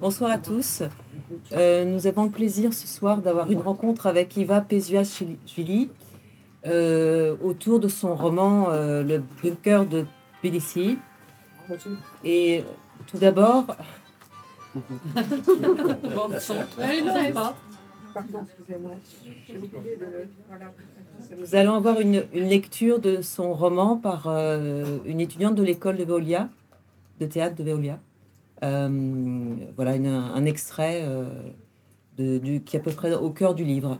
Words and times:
Bonsoir 0.00 0.30
à 0.30 0.38
tous. 0.38 0.82
Euh, 1.52 1.84
nous 1.84 2.06
avons 2.06 2.24
le 2.24 2.30
plaisir 2.30 2.72
ce 2.74 2.86
soir 2.86 3.18
d'avoir 3.18 3.50
une 3.50 3.60
rencontre 3.60 4.06
avec 4.06 4.36
Iva 4.36 4.60
Pesuashvili 4.60 5.90
euh, 6.66 7.36
autour 7.42 7.80
de 7.80 7.88
son 7.88 8.14
roman 8.14 8.70
euh, 8.70 9.02
Le 9.02 9.22
bunker 9.42 9.86
de 9.86 10.06
Tbilissi. 10.42 10.98
Et 12.24 12.64
tout 13.06 13.18
d'abord, 13.18 13.64
nous 21.38 21.54
allons 21.54 21.74
avoir 21.74 22.00
une, 22.00 22.24
lecture 22.32 22.98
de 22.98 23.22
son 23.22 23.54
roman 23.54 23.96
par 23.96 24.26
une 24.26 25.20
étudiante 25.20 25.54
de 25.54 25.62
l'école 25.62 25.96
de 25.96 26.04
Veolia, 26.04 26.48
de 27.20 27.26
théâtre 27.26 27.54
de 27.54 27.62
Veolia. 27.62 28.00
Euh, 28.62 29.56
voilà 29.76 29.92
un 29.92 30.44
extrait 30.44 31.02
euh, 31.04 31.24
qui 32.16 32.76
est 32.76 32.80
à 32.80 32.82
peu 32.82 32.90
près 32.90 33.14
au 33.14 33.30
cœur 33.30 33.54
du 33.54 33.64
livre. 33.64 33.98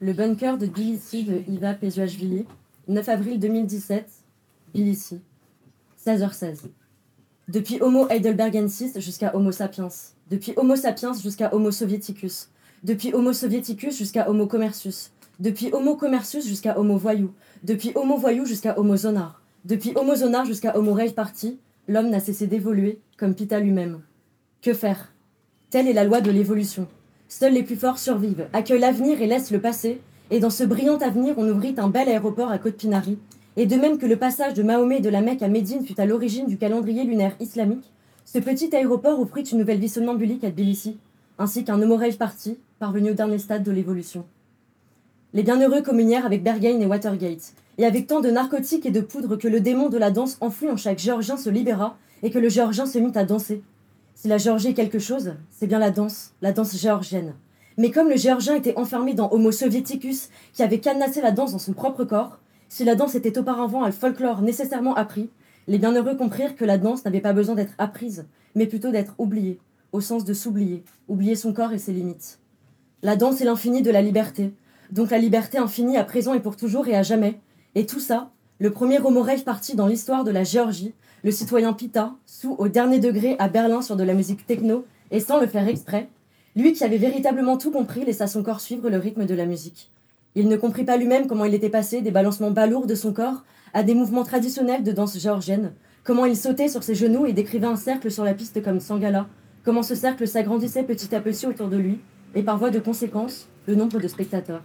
Le 0.00 0.12
bunker 0.12 0.56
de 0.56 0.66
Tbilissi 0.66 1.24
de 1.24 1.42
Iva 1.48 1.74
Pesuashvili, 1.74 2.46
9 2.88 3.08
avril 3.08 3.38
2017, 3.38 4.10
Tbilissi, 4.72 5.20
16h16. 6.04 6.68
Depuis 7.48 7.82
Homo 7.82 8.08
heidelbergensis 8.08 8.98
jusqu'à 9.00 9.34
Homo 9.34 9.52
sapiens. 9.52 9.88
Depuis 10.30 10.54
Homo 10.56 10.76
sapiens 10.76 11.12
jusqu'à 11.12 11.54
Homo 11.54 11.70
soviéticus. 11.70 12.48
Depuis 12.82 13.12
Homo 13.12 13.32
soviéticus 13.32 13.98
jusqu'à 13.98 14.30
Homo 14.30 14.46
commercius. 14.46 15.10
Depuis 15.38 15.70
Homo 15.72 15.96
commercius 15.96 16.46
jusqu'à 16.46 16.78
Homo 16.78 16.96
voyou. 16.96 17.32
Depuis 17.62 17.92
Homo 17.94 18.16
voyou 18.16 18.46
jusqu'à 18.46 18.78
Homo 18.78 18.96
zonard. 18.96 19.39
Depuis 19.66 19.92
Homo 19.94 20.14
zonard 20.14 20.46
jusqu'à 20.46 20.74
Homo 20.78 20.94
rave 20.94 21.12
party, 21.12 21.58
l'homme 21.86 22.08
n'a 22.08 22.20
cessé 22.20 22.46
d'évoluer, 22.46 22.98
comme 23.18 23.34
Pita 23.34 23.60
lui-même. 23.60 24.00
Que 24.62 24.72
faire? 24.72 25.12
Telle 25.68 25.86
est 25.86 25.92
la 25.92 26.04
loi 26.04 26.22
de 26.22 26.30
l'évolution. 26.30 26.88
Seuls 27.28 27.52
les 27.52 27.62
plus 27.62 27.76
forts 27.76 27.98
survivent, 27.98 28.46
accueillent 28.54 28.80
l'avenir 28.80 29.20
et 29.20 29.26
laissent 29.26 29.50
le 29.50 29.60
passé. 29.60 30.00
Et 30.30 30.40
dans 30.40 30.48
ce 30.48 30.64
brillant 30.64 30.96
avenir, 30.96 31.34
on 31.36 31.46
ouvrit 31.46 31.74
un 31.76 31.88
bel 31.88 32.08
aéroport 32.08 32.50
à 32.50 32.56
Côte-Pinari. 32.56 33.18
Et 33.58 33.66
de 33.66 33.76
même 33.76 33.98
que 33.98 34.06
le 34.06 34.16
passage 34.16 34.54
de 34.54 34.62
Mahomet 34.62 34.98
et 34.98 35.02
de 35.02 35.10
la 35.10 35.20
Mecque 35.20 35.42
à 35.42 35.48
Médine 35.48 35.84
fut 35.84 36.00
à 36.00 36.06
l'origine 36.06 36.46
du 36.46 36.56
calendrier 36.56 37.04
lunaire 37.04 37.36
islamique, 37.38 37.92
ce 38.24 38.38
petit 38.38 38.74
aéroport 38.74 39.20
offrit 39.20 39.42
une 39.42 39.58
nouvelle 39.58 39.80
vie 39.80 39.90
somnambulique 39.90 40.44
à 40.44 40.50
Tbilissi, 40.50 40.96
ainsi 41.38 41.64
qu'un 41.64 41.82
homo 41.82 41.96
rave 41.96 42.16
party 42.16 42.58
parvenu 42.78 43.10
au 43.10 43.14
dernier 43.14 43.38
stade 43.38 43.62
de 43.62 43.72
l'évolution. 43.72 44.24
Les 45.34 45.42
bienheureux 45.42 45.82
communièrent 45.82 46.26
avec 46.26 46.42
Berghain 46.42 46.80
et 46.80 46.86
Watergate, 46.86 47.52
et 47.80 47.86
avec 47.86 48.06
tant 48.06 48.20
de 48.20 48.30
narcotiques 48.30 48.84
et 48.84 48.90
de 48.90 49.00
poudre 49.00 49.36
que 49.36 49.48
le 49.48 49.58
démon 49.58 49.88
de 49.88 49.96
la 49.96 50.10
danse 50.10 50.36
enfoui 50.42 50.68
en 50.68 50.76
chaque 50.76 50.98
Géorgien 50.98 51.38
se 51.38 51.48
libéra 51.48 51.96
et 52.22 52.30
que 52.30 52.38
le 52.38 52.50
Géorgien 52.50 52.84
se 52.84 52.98
mit 52.98 53.12
à 53.14 53.24
danser. 53.24 53.62
Si 54.14 54.28
la 54.28 54.36
Géorgie 54.36 54.68
est 54.68 54.74
quelque 54.74 54.98
chose, 54.98 55.32
c'est 55.50 55.66
bien 55.66 55.78
la 55.78 55.90
danse, 55.90 56.34
la 56.42 56.52
danse 56.52 56.76
géorgienne. 56.76 57.32
Mais 57.78 57.90
comme 57.90 58.10
le 58.10 58.18
Géorgien 58.18 58.54
était 58.54 58.76
enfermé 58.76 59.14
dans 59.14 59.30
Homo 59.32 59.50
soviéticus, 59.50 60.28
qui 60.52 60.62
avait 60.62 60.80
cadenassé 60.80 61.22
la 61.22 61.30
danse 61.30 61.52
dans 61.52 61.58
son 61.58 61.72
propre 61.72 62.04
corps, 62.04 62.38
si 62.68 62.84
la 62.84 62.96
danse 62.96 63.14
était 63.14 63.38
auparavant 63.38 63.82
un 63.82 63.92
folklore 63.92 64.42
nécessairement 64.42 64.94
appris, 64.94 65.30
les 65.66 65.78
bienheureux 65.78 66.16
comprirent 66.16 66.56
que 66.56 66.66
la 66.66 66.76
danse 66.76 67.06
n'avait 67.06 67.22
pas 67.22 67.32
besoin 67.32 67.54
d'être 67.54 67.72
apprise, 67.78 68.26
mais 68.54 68.66
plutôt 68.66 68.90
d'être 68.90 69.14
oubliée, 69.16 69.58
au 69.92 70.02
sens 70.02 70.26
de 70.26 70.34
s'oublier, 70.34 70.84
oublier 71.08 71.34
son 71.34 71.54
corps 71.54 71.72
et 71.72 71.78
ses 71.78 71.94
limites. 71.94 72.40
La 73.02 73.16
danse 73.16 73.40
est 73.40 73.46
l'infini 73.46 73.80
de 73.80 73.90
la 73.90 74.02
liberté, 74.02 74.52
donc 74.92 75.10
la 75.12 75.18
liberté 75.18 75.56
infinie 75.56 75.96
à 75.96 76.04
présent 76.04 76.34
et 76.34 76.40
pour 76.40 76.56
toujours 76.56 76.86
et 76.86 76.94
à 76.94 77.02
jamais. 77.02 77.40
Et 77.74 77.86
tout 77.86 78.00
ça, 78.00 78.30
le 78.58 78.70
premier 78.70 78.98
homo 79.00 79.24
parti 79.44 79.76
dans 79.76 79.86
l'histoire 79.86 80.24
de 80.24 80.30
la 80.30 80.42
Géorgie, 80.42 80.92
le 81.22 81.30
citoyen 81.30 81.72
Pita, 81.72 82.14
sous 82.26 82.54
au 82.58 82.68
dernier 82.68 82.98
degré 82.98 83.36
à 83.38 83.48
Berlin 83.48 83.80
sur 83.80 83.96
de 83.96 84.02
la 84.02 84.14
musique 84.14 84.46
techno, 84.46 84.84
et 85.10 85.20
sans 85.20 85.40
le 85.40 85.46
faire 85.46 85.68
exprès, 85.68 86.08
lui 86.56 86.72
qui 86.72 86.82
avait 86.82 86.98
véritablement 86.98 87.56
tout 87.56 87.70
compris 87.70 88.04
laissa 88.04 88.26
son 88.26 88.42
corps 88.42 88.60
suivre 88.60 88.90
le 88.90 88.98
rythme 88.98 89.24
de 89.24 89.34
la 89.34 89.46
musique. 89.46 89.90
Il 90.34 90.48
ne 90.48 90.56
comprit 90.56 90.84
pas 90.84 90.96
lui-même 90.96 91.26
comment 91.26 91.44
il 91.44 91.54
était 91.54 91.68
passé 91.68 92.02
des 92.02 92.10
balancements 92.10 92.50
balourds 92.50 92.86
de 92.86 92.94
son 92.94 93.12
corps 93.12 93.44
à 93.72 93.82
des 93.82 93.94
mouvements 93.94 94.24
traditionnels 94.24 94.82
de 94.82 94.92
danse 94.92 95.18
géorgienne, 95.18 95.72
comment 96.02 96.24
il 96.24 96.36
sautait 96.36 96.68
sur 96.68 96.82
ses 96.82 96.94
genoux 96.94 97.26
et 97.26 97.32
décrivait 97.32 97.66
un 97.66 97.76
cercle 97.76 98.10
sur 98.10 98.24
la 98.24 98.34
piste 98.34 98.62
comme 98.62 98.80
Sangala, 98.80 99.26
comment 99.64 99.82
ce 99.82 99.94
cercle 99.94 100.26
s'agrandissait 100.26 100.82
petit 100.82 101.14
à 101.14 101.20
petit 101.20 101.46
autour 101.46 101.68
de 101.68 101.76
lui, 101.76 102.00
et 102.34 102.42
par 102.42 102.58
voie 102.58 102.70
de 102.70 102.78
conséquence, 102.78 103.48
le 103.66 103.74
nombre 103.74 104.00
de 104.00 104.08
spectateurs. 104.08 104.62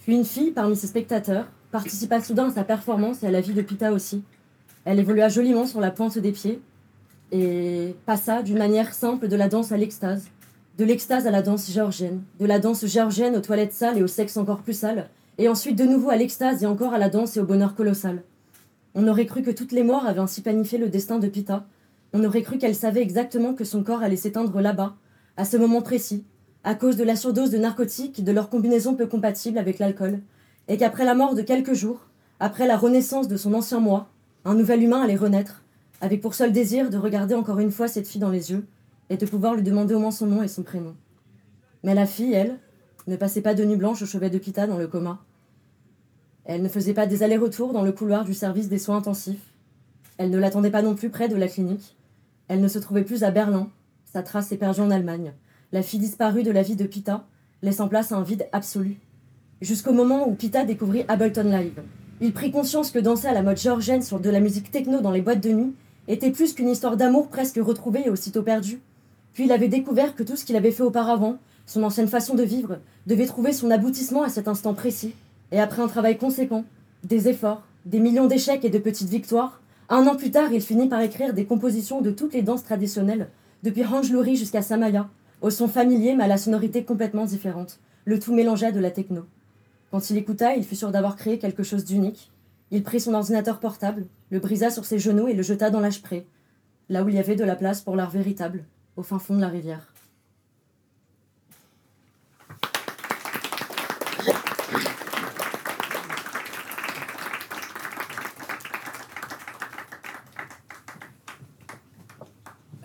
Puis 0.00 0.14
une 0.14 0.24
fille, 0.24 0.52
parmi 0.52 0.74
ces 0.74 0.86
spectateurs, 0.86 1.48
participa 1.70 2.20
soudain 2.20 2.48
à 2.48 2.52
sa 2.52 2.64
performance 2.64 3.22
et 3.22 3.26
à 3.26 3.30
la 3.30 3.40
vie 3.40 3.54
de 3.54 3.62
Pita 3.62 3.92
aussi. 3.92 4.22
Elle 4.84 4.98
évolua 4.98 5.28
joliment 5.28 5.66
sur 5.66 5.80
la 5.80 5.90
pointe 5.90 6.18
des 6.18 6.32
pieds 6.32 6.60
et 7.30 7.94
passa 8.06 8.42
d'une 8.42 8.58
manière 8.58 8.94
simple 8.94 9.28
de 9.28 9.36
la 9.36 9.48
danse 9.48 9.72
à 9.72 9.76
l'extase, 9.76 10.28
de 10.78 10.84
l'extase 10.84 11.26
à 11.26 11.30
la 11.30 11.42
danse 11.42 11.70
géorgienne, 11.70 12.22
de 12.40 12.46
la 12.46 12.58
danse 12.58 12.86
géorgienne 12.86 13.36
aux 13.36 13.40
toilettes 13.40 13.72
sales 13.72 13.98
et 13.98 14.02
au 14.02 14.06
sexe 14.06 14.36
encore 14.36 14.62
plus 14.62 14.78
sale, 14.78 15.10
et 15.36 15.48
ensuite 15.48 15.76
de 15.76 15.84
nouveau 15.84 16.10
à 16.10 16.16
l'extase 16.16 16.62
et 16.62 16.66
encore 16.66 16.94
à 16.94 16.98
la 16.98 17.10
danse 17.10 17.36
et 17.36 17.40
au 17.40 17.44
bonheur 17.44 17.74
colossal. 17.74 18.22
On 18.94 19.06
aurait 19.06 19.26
cru 19.26 19.42
que 19.42 19.50
toutes 19.50 19.72
les 19.72 19.82
morts 19.82 20.06
avaient 20.06 20.20
ainsi 20.20 20.40
planifié 20.40 20.78
le 20.78 20.88
destin 20.88 21.18
de 21.18 21.28
Pita. 21.28 21.66
On 22.12 22.24
aurait 22.24 22.42
cru 22.42 22.58
qu'elle 22.58 22.74
savait 22.74 23.02
exactement 23.02 23.54
que 23.54 23.64
son 23.64 23.82
corps 23.82 24.02
allait 24.02 24.16
s'éteindre 24.16 24.60
là-bas, 24.60 24.96
à 25.36 25.44
ce 25.44 25.56
moment 25.56 25.82
précis, 25.82 26.24
à 26.64 26.74
cause 26.74 26.96
de 26.96 27.04
la 27.04 27.14
surdose 27.14 27.50
de 27.50 27.58
narcotiques 27.58 28.18
et 28.18 28.22
de 28.22 28.32
leur 28.32 28.48
combinaison 28.48 28.94
peu 28.94 29.06
compatible 29.06 29.58
avec 29.58 29.78
l'alcool, 29.78 30.20
et 30.68 30.76
qu'après 30.76 31.04
la 31.04 31.14
mort 31.14 31.34
de 31.34 31.42
quelques 31.42 31.74
jours, 31.74 32.06
après 32.40 32.66
la 32.66 32.76
renaissance 32.76 33.26
de 33.26 33.36
son 33.36 33.54
ancien 33.54 33.80
moi, 33.80 34.08
un 34.44 34.54
nouvel 34.54 34.82
humain 34.82 35.02
allait 35.02 35.16
renaître, 35.16 35.64
avec 36.00 36.20
pour 36.20 36.34
seul 36.34 36.52
désir 36.52 36.90
de 36.90 36.98
regarder 36.98 37.34
encore 37.34 37.58
une 37.58 37.72
fois 37.72 37.88
cette 37.88 38.06
fille 38.06 38.20
dans 38.20 38.30
les 38.30 38.52
yeux 38.52 38.66
et 39.10 39.16
de 39.16 39.26
pouvoir 39.26 39.54
lui 39.54 39.62
demander 39.62 39.94
au 39.94 39.98
moins 39.98 40.10
son 40.10 40.26
nom 40.26 40.42
et 40.42 40.48
son 40.48 40.62
prénom. 40.62 40.94
Mais 41.82 41.94
la 41.94 42.06
fille, 42.06 42.34
elle, 42.34 42.58
ne 43.06 43.16
passait 43.16 43.40
pas 43.40 43.54
de 43.54 43.64
nuit 43.64 43.76
blanche 43.76 44.02
au 44.02 44.06
chevet 44.06 44.30
de 44.30 44.38
Pita 44.38 44.66
dans 44.66 44.78
le 44.78 44.86
coma. 44.86 45.24
Elle 46.44 46.62
ne 46.62 46.68
faisait 46.68 46.94
pas 46.94 47.06
des 47.06 47.22
allers-retours 47.22 47.72
dans 47.72 47.82
le 47.82 47.92
couloir 47.92 48.24
du 48.24 48.34
service 48.34 48.68
des 48.68 48.78
soins 48.78 48.98
intensifs. 48.98 49.54
Elle 50.18 50.30
ne 50.30 50.38
l'attendait 50.38 50.70
pas 50.70 50.82
non 50.82 50.94
plus 50.94 51.10
près 51.10 51.28
de 51.28 51.36
la 51.36 51.48
clinique. 51.48 51.96
Elle 52.48 52.60
ne 52.60 52.68
se 52.68 52.78
trouvait 52.78 53.04
plus 53.04 53.24
à 53.24 53.30
Berlin, 53.30 53.70
sa 54.04 54.22
trace 54.22 54.52
est 54.52 54.56
perdue 54.56 54.80
en 54.80 54.90
Allemagne. 54.90 55.34
La 55.72 55.82
fille 55.82 56.00
disparue 56.00 56.42
de 56.42 56.50
la 56.50 56.62
vie 56.62 56.76
de 56.76 56.86
Pita, 56.86 57.26
laissant 57.62 57.88
place 57.88 58.12
à 58.12 58.16
un 58.16 58.22
vide 58.22 58.48
absolu. 58.52 58.98
Jusqu'au 59.60 59.92
moment 59.92 60.28
où 60.28 60.36
Pita 60.36 60.64
découvrit 60.64 61.04
Ableton 61.08 61.50
Live. 61.50 61.82
Il 62.20 62.32
prit 62.32 62.52
conscience 62.52 62.92
que 62.92 63.00
danser 63.00 63.26
à 63.26 63.34
la 63.34 63.42
mode 63.42 63.56
géorgienne 63.56 64.02
sur 64.02 64.20
de 64.20 64.30
la 64.30 64.38
musique 64.38 64.70
techno 64.70 65.00
dans 65.00 65.10
les 65.10 65.20
boîtes 65.20 65.42
de 65.42 65.50
nuit 65.50 65.74
était 66.06 66.30
plus 66.30 66.52
qu'une 66.52 66.68
histoire 66.68 66.96
d'amour 66.96 67.26
presque 67.26 67.58
retrouvée 67.60 68.06
et 68.06 68.10
aussitôt 68.10 68.44
perdue. 68.44 68.80
Puis 69.32 69.46
il 69.46 69.52
avait 69.52 69.66
découvert 69.66 70.14
que 70.14 70.22
tout 70.22 70.36
ce 70.36 70.44
qu'il 70.44 70.54
avait 70.54 70.70
fait 70.70 70.84
auparavant, 70.84 71.38
son 71.66 71.82
ancienne 71.82 72.06
façon 72.06 72.36
de 72.36 72.44
vivre, 72.44 72.78
devait 73.08 73.26
trouver 73.26 73.52
son 73.52 73.72
aboutissement 73.72 74.22
à 74.22 74.28
cet 74.28 74.46
instant 74.46 74.74
précis. 74.74 75.14
Et 75.50 75.58
après 75.58 75.82
un 75.82 75.88
travail 75.88 76.18
conséquent, 76.18 76.64
des 77.02 77.26
efforts, 77.26 77.64
des 77.84 77.98
millions 77.98 78.26
d'échecs 78.26 78.64
et 78.64 78.70
de 78.70 78.78
petites 78.78 79.08
victoires, 79.08 79.60
un 79.88 80.06
an 80.06 80.14
plus 80.14 80.30
tard, 80.30 80.52
il 80.52 80.62
finit 80.62 80.86
par 80.86 81.00
écrire 81.00 81.34
des 81.34 81.46
compositions 81.46 82.00
de 82.00 82.12
toutes 82.12 82.32
les 82.32 82.42
danses 82.42 82.62
traditionnelles, 82.62 83.28
depuis 83.64 83.84
Hanjlouri 83.84 84.36
jusqu'à 84.36 84.62
Samaya, 84.62 85.08
au 85.40 85.50
son 85.50 85.66
familier 85.66 86.14
mais 86.14 86.24
à 86.24 86.28
la 86.28 86.38
sonorité 86.38 86.84
complètement 86.84 87.24
différente, 87.24 87.80
le 88.04 88.20
tout 88.20 88.32
mélangé 88.32 88.70
de 88.70 88.78
la 88.78 88.92
techno. 88.92 89.24
Quand 89.90 90.10
il 90.10 90.18
écouta, 90.18 90.54
il 90.54 90.64
fut 90.64 90.76
sûr 90.76 90.90
d'avoir 90.90 91.16
créé 91.16 91.38
quelque 91.38 91.62
chose 91.62 91.84
d'unique. 91.84 92.30
Il 92.70 92.82
prit 92.82 93.00
son 93.00 93.14
ordinateur 93.14 93.58
portable, 93.58 94.06
le 94.30 94.38
brisa 94.38 94.68
sur 94.70 94.84
ses 94.84 94.98
genoux 94.98 95.28
et 95.28 95.32
le 95.32 95.42
jeta 95.42 95.70
dans 95.70 95.80
l'âge 95.80 96.02
pré, 96.02 96.26
là 96.90 97.02
où 97.02 97.08
il 97.08 97.14
y 97.14 97.18
avait 97.18 97.36
de 97.36 97.44
la 97.44 97.56
place 97.56 97.80
pour 97.80 97.96
l'art 97.96 98.10
véritable, 98.10 98.64
au 98.96 99.02
fin 99.02 99.18
fond 99.18 99.34
de 99.34 99.40
la 99.40 99.48
rivière. 99.48 99.90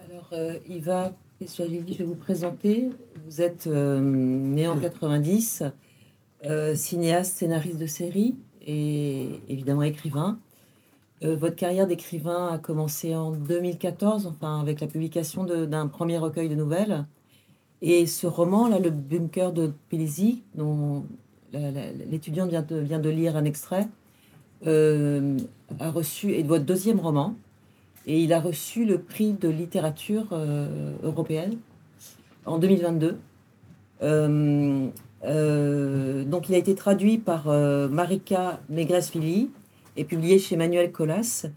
Alors, 0.07 0.29
euh, 0.31 0.57
Iva 0.69 1.11
Pesuashvili, 1.37 1.91
je 1.91 1.97
vais 1.97 2.05
vous 2.05 2.15
présenter. 2.15 2.91
Vous 3.25 3.41
êtes 3.41 3.67
euh, 3.67 3.99
né 3.99 4.69
en 4.69 4.79
90, 4.79 5.63
euh, 6.45 6.75
cinéaste, 6.75 7.37
scénariste 7.37 7.77
de 7.77 7.85
série 7.85 8.35
et 8.65 9.29
évidemment 9.47 9.83
écrivain. 9.83 10.39
Euh, 11.23 11.37
votre 11.37 11.55
carrière 11.55 11.87
d'écrivain 11.87 12.49
a 12.51 12.57
commencé 12.57 13.15
en 13.15 13.31
2014, 13.31 14.27
enfin 14.27 14.59
avec 14.59 14.81
la 14.81 14.87
publication 14.87 15.45
d'un 15.45 15.87
premier 15.87 16.17
recueil 16.17 16.49
de 16.49 16.55
nouvelles. 16.55 17.05
Et 17.81 18.05
ce 18.05 18.27
roman, 18.27 18.67
là, 18.67 18.79
Le 18.79 18.89
bunker 18.89 19.53
de 19.53 19.71
Tbilissi, 19.89 20.43
dont 20.55 21.05
l'étudiante 21.53 22.49
vient 22.49 22.61
de, 22.61 22.77
vient 22.77 22.99
de 22.99 23.09
lire 23.09 23.37
un 23.37 23.45
extrait, 23.45 23.87
euh, 24.67 25.37
a 25.79 25.91
reçu, 25.91 26.33
est 26.33 26.43
votre 26.43 26.65
deuxième 26.65 26.99
roman, 26.99 27.35
et 28.05 28.21
il 28.21 28.33
a 28.33 28.41
reçu 28.41 28.85
le 28.85 28.99
prix 28.99 29.31
de 29.31 29.47
littérature 29.47 30.27
européenne 31.03 31.57
en 32.45 32.57
2022. 32.57 33.17
Euh, 35.25 36.23
euh, 36.23 36.23
donc 36.23 36.49
il 36.49 36.55
a 36.55 36.57
été 36.57 36.75
traduit 36.75 37.17
par 37.17 37.47
euh, 37.47 37.87
Marika 37.87 38.59
Negresvili 38.69 39.49
et 39.95 40.03
publié 40.03 40.39
chez 40.39 40.55
Manuel 40.55 40.91
Colas. 40.91 41.47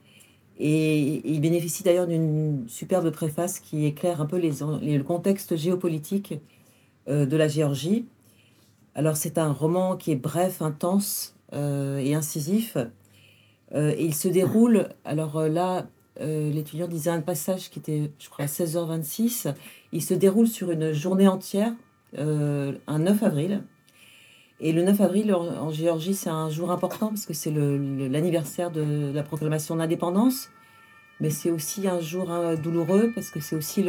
Et 0.59 1.29
il 1.29 1.41
bénéficie 1.41 1.83
d'ailleurs 1.83 2.07
d'une 2.07 2.65
superbe 2.67 3.11
préface 3.11 3.61
qui 3.61 3.85
éclaire 3.85 4.23
un 4.23 4.27
peu 4.27 4.41
le 4.41 5.03
contexte 5.03 5.55
géopolitique 5.55 6.33
de 7.07 7.37
la 7.37 7.47
Géorgie. 7.47 8.07
Alors 8.95 9.19
c'est 9.19 9.37
un 9.37 9.53
roman 9.53 9.97
qui 9.97 10.13
est 10.13 10.17
bref, 10.17 10.63
intense 10.63 11.37
et 11.53 12.15
incisif. 12.15 12.79
et 13.75 14.03
il 14.03 14.15
se 14.15 14.29
déroule, 14.29 14.89
alors 15.05 15.47
là, 15.47 15.89
l'étudiant 16.19 16.89
disait 16.89 17.11
un 17.11 17.21
passage 17.21 17.69
qui 17.69 17.79
était, 17.81 18.11
je 18.19 18.31
crois, 18.31 18.47
à 18.47 18.49
16h26. 18.49 19.53
Il 19.93 20.03
se 20.03 20.15
déroule 20.15 20.49
sur 20.49 20.71
une 20.71 20.93
journée 20.93 21.29
entière, 21.29 21.75
un 22.19 22.99
9 22.99 23.23
avril. 23.23 23.63
Et 24.59 24.73
le 24.73 24.83
9 24.83 25.01
avril 25.03 25.35
en, 25.35 25.71
Géorgie, 25.71 26.15
c'est 26.15 26.31
un 26.31 26.49
jour 26.49 26.71
important 26.71 27.09
parce 27.09 27.27
que 27.27 27.35
c'est 27.35 27.51
l'anniversaire 27.51 28.71
de 28.71 29.13
la 29.15 29.23
proclamation 29.23 29.77
d'indépendance. 29.77 30.49
Mais 31.21 31.31
c'est 31.31 31.51
aussi 31.51 31.89
un 31.89 32.01
jour 32.01 32.31
hein, 32.31 32.55
douloureux 32.55 33.13
parce 33.15 33.31
que 33.31 33.41
c'est 33.41 33.57
aussi 33.57 33.85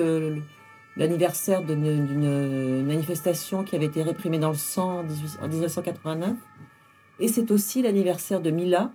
l'anniversaire 0.97 1.63
d'une 1.63 2.85
manifestation 2.85 3.63
qui 3.63 3.75
avait 3.75 3.85
été 3.85 4.03
réprimée 4.03 4.39
dans 4.39 4.49
le 4.49 4.55
sang 4.55 5.03
en, 5.41 5.47
1989. 5.47 6.35
Et 7.19 7.27
c'est 7.27 7.49
aussi 7.51 7.81
l'anniversaire 7.81 8.41
de 8.41 8.51
Mila, 8.51 8.91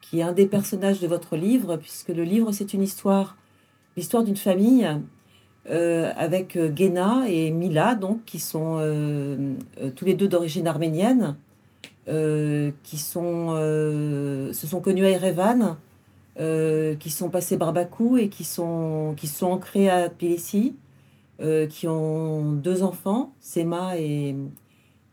qui 0.00 0.20
est 0.20 0.22
un 0.22 0.32
des 0.32 0.46
personnages 0.46 1.00
de 1.00 1.08
votre 1.08 1.36
livre, 1.36 1.76
puisque 1.76 2.08
le 2.08 2.22
livre, 2.22 2.52
c'est 2.52 2.74
une 2.74 2.82
histoire, 2.82 3.36
l'histoire 3.96 4.22
d'une 4.22 4.36
famille 4.36 4.88
euh, 5.68 6.12
avec 6.16 6.56
euh, 6.56 6.70
Gena 6.74 7.24
et 7.28 7.50
Mila, 7.50 7.96
donc, 7.96 8.24
qui 8.24 8.38
sont 8.38 8.76
euh, 8.78 9.54
tous 9.96 10.04
les 10.04 10.14
deux 10.14 10.28
d'origine 10.28 10.68
arménienne, 10.68 11.36
qui 12.06 12.98
sont, 12.98 13.56
se 13.56 14.66
sont 14.68 14.80
connus 14.80 15.04
à 15.04 15.10
Erevan, 15.10 15.76
qui 16.36 17.10
sont 17.10 17.30
passés 17.30 17.56
Barbakou 17.56 18.16
et 18.16 18.28
qui 18.28 18.44
sont, 18.44 19.14
qui 19.16 19.26
sont 19.26 19.46
ancrés 19.46 19.90
à 19.90 20.08
Tbilissi, 20.08 20.76
qui 21.68 21.88
ont 21.88 22.52
deux 22.52 22.84
enfants, 22.84 23.32
Sema 23.40 23.98
et, 23.98 24.36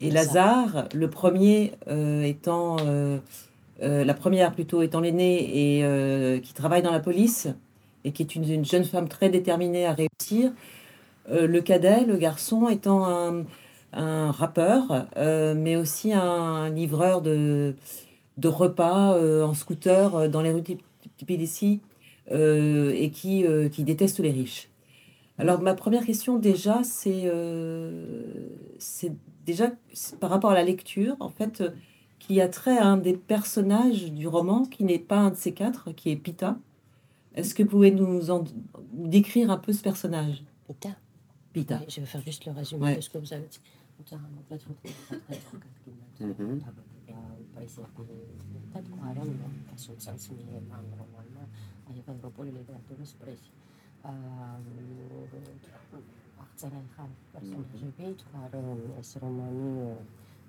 et 0.02 0.12
Lazare. 0.12 0.88
Le 0.94 1.10
premier 1.10 1.72
étant, 1.88 2.78
la 3.82 4.14
première 4.14 4.52
plutôt 4.52 4.84
étant 4.84 5.00
l'aînée 5.00 5.80
et 5.80 6.42
qui 6.42 6.54
travaille 6.54 6.84
dans 6.84 6.92
la 6.92 7.00
police 7.00 7.48
et 8.06 8.12
qui 8.12 8.24
est 8.24 8.36
une, 8.36 8.66
jeune 8.66 8.84
femme 8.84 9.08
très 9.08 9.30
déterminée 9.30 9.86
à 9.86 9.94
réussir. 9.94 10.52
Euh, 11.30 11.48
le 11.48 11.62
cadet, 11.62 12.06
le 12.06 12.18
garçon, 12.18 12.68
étant 12.70 13.06
un, 13.06 13.46
un 13.94 14.32
rappeur, 14.32 15.08
euh, 15.18 15.54
mais 15.56 15.76
aussi 15.76 16.14
un 16.14 16.70
livreur 16.70 17.22
de, 17.22 17.76
de 18.38 18.48
repas 18.48 19.16
euh, 19.16 19.44
en 19.44 19.54
scooter 19.54 20.30
dans 20.30 20.42
les 20.42 20.52
rues 20.52 20.62
de 20.62 20.78
Tbilissi 21.18 21.82
et 22.32 23.12
qui, 23.14 23.46
qui 23.72 23.84
déteste 23.84 24.20
les 24.20 24.32
riches. 24.32 24.70
Alors 25.38 25.62
ma 25.62 25.74
première 25.74 26.06
question 26.06 26.38
déjà, 26.38 26.82
c'est 26.84 27.30
c'est 28.80 29.12
déjà 29.46 29.72
par 30.22 30.30
rapport 30.30 30.52
à 30.52 30.54
la 30.54 30.64
lecture, 30.64 31.18
en 31.20 31.30
fait, 31.30 31.64
qui 32.20 32.40
a 32.40 32.48
trait 32.48 32.78
à 32.78 32.86
un 32.86 32.98
des 32.98 33.14
personnages 33.14 34.12
du 34.12 34.28
roman, 34.28 34.64
qui 34.64 34.86
n'est 34.86 35.00
pas 35.00 35.18
un 35.18 35.32
de 35.32 35.36
ces 35.36 35.52
quatre, 35.52 35.92
qui 35.92 36.12
est 36.12 36.16
Pita. 36.16 36.58
Est-ce 37.34 37.56
que 37.56 37.64
vous 37.64 37.70
pouvez 37.70 37.92
nous 37.92 38.30
en 38.30 38.44
décrire 38.92 39.50
un 39.50 39.58
peu 39.58 39.74
ce 39.74 39.82
personnage? 39.82 40.44
Pita. 40.68 40.90
Pita. 41.52 41.80
je 41.88 42.00
vais 42.00 42.06
faire 42.06 42.22
juste 42.22 42.46
le 42.46 42.52
résumé 42.52 42.96
de 42.96 43.02
ce 43.02 43.10
que 43.10 43.18
vous 43.18 43.34
avez 43.34 43.48
dit. 43.48 43.60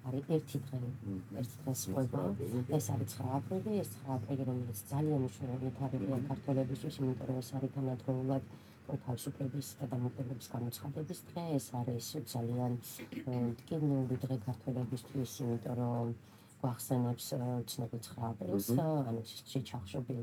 არის 0.09 0.25
ერთი 0.37 0.59
დღე 0.67 0.79
ერთი 1.41 1.57
დღე 1.63 1.75
სვება 1.83 2.23
ეს 2.79 2.87
არის 2.95 3.17
9 3.21 3.33
აპრილი 3.39 3.73
ეს 3.85 3.91
9 3.95 4.13
აპრილი 4.17 4.43
რომელიც 4.51 4.79
ძალიან 4.93 5.19
მნიშვნელოვანი 5.25 5.71
თარიღია 5.81 6.19
ქართველებისთვის 6.31 7.01
იმიტომ 7.03 7.27
რომ 7.31 7.41
ეს 7.45 7.51
არის 7.59 7.75
თანადროულად 7.79 8.45
თავისუფლების 8.85 9.69
და 9.81 9.87
დამოუკიდებლობის 9.93 10.49
გამოცხადების 10.55 11.21
დღე. 11.29 11.45
ეს 11.59 11.67
არის 11.81 12.07
ძალიან 12.33 12.73
ტკივნეული 13.61 14.17
დღე 14.25 14.37
ქართველებისთვის 14.49 15.31
იმიტომ 15.45 15.75
რომ 15.81 16.13
გვახსენებს 16.61 17.25
ცნობილ 17.73 18.01
9 18.09 18.29
აპრილს 18.29 18.69
ანუ 19.09 19.23
შეჩახშობილ 19.53 20.21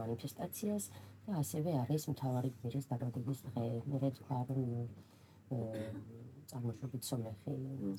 მანიფესტაციას 0.00 0.84
და 1.26 1.32
ასევე 1.42 1.70
არის 1.82 2.02
მთავარი 2.12 2.48
გმირის 2.56 2.86
დაბადების 2.90 3.38
დღე. 3.48 3.66
მე 3.90 4.10
თქვა 4.16 4.38
რომ 4.48 4.60
წარმოშობით 6.50 7.08
სომეხი 7.08 7.54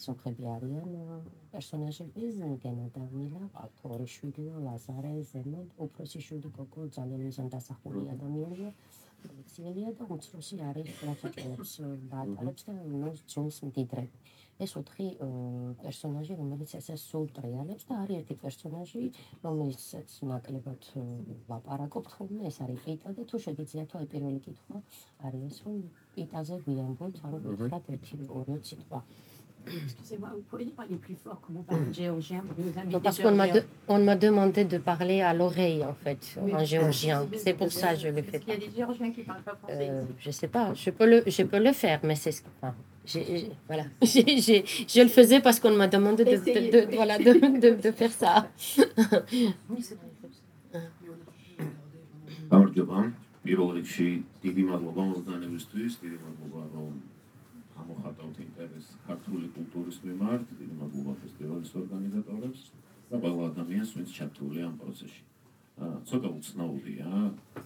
სომხები 0.05 0.47
არიან 0.53 0.95
პერსონაჟები 1.53 2.31
გენა 2.63 2.87
და 2.95 3.03
მილა 3.11 3.43
ავტორი 3.65 4.07
შვილი 4.15 4.47
ლაზარე 4.65 5.13
ზემო 5.31 5.61
უფროსი 5.85 6.23
შვილი 6.27 6.51
კოკო 6.57 6.87
ძალიან 6.97 7.23
მიზან 7.27 7.51
დასახული 7.55 8.03
ადამიანია 8.15 8.73
პოლიციელია 9.23 9.93
და 10.01 10.09
უცროსი 10.15 10.59
არის 10.69 10.91
ტრაფიკერებს 10.99 11.73
ბატალებს 12.13 12.67
და 12.67 12.77
ნუ 13.01 13.11
ძონს 13.33 13.61
მდიდრები 13.69 14.25
ეს 14.64 14.72
ოთხი 14.80 15.08
პერსონაჟი, 15.82 16.34
რომელიც 16.40 16.70
ესეს 16.80 17.02
სულ 17.10 17.28
ტრიალებს 17.36 17.84
და 17.88 17.94
არის 18.02 18.16
ერთი 18.22 18.34
პერსონაჟი, 18.42 19.04
რომელიცაც 19.44 20.08
ნაკლებად 20.32 20.90
ლაპარაკობთ 21.50 22.10
ხოლმე, 22.16 22.42
ეს 22.50 22.60
არის 22.64 22.80
პიტა 22.86 23.14
და 23.16 23.22
თუ 23.30 23.36
შეგიძლიათ 23.46 23.96
აი 24.00 24.06
პირველი 24.16 24.40
კითხვა 24.46 24.82
არის 25.28 25.42
ეს, 25.50 25.56
რომ 25.66 25.76
პიტაზე 26.16 26.54
გვიამბობთ, 26.66 27.16
ანუ 27.26 27.38
გითხრათ 27.46 27.94
ერთი 27.96 28.14
ორი 28.40 28.60
სიტყვა. 28.70 29.00
Excusez-moi, 29.66 30.30
vous 30.34 30.42
pourriez 30.42 30.66
parler 30.66 30.96
plus 30.96 31.16
fort 31.16 31.40
comme 31.40 31.56
on 31.58 31.62
parle 31.62 31.92
géorgien 31.92 32.44
Parce 33.02 33.18
qu'on 33.18 33.32
m'a 33.34 33.48
de, 33.48 33.62
on 33.88 33.98
m'a 33.98 34.14
demandé 34.16 34.64
de 34.64 34.78
parler 34.78 35.22
à 35.22 35.34
l'oreille 35.34 35.84
en 35.84 35.94
fait 35.94 36.38
oui. 36.40 36.54
en 36.54 36.64
géorgien. 36.64 37.26
C'est 37.36 37.54
pour 37.54 37.72
ça 37.72 37.94
que 37.94 38.00
je 38.00 38.08
le 38.08 38.22
fais. 38.22 38.40
Il 38.46 38.48
y 38.48 38.56
a 38.56 38.56
des 38.56 38.70
géorgiens 38.70 39.10
qui 39.10 39.22
parlent 39.22 39.42
pas 39.42 39.56
français. 39.56 39.88
Euh, 39.90 40.04
je 40.18 40.30
sais 40.30 40.48
pas. 40.48 40.72
Je 40.74 40.90
peux 40.90 41.06
le, 41.06 41.22
je 41.26 41.42
peux 41.42 41.58
le 41.58 41.72
faire, 41.72 42.00
mais 42.04 42.14
c'est 42.14 42.32
ce. 42.32 42.42
Enfin, 42.62 42.74
j'ai, 43.06 43.50
voilà. 43.68 43.84
j'ai, 44.02 44.64
je 44.66 45.00
le 45.00 45.08
faisais 45.08 45.40
parce 45.40 45.60
qu'on 45.60 45.76
m'a 45.76 45.88
demandé 45.88 46.24
de, 46.24 46.36
de, 46.36 46.86
de, 46.86 46.96
voilà, 46.96 47.18
de, 47.18 47.80
de, 47.80 47.90
faire 47.92 48.12
ça. 48.12 48.32
გამარჯობა. 52.50 52.98
პირველ 53.46 53.68
რიგში 53.76 54.08
დიდი 54.42 54.62
მადლობა 54.70 55.02
მოძანებისთვის, 55.10 55.92
დიდი 56.02 56.18
მადლობა 56.24 56.62
რომ 56.74 56.92
ამოხატავთ 57.82 58.36
ინტერესს 58.46 58.96
ქართული 59.06 59.46
კულტურის 59.56 59.98
მიმართ, 60.06 60.42
დიდი 60.60 60.74
მადლობა 60.80 61.12
ფესტივალის 61.22 61.70
ორგანიზატორებს 61.80 62.60
და 63.10 63.16
ყველა 63.22 63.42
ადამიანს, 63.50 63.90
ვინც 63.96 64.10
ჩართულია 64.18 64.64
ამ 64.66 64.74
პროცესში. 64.82 65.22
ცოტა 66.09 66.29
უცნაურია. 66.37 67.09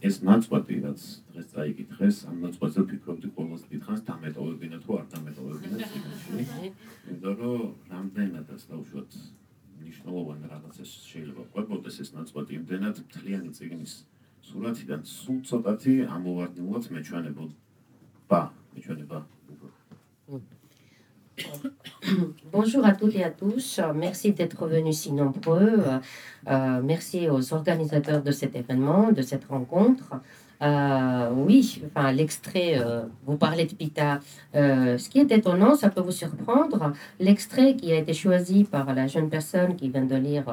ეს 0.08 0.16
ნაწყვეტი 0.30 0.76
რაც 0.86 1.02
დღეს 1.30 1.48
წაიკითხეს 1.54 2.16
ამ 2.30 2.38
ნაწყვეტზე 2.46 2.80
ვფიქრობდი 2.86 3.28
ყოველს 3.36 3.64
დიდხანს 3.72 4.02
დამეტოვებინა 4.10 4.78
თუ 4.84 4.90
არ 5.00 5.06
დამეტოვებინა 5.14 5.78
ციგნში 5.90 6.36
იმიტომ 7.12 7.36
რომ 7.42 7.64
რამდენადაც 7.94 8.62
დავუშვათ 8.72 9.12
მნიშვნელოვანი 9.80 10.46
რაღაცა 10.54 10.84
შეიძლება 10.92 11.44
ყვებოდეს 11.54 11.96
ეს 12.04 12.10
ნაწყვეტი. 12.18 12.52
იმდენად 12.60 12.96
მთლიანი 13.06 13.50
ციგნის 13.58 13.94
სურათიდან 14.48 15.02
სულ 15.18 15.40
ცოტათი 15.50 15.94
ამოვარდნილად 16.16 16.84
მეჩვენებოდა 16.96 18.42
მეჩვენება 18.76 19.20
Bonjour 22.52 22.86
à 22.86 22.94
toutes 22.94 23.16
et 23.16 23.24
à 23.24 23.30
tous. 23.30 23.80
Merci 23.94 24.32
d'être 24.32 24.68
venus 24.68 25.00
si 25.00 25.12
nombreux. 25.12 25.84
Euh, 26.48 26.82
merci 26.84 27.30
aux 27.30 27.54
organisateurs 27.54 28.22
de 28.22 28.32
cet 28.32 28.56
événement, 28.56 29.12
de 29.12 29.22
cette 29.22 29.46
rencontre. 29.46 30.14
Euh, 30.62 31.32
oui, 31.36 31.82
enfin, 31.88 32.12
l'extrait, 32.14 32.80
euh, 32.80 33.04
vous 33.26 33.36
parlez 33.36 33.66
de 33.66 33.74
Pita. 33.74 34.20
ce 34.54 35.10
qui 35.10 35.20
est 35.20 35.32
étonnant, 35.32 35.76
ça 35.76 35.90
peut 35.90 36.02
vous 36.02 36.12
surprendre, 36.12 36.94
l'extrait 37.20 37.76
qui 37.76 37.92
a 37.92 37.98
été 37.98 38.14
choisi 38.14 38.64
par 38.64 38.94
la 38.94 39.08
jeune 39.08 39.30
personne 39.30 39.76
qui 39.76 39.90
vient 39.90 40.06
de 40.06 40.16
lire 40.16 40.46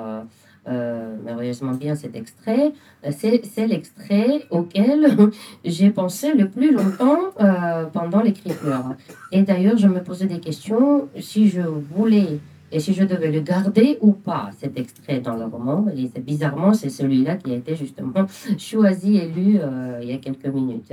euh, 0.69 1.17
merveilleusement 1.25 1.73
bien 1.73 1.97
cet 1.97 2.15
extrait. 2.15 2.73
Euh, 3.05 3.11
c'est 3.11 3.67
l'extrait 3.67 4.47
auquel 4.51 5.31
j'ai 5.65 5.91
pensé 5.91 6.35
le 6.35 6.49
plus 6.49 6.73
longtemps 6.73 7.19
euh, 7.41 7.87
pendant 7.87 8.21
l'écriture. 8.23 8.95
Et 9.33 9.43
d'ailleurs, 9.43 9.77
je 9.77 9.89
me 9.89 10.01
posais 10.03 10.27
des 10.27 10.39
questions 10.39 11.09
si 11.19 11.49
je 11.49 11.63
voulais 11.63 12.39
et 12.73 12.81
si 12.81 12.95
je 12.95 13.05
devais 13.05 13.31
le 13.31 13.41
garder 13.41 13.99
ou 14.01 14.13
pas, 14.13 14.51
cet 14.59 14.79
extrait 14.79 15.21
dans 15.21 15.37
le 15.37 15.45
roman. 15.45 15.87
Et 15.95 16.21
bizarrement, 16.21 16.73
c'est 16.73 16.89
celui-là 16.89 17.37
qui 17.37 17.53
a 17.53 17.57
été 17.57 17.77
justement 17.77 18.27
choisi 18.59 19.19
et 19.19 19.29
lu 19.29 19.59
euh, 19.61 20.01
il 20.03 20.09
y 20.09 20.13
a 20.13 20.19
quelques 20.19 20.47
minutes. 20.47 20.93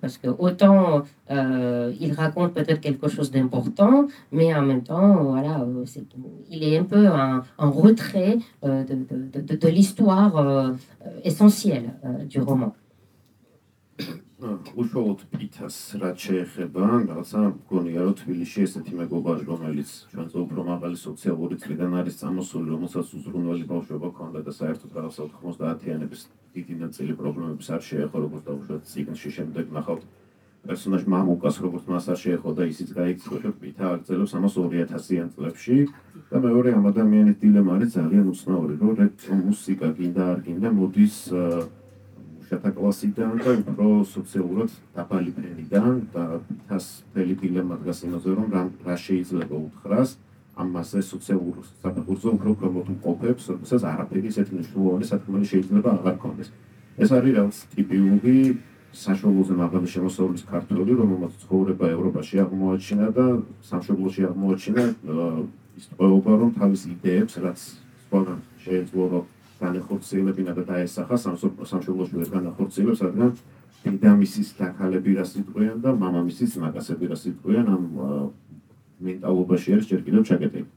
Parce 0.00 0.16
que 0.16 0.28
autant 0.28 1.02
euh, 1.30 1.92
il 2.00 2.12
raconte 2.12 2.54
peut-être 2.54 2.80
quelque 2.80 3.08
chose 3.08 3.30
d'important, 3.30 4.06
mais 4.32 4.54
en 4.54 4.62
même 4.62 4.82
temps, 4.82 5.22
voilà, 5.22 5.60
euh, 5.60 5.84
il 6.48 6.64
est 6.64 6.78
un 6.78 6.84
peu 6.84 7.06
en, 7.08 7.70
retrait 7.70 8.38
de, 8.62 8.82
de, 8.82 9.40
de, 9.40 9.56
de 9.56 9.68
l'histoire 9.68 10.72
essentielle 11.22 11.90
du 12.28 12.40
roman. 12.40 12.74
უშუალოდ 14.40 15.20
პითას 15.28 15.76
რაც 16.00 16.16
შეეხება, 16.24 16.80
რაღაცა 17.04 17.40
მგონია 17.60 18.00
რომ 18.08 18.14
თბილისში 18.20 18.62
ესეთი 18.64 18.94
მეგობარი, 19.00 19.44
რომელიც 19.44 19.90
ჩვენზე 20.12 20.36
უფრო 20.40 20.60
მაღალი 20.64 20.96
სოციალური 20.96 21.60
წრიდან 21.60 21.92
არის 22.00 22.16
წამოსული, 22.24 22.72
რომელსაც 22.72 23.06
უზრუნველი 23.20 23.64
ბავშვობა 23.68 24.08
ჰქონდა 24.12 24.40
და 24.40 24.52
საერთოდ 24.56 24.90
რაღაცა 24.96 25.22
90-იანების 25.44 26.20
დიდი 26.56 26.74
ნაწილი 26.80 27.12
პრობლემების 27.20 27.68
არ 27.68 27.82
შეეხო, 27.84 28.16
როგორც 28.24 28.42
დაუშვათ 28.48 28.82
ციგნში 28.88 29.30
შემდეგ 29.36 29.66
ნახავთ. 29.76 30.02
პერსონაჟ 30.60 31.04
მამუკას 31.08 31.56
როგორც 31.64 31.84
მას 31.88 32.04
არ 32.12 32.18
შეეხო 32.20 32.50
და 32.56 32.64
ისიც 32.68 32.88
გაიქცევა 32.96 33.50
პითა 33.60 33.84
აგზელოს 33.96 34.32
ამას 34.36 34.54
2000-იან 34.60 35.28
წლებში 35.36 35.76
და 36.32 36.36
მეორე 36.36 36.68
ამ 36.76 36.84
ადამიანის 36.92 37.36
დილემა 37.40 37.70
არის 37.80 37.90
ძალიან 37.96 38.26
უცნაური, 38.32 38.74
რომ 38.80 38.92
რეტრო 39.00 39.34
მუსიკა 39.40 39.88
გინდა 39.96 40.22
არ 40.32 40.38
გინდა 40.44 40.68
მოდის 40.76 41.16
მუშათა 42.50 42.70
კლასიდან 42.74 43.34
და 43.46 43.52
უფრო 43.62 43.88
სოციალურად 44.10 44.70
დაბალი 44.94 45.30
ფენიდან 45.38 45.94
და 46.10 46.22
თას 46.66 47.06
ფელი 47.14 47.34
დილემა 47.38 47.78
დგას 47.78 48.02
იმაზე 48.10 48.30
რომ 48.34 48.48
რა 48.82 48.96
შეიძლება 48.98 49.54
უთხრას 49.54 50.16
ამაზე 50.58 51.00
სოციალურ 51.10 51.56
საფუძველზე 51.70 52.28
უფრო 52.34 52.50
პრომოტუყოფებს, 52.58 53.44
როდესაც 53.54 53.82
არაფერი 53.92 54.26
ისეთი 54.34 54.50
მნიშვნელოვანი 54.58 55.04
სათქმელი 55.10 55.46
შეიძლება 55.46 55.88
აღარ 55.94 56.16
კონდეს. 56.18 56.48
ეს 56.98 57.10
არის 57.14 57.32
რაღაც 57.38 57.56
ტიპიური 57.70 58.36
საშუალოზე 59.06 59.54
მაღალი 59.62 59.86
შემოსავლის 59.94 60.42
ქართველი, 60.50 60.92
რომელმაც 60.98 61.32
ცხოვრება 61.46 61.86
ევროპაში 61.94 62.36
აღმოაჩინა 62.44 63.06
და 63.14 63.26
სამშობლოში 63.70 64.20
აღმოაჩინა 64.26 64.84
ის 65.78 65.84
თქოება, 65.94 66.32
რომ 66.40 66.50
თავის 66.58 66.82
იდეებს, 66.98 67.34
რაც 67.46 67.58
სხვა 68.10 68.20
შეიძლება 68.66 69.22
განახორციელებინა 69.59 70.53
და 70.57 70.63
დაესახა 70.71 71.15
სამშობლოში 71.71 72.15
ვერ 72.19 72.29
განახორციელებს, 72.37 73.03
რადგან 73.07 73.29
დედამისის 73.85 74.49
დაქალები 74.59 75.11
რას 75.19 75.35
იტყვიან 75.41 75.77
და 75.85 75.93
მამამისის 76.01 76.57
ნაკასები 76.63 77.11
რას 77.11 77.23
იტყვიან 77.31 77.65
ამ 77.75 77.83
მენტალობაში 79.05 79.69
არის 79.75 79.85
ჯერ 79.91 80.01
კიდევ 80.07 80.23
ჩაკეტილი. 80.31 80.67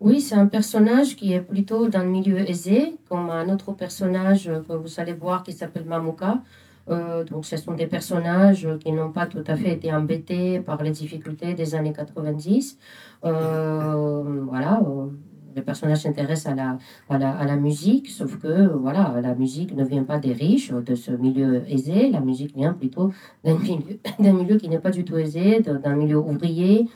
Oui, 0.00 0.20
c'est 0.20 0.34
un 0.34 0.46
personnage 0.46 1.16
qui 1.16 1.32
est 1.32 1.40
plutôt 1.40 1.88
dans 1.88 2.02
le 2.02 2.10
milieu 2.10 2.38
aisé, 2.38 2.96
comme 3.08 3.30
un 3.30 3.48
autre 3.48 3.72
personnage 3.72 4.50
que 4.68 4.74
vous 4.74 5.00
allez 5.00 5.14
voir 5.14 5.42
qui 5.42 5.52
s'appelle 5.52 5.86
Mamuka. 5.86 6.42
Euh, 6.90 7.24
donc, 7.24 7.46
ce 7.46 7.56
sont 7.56 7.72
des 7.72 7.86
personnages 7.86 8.68
qui 8.80 8.92
n'ont 8.92 9.12
pas 9.12 9.26
tout 9.26 9.44
à 9.46 9.56
fait 9.56 9.72
été 9.72 9.94
embêtés 9.94 10.60
par 10.60 10.82
les 10.82 10.90
difficultés 10.90 11.54
des 11.54 11.74
années 11.74 11.94
90. 11.94 12.78
Euh, 13.24 14.44
voilà, 14.46 14.82
euh, 14.82 15.06
le 15.55 15.61
personnage 15.61 15.99
s'intéresse 15.99 16.45
à 16.45 16.55
la, 16.55 16.77
à, 17.09 17.45
la, 17.45 17.55
musique, 17.55 18.09
sauf 18.09 18.37
que 18.39 18.67
voilà, 18.67 19.15
la 19.21 19.35
musique 19.35 19.75
ne 19.75 19.83
vient 19.83 20.03
pas 20.03 20.19
des 20.19 20.33
riches, 20.33 20.71
de 20.71 20.95
ce 20.95 21.11
milieu 21.11 21.63
aisé. 21.69 22.09
La 22.09 22.21
musique 22.21 22.55
vient 22.55 22.73
plutôt 22.73 23.11
d'un 23.43 23.57
milieu, 24.19 24.33
milieu, 24.33 24.57
qui 24.57 24.69
n'est 24.69 24.79
pas 24.79 24.91
du 24.91 25.03
tout 25.03 25.17
aisé, 25.17 25.61
d'un 25.61 25.95
milieu 25.95 26.17
ouvrier. 26.17 26.87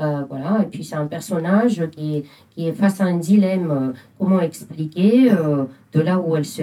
Euh, 0.00 0.22
voilà, 0.28 0.60
et 0.62 0.66
puis 0.66 0.84
c'est 0.84 0.96
un 0.96 1.06
personnage 1.06 1.86
qui, 1.90 2.24
qui, 2.50 2.66
est 2.66 2.72
face 2.72 3.00
à 3.00 3.04
un 3.04 3.18
dilemme. 3.18 3.70
Euh, 3.70 3.92
comment 4.18 4.40
expliquer 4.40 5.30
euh, 5.30 5.64
de 5.92 6.00
là 6.00 6.18
où 6.18 6.34
elle 6.34 6.46
se, 6.46 6.62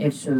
elle 0.00 0.12
se, 0.12 0.30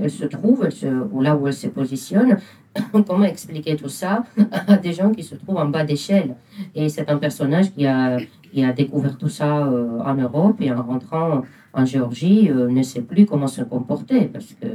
elle 0.00 0.10
se 0.10 0.24
trouve, 0.26 0.68
ou 1.12 1.20
là 1.20 1.36
où 1.36 1.48
elle 1.48 1.52
se 1.52 1.66
positionne, 1.66 2.38
comment 3.06 3.24
expliquer 3.24 3.74
tout 3.74 3.88
ça 3.88 4.22
à 4.68 4.76
des 4.76 4.92
gens 4.92 5.10
qui 5.10 5.24
se 5.24 5.34
trouvent 5.34 5.56
en 5.56 5.66
bas 5.66 5.84
d'échelle? 5.84 6.36
Et 6.76 6.88
c'est 6.88 7.10
un 7.10 7.18
personnage 7.18 7.72
qui 7.74 7.86
a, 7.86 8.18
qui 8.49 8.63
a 8.63 8.73
découvert 8.73 9.17
tout 9.17 9.29
ça 9.29 9.51
en 10.09 10.15
Europe 10.15 10.57
et 10.59 10.71
en 10.71 10.81
rentrant 10.83 11.43
en 11.73 11.85
Géorgie, 11.85 12.49
ne 12.49 12.83
sait 12.83 13.01
plus 13.01 13.25
comment 13.25 13.47
se 13.47 13.63
comporter. 13.63 14.25
Parce 14.25 14.53
que, 14.53 14.67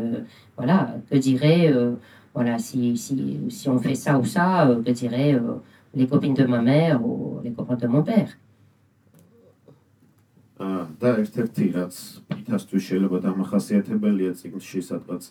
voilà, 0.57 0.97
que 1.11 1.17
dirait, 1.17 1.73
voilà, 2.35 2.59
si, 2.59 2.97
si, 2.97 3.41
si, 3.49 3.69
on 3.69 3.79
fait 3.79 3.95
ça 3.95 4.19
ou 4.19 4.25
ça, 4.25 4.69
que 4.85 4.91
dirait 4.91 5.41
les 5.95 6.07
copines 6.07 6.35
de 6.35 6.45
ma 6.45 6.61
mère 6.61 7.05
ou 7.05 7.41
les 7.43 7.53
copains 7.53 7.77
de 7.77 7.87
mon 7.87 8.03
père. 8.03 8.37
და 10.61 11.11
ერთ-ერთი 11.25 11.67
რაც 11.73 11.97
პითასთვის 12.29 12.83
შეიძლება 12.89 13.19
დამახასიათებელია 13.25 14.33
ციგნში 14.41 14.81
სადღაც 14.89 15.23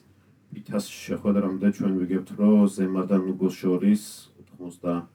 პითას 0.53 0.85
შეხვედრამდე 0.89 1.67
ჩვენ 1.77 1.93
ვიგებთ 2.01 2.29
რომ 2.39 2.65
ზემა 2.73 3.03
და 3.05 3.17
ნუგოს 3.21 3.53
შორის 3.61 4.01
80 4.41 5.12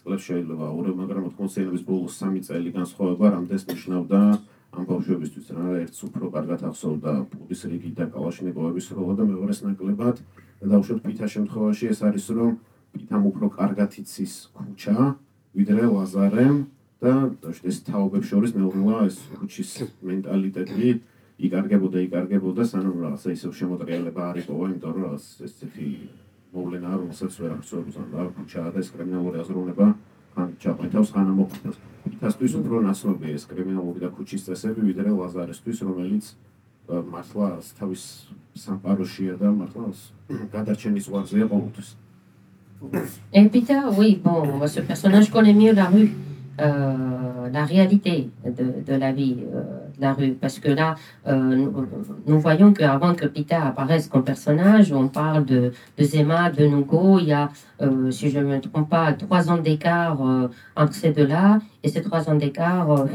წლებს 0.00 0.24
შეიძლება 0.28 0.64
აურე 0.72 0.90
მაგრამ 1.00 1.24
80-იანების 1.30 1.82
ბოლოს 1.88 2.14
3 2.24 2.40
წელი 2.48 2.70
განსხვავება 2.78 3.26
რამდენს 3.36 3.64
ნიშნავდა 3.70 4.20
ამ 4.70 4.84
ბავშვებისთვის 4.86 5.46
რა 5.56 5.66
ერთს 5.82 6.00
უფრო 6.06 6.30
კარგად 6.34 6.60
ახსოვდა 6.68 7.12
პუდის 7.30 7.62
რიგი 7.70 7.90
და 7.98 8.04
კალაშნიკოვების 8.14 8.86
როლა 8.96 9.14
და 9.18 9.24
მეორეს 9.30 9.60
ნაკლებად 9.66 10.16
და 10.60 10.66
დაუშვათ 10.72 11.00
პითას 11.06 11.30
შემთხვევაში. 11.34 11.84
ეს 11.90 12.00
არის 12.06 12.26
რომ 12.38 12.52
პიტამ 12.94 13.22
უფრო 13.30 13.46
კარგად 13.58 13.90
იცის 14.02 14.34
ქუჩა, 14.54 14.96
ვიდრე 15.58 15.84
ლაზარემ 15.90 16.58
და 17.02 17.12
ეს 17.70 17.76
თაობებს 17.88 18.26
შორის 18.30 18.52
მეუღლა 18.54 18.96
ეს 19.10 19.16
ქუჩის 19.40 19.70
მენტალიტეტი 20.06 20.88
იკარგებოდა, 21.40 21.98
იკარგებოდა, 22.06 22.62
სანამ 22.70 22.96
რაღაცა 23.04 23.28
ისევ 23.34 23.50
შემოტრიალება 23.60 24.22
არ 24.30 24.36
იყო, 24.44 24.52
იმიტომ 24.70 24.90
რომ 24.94 25.02
რაღაც 25.08 25.24
ესეთი 25.48 25.88
მოვლენა 26.54 26.90
რომელსაც 26.98 27.32
ვერ 27.40 27.50
აღწევს 27.56 27.96
ან 28.00 28.28
ქუჩა 28.36 28.62
და 28.74 28.78
ეს 28.82 28.88
კრიმინალური 28.90 29.36
აზროვნება 29.42 29.86
ან 30.40 30.48
ჩაყვეთავს 30.62 31.10
ან 31.14 31.26
ამოყვეთავს. 31.34 31.78
პიტასთვის 32.10 32.52
უფრო 32.60 32.76
ნაცნობია 32.88 33.30
ეს 33.38 33.44
კრიმინალური 33.50 33.98
და 34.04 34.08
ქუჩის 34.10 34.42
წესები, 34.46 34.80
ვიდრე 34.88 35.10
ლაზარესთვის, 35.14 35.78
რომელიც 35.88 36.24
მართლა 36.90 37.48
თავის 37.78 38.02
სამყაროშია 38.58 39.34
და 39.38 39.48
მართლა 39.54 39.84
გადარჩენის 40.54 41.06
ვარზეა 41.12 41.46
ყოველთვის. 41.52 41.88
Peter, 43.52 43.80
oui, 43.98 44.16
bon, 44.16 44.66
ce 44.66 44.80
personnage 44.80 45.30
connaît 45.30 45.52
mieux 45.52 45.74
la 45.74 45.86
rue, 45.86 46.10
la 46.60 47.64
réalité 47.64 48.30
de, 48.44 48.94
la 48.94 49.12
vie 49.12 49.36
euh, 49.54 49.62
de 49.96 50.00
la 50.00 50.12
rue. 50.12 50.32
Parce 50.32 50.58
que 50.58 50.70
là, 50.70 50.94
euh, 51.26 51.68
nous, 52.26 52.40
voyons 52.40 52.72
qu'avant 52.72 53.14
que 53.14 53.26
Peter 53.26 53.54
apparaisse 53.56 54.08
comme 54.08 54.24
personnage, 54.24 54.92
on 54.92 55.08
parle 55.08 55.44
de, 55.44 55.72
de 55.98 56.04
Zema, 56.04 56.50
de 56.50 56.66
Nugo. 56.66 57.18
Il 57.18 57.28
y 57.28 57.32
a, 57.32 57.48
si 58.10 58.30
je 58.30 58.38
ne 58.38 58.44
me 58.44 58.60
trompe 58.60 58.88
pas, 58.88 59.12
trois 59.12 59.50
ans 59.50 59.58
d'écart 59.58 60.20
entre 60.76 60.94
ces 60.94 61.12
deux-là. 61.12 61.58
Et 61.82 61.88
ces 61.88 62.02
trois 62.02 62.28
ans 62.28 62.34
d'écart 62.34 63.06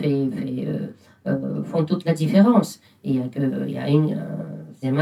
font 1.66 1.84
toute 1.86 2.06
la 2.06 2.14
différence. 2.14 2.80
Il 3.04 3.22
il 3.36 3.72
y 3.72 3.78
a 3.78 3.90
une 3.90 4.18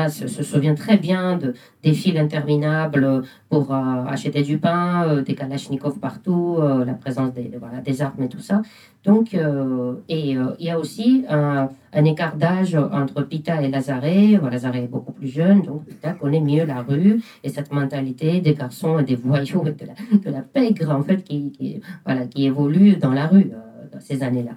Se, 0.09 0.27
souvient 0.43 0.75
très 0.75 0.97
bien 0.97 1.37
de, 1.37 1.53
des 1.83 1.93
files 1.93 2.17
interminables 2.17 3.23
pour 3.49 3.73
euh, 3.73 4.05
acheter 4.07 4.41
du 4.41 4.57
pain, 4.57 5.05
euh, 5.07 5.21
des 5.21 5.35
kalachnikovs 5.35 5.99
partout, 5.99 6.57
euh, 6.59 6.85
la 6.85 6.93
présence 6.93 7.33
des, 7.33 7.51
voilà, 7.59 7.81
des 7.81 8.01
armes 8.01 8.23
et 8.23 8.29
tout 8.29 8.39
ça. 8.39 8.61
Donc, 9.03 9.33
et 9.33 10.29
il 10.29 10.55
y 10.59 10.69
a 10.69 10.79
aussi 10.79 11.25
un, 11.27 11.67
écart 12.05 12.37
d'âge 12.37 12.73
entre 12.75 13.23
Pita 13.23 13.61
et 13.61 13.69
Lazare. 13.69 14.39
Lazare 14.49 14.77
est 14.77 14.87
beaucoup 14.87 15.11
plus 15.11 15.27
jeune, 15.27 15.61
donc 15.61 15.83
Pita 15.85 16.13
connaît 16.13 16.39
mieux 16.39 16.63
la 16.65 16.81
rue 16.81 17.21
et 17.43 17.49
cette 17.49 17.73
mentalité 17.73 18.39
des 18.39 18.53
garçons 18.53 18.99
et 18.99 19.03
des 19.03 19.17
voyous 19.17 19.65
et 19.67 19.73
de 19.73 20.31
la, 20.31 20.41
pègre 20.41 20.91
en 20.91 21.03
fait 21.03 21.21
qui, 21.21 21.81
voilà, 22.05 22.25
qui 22.27 22.45
évolue 22.45 22.95
dans 22.95 23.11
la 23.11 23.27
rue 23.27 23.51
ces 23.99 24.23
années-là. 24.23 24.53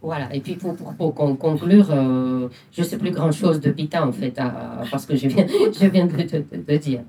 Voilà, 0.00 0.34
et 0.34 0.40
puis 0.40 0.54
pour, 0.54 0.74
pour, 0.74 1.14
conclure, 1.14 1.90
euh, 1.90 2.48
je 2.72 2.80
ne 2.80 2.86
sais 2.86 2.96
plus 2.96 3.10
grand-chose 3.10 3.60
de 3.60 3.70
Pita 3.70 4.06
en 4.06 4.12
fait, 4.12 4.40
parce 4.90 5.06
que 5.06 5.16
je 5.16 5.28
viens, 5.28 5.46
je 5.80 5.86
viens 5.86 6.06
de 6.06 6.22
te 6.22 6.76
dire. 6.76 7.02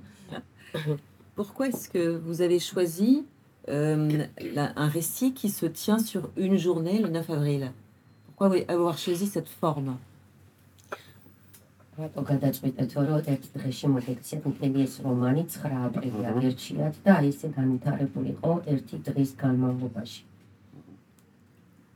Pourquoi 1.35 1.67
est-ce 1.69 1.89
que 1.89 2.17
vous 2.17 2.41
avez 2.41 2.59
choisi 2.59 3.25
euh, 3.69 4.25
un 4.55 4.87
récit 4.87 5.33
qui 5.33 5.49
se 5.49 5.65
tient 5.65 5.99
sur 5.99 6.29
une 6.35 6.57
journée, 6.57 6.99
le 6.99 7.09
9 7.09 7.29
avril? 7.29 7.71
Pourquoi 8.25 8.57
avoir 8.67 8.97
choisi 8.97 9.27
cette 9.27 9.47
forme? 9.47 9.97
რატო 12.01 12.21
გადაწყვეტეთო 12.25 13.01
რომ 13.07 13.27
ერთ 13.31 13.43
დღეში 13.55 13.87
მოგექციათ 13.93 14.45
მთელი 14.51 14.79
ეს 14.85 14.93
რომანი 15.05 15.43
9 15.55 15.75
აპრილი 15.87 16.21
აღერჩიათ 16.31 16.95
და 17.05 17.15
ისე 17.29 17.47
განვითარებულიყო 17.57 18.53
ერთი 18.73 18.97
დღის 19.05 19.31
განმავლობაში. 19.41 20.21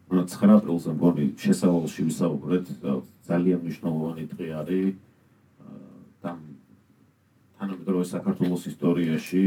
ანუ 0.09 0.23
9 0.33 0.53
აპრილზე 0.57 0.89
მგონი 0.97 1.25
შესავალში 1.45 2.01
ვისაუბრეთ 2.09 2.65
ძალიან 3.29 3.59
მნიშვნელოვანი 3.65 4.25
დღე 4.33 4.47
არის 4.61 4.93
და 6.21 6.31
თანამედროვე 7.57 8.05
საქართველოს 8.15 8.63
ისტორიაში 8.71 9.43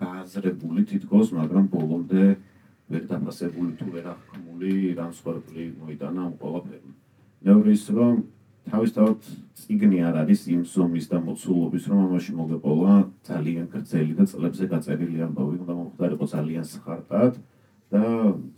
გააზრებული 0.00 0.82
თითქოს, 0.92 1.28
მაგრამ 1.36 1.64
ბოლომდე 1.74 2.24
ვერ 2.92 3.02
დაფასებული 3.12 3.72
თუ 3.76 3.86
ვერ 3.92 4.06
აღქმული 4.14 4.72
რამსხვერპლი 5.00 5.64
მოიტანა 5.84 6.20
ამ 6.28 6.34
ყველაფერმა. 6.40 6.94
მეორე 7.44 7.70
ის 7.76 7.84
რომ 7.92 8.14
თავისთავად 8.70 9.26
ციგნი 9.60 9.98
არ 10.08 10.16
არის 10.22 10.40
იმ 10.52 10.62
ზომის 10.66 11.06
და 11.10 11.18
მოცულობის, 11.22 11.84
რომ 11.90 11.98
ამაში 12.06 12.32
მოგეყოლა 12.36 12.94
ძალიან 13.28 13.66
გრძელი 13.72 14.14
და 14.18 14.24
წლებზე 14.30 14.64
გაწერილი 14.72 15.18
ამბავი, 15.26 15.56
უნდა 15.62 15.74
მომხდარიყო 15.78 16.26
ძალიან 16.34 16.64
სხარტად 16.66 17.32
და 17.94 18.02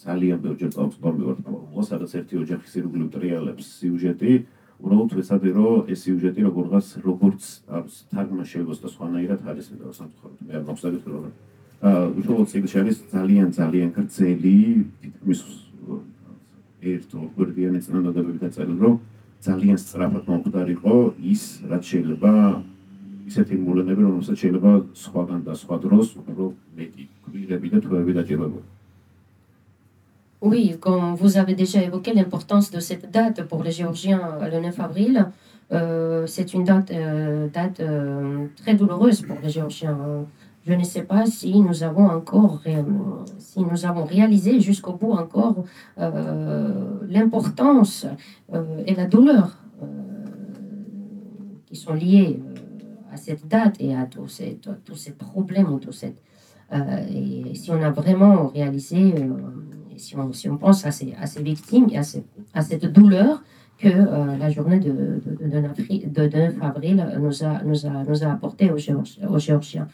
ძალიან 0.04 0.38
ბევრჯერ 0.44 0.70
წავწდომი 0.76 1.22
ვარ 1.28 1.38
ფორმულა, 1.44 1.82
სადაც 1.84 2.10
ერთი 2.18 2.34
ოჯახის 2.40 2.72
ირგვლივ 2.80 3.08
ტრიალებს 3.12 3.64
სიუჟეტი, 3.78 4.32
უბრალოდ 4.78 5.12
ვეცადე 5.18 5.50
რომ 5.58 5.90
ეს 5.90 5.98
სიუჟეტი 6.06 6.40
როგორღაც 6.46 6.86
როგორც 7.02 7.42
არის 7.66 7.94
თარგმნა 8.14 8.44
შეიძლება 8.46 8.78
და 8.78 8.88
სხვანაირად 8.94 9.40
არის 9.50 9.66
მე 9.74 9.90
სამწუხაროდ. 9.98 10.38
მე 10.46 10.52
არ 10.54 10.64
მოგსაგეთ 10.68 11.04
რომ 11.10 11.24
აა 11.78 12.02
უშუალოდ 12.18 12.48
ციგნში 12.52 12.76
არის 12.82 12.96
ძალიან 13.10 13.48
ძალიან 13.58 13.90
გრძელი 13.98 14.58
თითქმის 15.02 15.40
ერთ 16.94 17.10
ორგვერდიანი 17.22 17.78
წინადადებები 17.82 18.38
დაწერილი 18.38 18.78
რომ 18.86 18.94
ძალიან 19.43 19.77
სწრაფად 19.83 20.23
მომხდარიყო 20.29 20.97
ის 21.33 21.41
რაც 21.71 21.83
შეიძლება 21.91 22.31
ისეთი 23.29 23.55
მოვლენები 23.63 24.01
რომელსაც 24.07 24.37
შეიძლება 24.43 24.71
სხვაგან 25.03 25.41
და 25.47 25.53
სხვა 25.61 25.75
დროს 25.85 26.07
უფრო 26.21 26.45
მეტი 26.77 27.03
გვირები 27.27 27.67
და 27.73 27.79
თვეები 27.83 28.13
დაჭირებოდა 28.19 28.61
Oui, 30.43 30.75
comme 30.81 31.15
vous 31.15 31.37
avez 31.37 31.55
déjà 31.55 31.81
évoqué 31.81 32.13
l'importance 32.13 32.69
de 32.69 32.81
cette 32.81 33.09
date 33.09 33.43
pour 33.47 33.63
les 33.63 33.71
Géorgiens 33.71 34.39
le 34.51 34.59
9 34.59 34.77
avril, 34.81 35.25
euh, 35.71 36.27
c'est 36.27 36.53
une 36.53 36.65
date, 36.65 36.91
euh, 36.91 37.47
date 37.47 37.79
euh, 37.79 38.47
très 38.57 38.73
douloureuse 38.75 39.21
pour 39.21 39.37
les 39.41 39.49
Géorgiens. 39.49 39.97
Je 40.68 40.74
ne 40.74 40.84
sais 40.84 41.02
pas 41.02 41.24
si 41.24 41.58
nous 41.62 41.82
avons 41.82 42.06
encore, 42.06 42.60
si 43.38 43.60
nous 43.60 43.86
avons 43.86 44.04
réalisé 44.04 44.60
jusqu'au 44.60 44.92
bout 44.92 45.12
encore 45.12 45.64
l'importance 45.96 48.06
et 48.86 48.94
la 48.94 49.06
douleur 49.06 49.56
qui 51.64 51.74
sont 51.74 51.94
liés 51.94 52.42
à 53.10 53.16
cette 53.16 53.48
date 53.48 53.76
et 53.80 53.96
à 53.96 54.04
tous 54.04 54.28
ces, 54.28 54.60
tous 54.84 54.94
ces 54.94 55.12
problèmes, 55.12 55.80
tous 55.80 55.92
cette, 55.92 56.22
et 56.70 57.54
si 57.54 57.70
on 57.70 57.82
a 57.82 57.90
vraiment 57.90 58.48
réalisé 58.48 59.14
si 59.98 60.16
on, 60.16 60.32
si 60.32 60.48
on 60.48 60.56
pense 60.56 60.86
à 60.86 60.90
ces, 60.90 61.14
à 61.20 61.26
ces, 61.26 61.42
victimes 61.42 61.88
et 61.90 61.98
à, 61.98 62.02
ces, 62.02 62.24
à 62.54 62.62
cette 62.62 62.86
douleur 62.86 63.42
que 63.78 63.88
euh, 63.88 64.36
la 64.36 64.50
journée 64.50 64.80
de, 64.80 64.90
de, 64.90 65.46
de, 65.46 66.28
de, 66.28 66.36
9 66.36 66.54
avril 66.62 67.06
nous 67.20 67.44
a, 67.44 67.62
nous 67.62 67.86
a, 67.86 68.04
nous 68.04 68.24
a 68.24 68.32
apporté 68.32 68.70
aux 68.70 69.38
Géorgiens. 69.38 69.88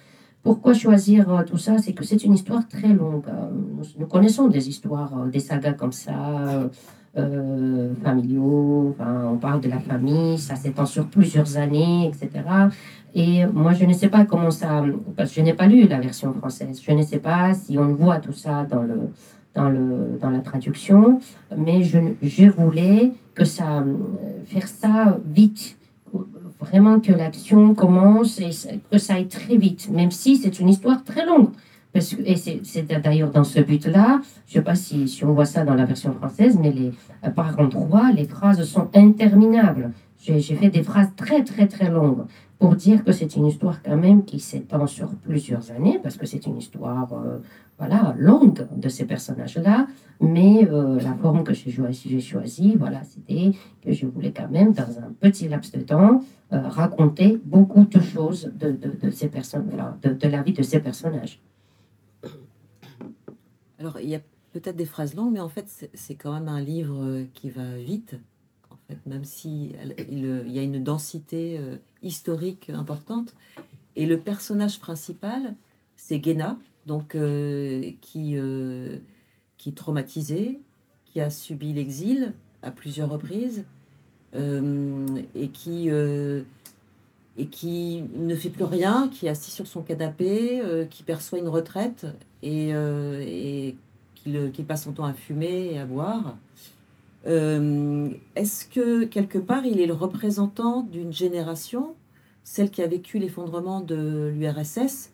Pourquoi 0.44 0.74
choisir 0.74 1.32
euh, 1.32 1.42
tout 1.42 1.56
ça? 1.56 1.78
C'est 1.78 1.94
que 1.94 2.04
c'est 2.04 2.22
une 2.22 2.34
histoire 2.34 2.68
très 2.68 2.88
longue. 2.88 3.24
Euh, 3.28 3.48
nous, 3.98 4.06
connaissons 4.06 4.46
des 4.48 4.68
histoires, 4.68 5.24
des 5.32 5.40
sagas 5.40 5.72
comme 5.72 5.92
ça, 5.92 6.68
euh, 7.16 7.94
familiaux, 8.04 8.90
enfin, 8.90 9.30
on 9.32 9.38
parle 9.38 9.62
de 9.62 9.70
la 9.70 9.78
famille, 9.78 10.36
ça 10.36 10.54
s'étend 10.54 10.84
sur 10.84 11.06
plusieurs 11.06 11.56
années, 11.56 12.08
etc. 12.08 12.44
Et 13.14 13.46
moi, 13.46 13.72
je 13.72 13.86
ne 13.86 13.94
sais 13.94 14.08
pas 14.08 14.26
comment 14.26 14.50
ça, 14.50 14.84
parce 15.16 15.30
que 15.30 15.36
je 15.36 15.40
n'ai 15.40 15.54
pas 15.54 15.66
lu 15.66 15.88
la 15.88 16.00
version 16.00 16.34
française, 16.34 16.78
je 16.86 16.92
ne 16.92 17.02
sais 17.02 17.20
pas 17.20 17.54
si 17.54 17.78
on 17.78 17.94
voit 17.94 18.18
tout 18.18 18.32
ça 18.34 18.64
dans 18.64 18.82
le, 18.82 19.00
dans, 19.54 19.70
le, 19.70 20.18
dans 20.20 20.30
la 20.30 20.40
traduction, 20.40 21.20
mais 21.56 21.84
je, 21.84 22.00
je 22.20 22.46
voulais 22.50 23.12
que 23.34 23.46
ça, 23.46 23.82
faire 24.44 24.68
ça 24.68 25.18
vite, 25.24 25.78
vraiment 26.64 27.00
que 27.00 27.12
l'action 27.12 27.74
commence 27.74 28.40
et 28.40 28.50
que 28.90 28.98
ça 28.98 29.14
aille 29.14 29.28
très 29.28 29.56
vite, 29.56 29.88
même 29.90 30.10
si 30.10 30.36
c'est 30.36 30.58
une 30.58 30.68
histoire 30.68 31.04
très 31.04 31.24
longue. 31.24 31.50
Parce 31.92 32.14
que, 32.14 32.22
et 32.22 32.36
c'est 32.36 32.86
d'ailleurs 33.00 33.30
dans 33.30 33.44
ce 33.44 33.60
but-là, 33.60 34.20
je 34.46 34.52
ne 34.52 34.54
sais 34.54 34.62
pas 34.62 34.74
si, 34.74 35.06
si, 35.06 35.24
on 35.24 35.32
voit 35.32 35.44
ça 35.44 35.64
dans 35.64 35.74
la 35.74 35.84
version 35.84 36.12
française, 36.12 36.58
mais 36.60 36.72
les, 36.72 36.92
par 37.30 37.58
endroits, 37.60 38.10
les 38.10 38.24
phrases 38.24 38.64
sont 38.64 38.88
interminables. 38.94 39.92
J'ai 40.18 40.40
fait 40.40 40.70
des 40.70 40.82
phrases 40.82 41.10
très 41.16 41.44
très 41.44 41.68
très 41.68 41.90
longues 41.90 42.24
pour 42.64 42.76
dire 42.76 43.04
que 43.04 43.12
c'est 43.12 43.36
une 43.36 43.44
histoire 43.44 43.82
quand 43.82 43.98
même 43.98 44.24
qui 44.24 44.40
s'étend 44.40 44.86
sur 44.86 45.10
plusieurs 45.16 45.70
années, 45.70 46.00
parce 46.02 46.16
que 46.16 46.24
c'est 46.24 46.46
une 46.46 46.56
histoire 46.56 47.12
euh, 47.12 47.40
voilà, 47.78 48.14
longue 48.16 48.66
de 48.74 48.88
ces 48.88 49.04
personnages-là, 49.04 49.86
mais 50.18 50.66
euh, 50.66 50.98
la 50.98 51.12
forme 51.12 51.44
que 51.44 51.52
j'ai 51.52 51.70
choisie, 51.70 52.22
choisi, 52.22 52.74
voilà, 52.76 53.04
c'était 53.04 53.52
que 53.82 53.92
je 53.92 54.06
voulais 54.06 54.32
quand 54.32 54.50
même, 54.50 54.72
dans 54.72 54.98
un 54.98 55.12
petit 55.20 55.46
laps 55.46 55.72
de 55.72 55.82
temps, 55.82 56.22
euh, 56.54 56.68
raconter 56.68 57.38
beaucoup 57.44 57.84
de 57.84 58.00
choses 58.00 58.50
de, 58.54 59.10
ces 59.10 59.28
personnes, 59.28 59.68
de, 60.02 60.14
de, 60.14 60.28
la 60.28 60.42
vie 60.42 60.54
de 60.54 60.62
ces 60.62 60.80
personnages. 60.80 61.42
Alors, 63.78 64.00
il 64.00 64.08
y 64.08 64.14
a 64.14 64.20
peut-être 64.54 64.76
des 64.76 64.86
phrases 64.86 65.14
longues, 65.14 65.34
mais 65.34 65.40
en 65.40 65.50
fait, 65.50 65.90
c'est 65.92 66.14
quand 66.14 66.32
même 66.32 66.48
un 66.48 66.62
livre 66.62 67.24
qui 67.34 67.50
va 67.50 67.76
vite, 67.76 68.16
même 69.06 69.24
s'il 69.24 69.76
il, 70.10 70.50
y 70.50 70.58
a 70.58 70.62
une 70.62 70.82
densité 70.82 71.58
euh, 71.58 71.76
historique 72.02 72.70
importante. 72.70 73.34
Et 73.96 74.06
le 74.06 74.18
personnage 74.18 74.80
principal, 74.80 75.54
c'est 75.96 76.18
Guéna, 76.18 76.58
donc 76.86 77.14
euh, 77.14 77.90
qui, 78.00 78.32
euh, 78.36 78.98
qui 79.56 79.70
est 79.70 79.74
traumatisé, 79.76 80.60
qui 81.06 81.20
a 81.20 81.30
subi 81.30 81.72
l'exil 81.72 82.32
à 82.62 82.70
plusieurs 82.70 83.10
reprises 83.10 83.64
euh, 84.34 85.06
et 85.34 85.48
qui 85.48 85.90
et 87.36 87.46
qui 87.46 88.04
ne 88.14 88.36
fait 88.36 88.48
plus 88.48 88.64
rien, 88.64 89.08
qui 89.08 89.26
est 89.26 89.28
assis 89.28 89.50
sur 89.50 89.66
son 89.66 89.82
canapé, 89.82 90.62
qui 90.88 91.02
perçoit 91.02 91.40
une 91.40 91.48
retraite 91.48 92.06
et, 92.42 92.68
et 92.68 93.76
qui, 94.14 94.62
passe 94.62 94.84
son 94.84 94.92
temps 94.92 95.04
à 95.04 95.14
fumer 95.14 95.72
et 95.72 95.80
à 95.80 95.84
boire. 95.84 96.36
Est-ce 97.26 98.66
que 98.66 99.04
quelque 99.04 99.38
part 99.38 99.64
il 99.64 99.80
est 99.80 99.86
le 99.86 99.94
représentant 99.94 100.82
d'une 100.82 101.12
génération, 101.12 101.94
celle 102.42 102.70
qui 102.70 102.82
a 102.82 102.86
vécu 102.86 103.18
l'effondrement 103.18 103.80
de 103.80 104.30
l'URSS, 104.34 105.10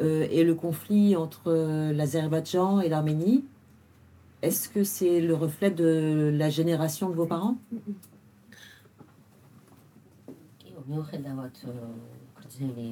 euh, 0.00 0.26
et 0.30 0.42
le 0.42 0.54
conflit 0.54 1.16
entre 1.16 1.48
euh, 1.48 1.92
l'Azerbaïdjan 1.92 2.80
et 2.80 2.88
l'Arménie, 2.88 3.44
est-ce 4.40 4.68
que 4.68 4.84
c'est 4.84 5.20
le 5.20 5.34
reflet 5.34 5.70
de 5.70 6.32
la 6.34 6.48
génération 6.48 7.10
de 7.10 7.14
vos 7.14 7.26
parents? 7.26 7.58
გრძელი 12.52 12.88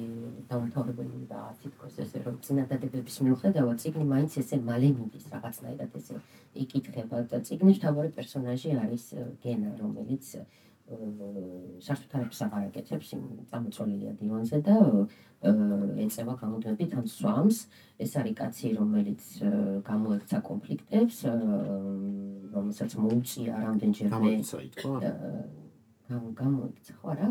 დამთავრებული 0.49 1.27
და 1.29 1.41
თითქოს 1.61 1.99
ესე 2.01 2.21
რომ 2.25 2.37
წინადადებების 2.41 3.17
მიუხედავად 3.25 3.77
ციგნი 3.81 4.05
მაინც 4.09 4.37
ესე 4.41 4.57
მალე 4.57 4.89
მიდის 4.97 5.25
რაღაცნაირად 5.33 5.91
ესე 5.99 6.15
იკითხება 6.63 7.21
და 7.29 7.37
ციგნის 7.45 7.81
თავარი 7.83 8.09
პერსონაჟი 8.17 8.73
არის 8.81 9.05
გენა 9.43 9.71
რომელიც 9.81 10.25
სასუთარებს 11.85 12.39
აღარ 12.45 12.63
აკეთებს 12.71 13.13
იმ 13.15 13.21
წამოწოლილია 13.51 14.11
დივანზე 14.21 14.57
და 14.65 14.77
ეწევა 16.05 16.33
გამოდმებით 16.41 16.91
ამ 16.97 17.05
სვამს 17.07 17.57
ეს 18.01 18.17
არის 18.17 18.35
კაცი 18.41 18.73
რომელიც 18.81 19.21
გამოექცა 19.87 20.41
კონფლიქტებს 20.49 21.21
რომელსაც 22.57 22.91
მოუწია 22.97 23.53
რამდენჯერმე 23.67 24.11
გამოიცა 24.17 24.57
ითქვა? 24.67 24.97
გამოიცა 26.41 26.93
ხო 26.99 27.09
რა 27.21 27.29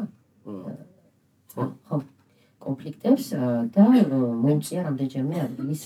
ხო 1.91 2.01
კონფლიქტებს 2.61 3.27
და 3.75 3.87
მოუწია 4.45 4.85
რამდენჯერმე 4.89 5.41
ადგილის 5.47 5.83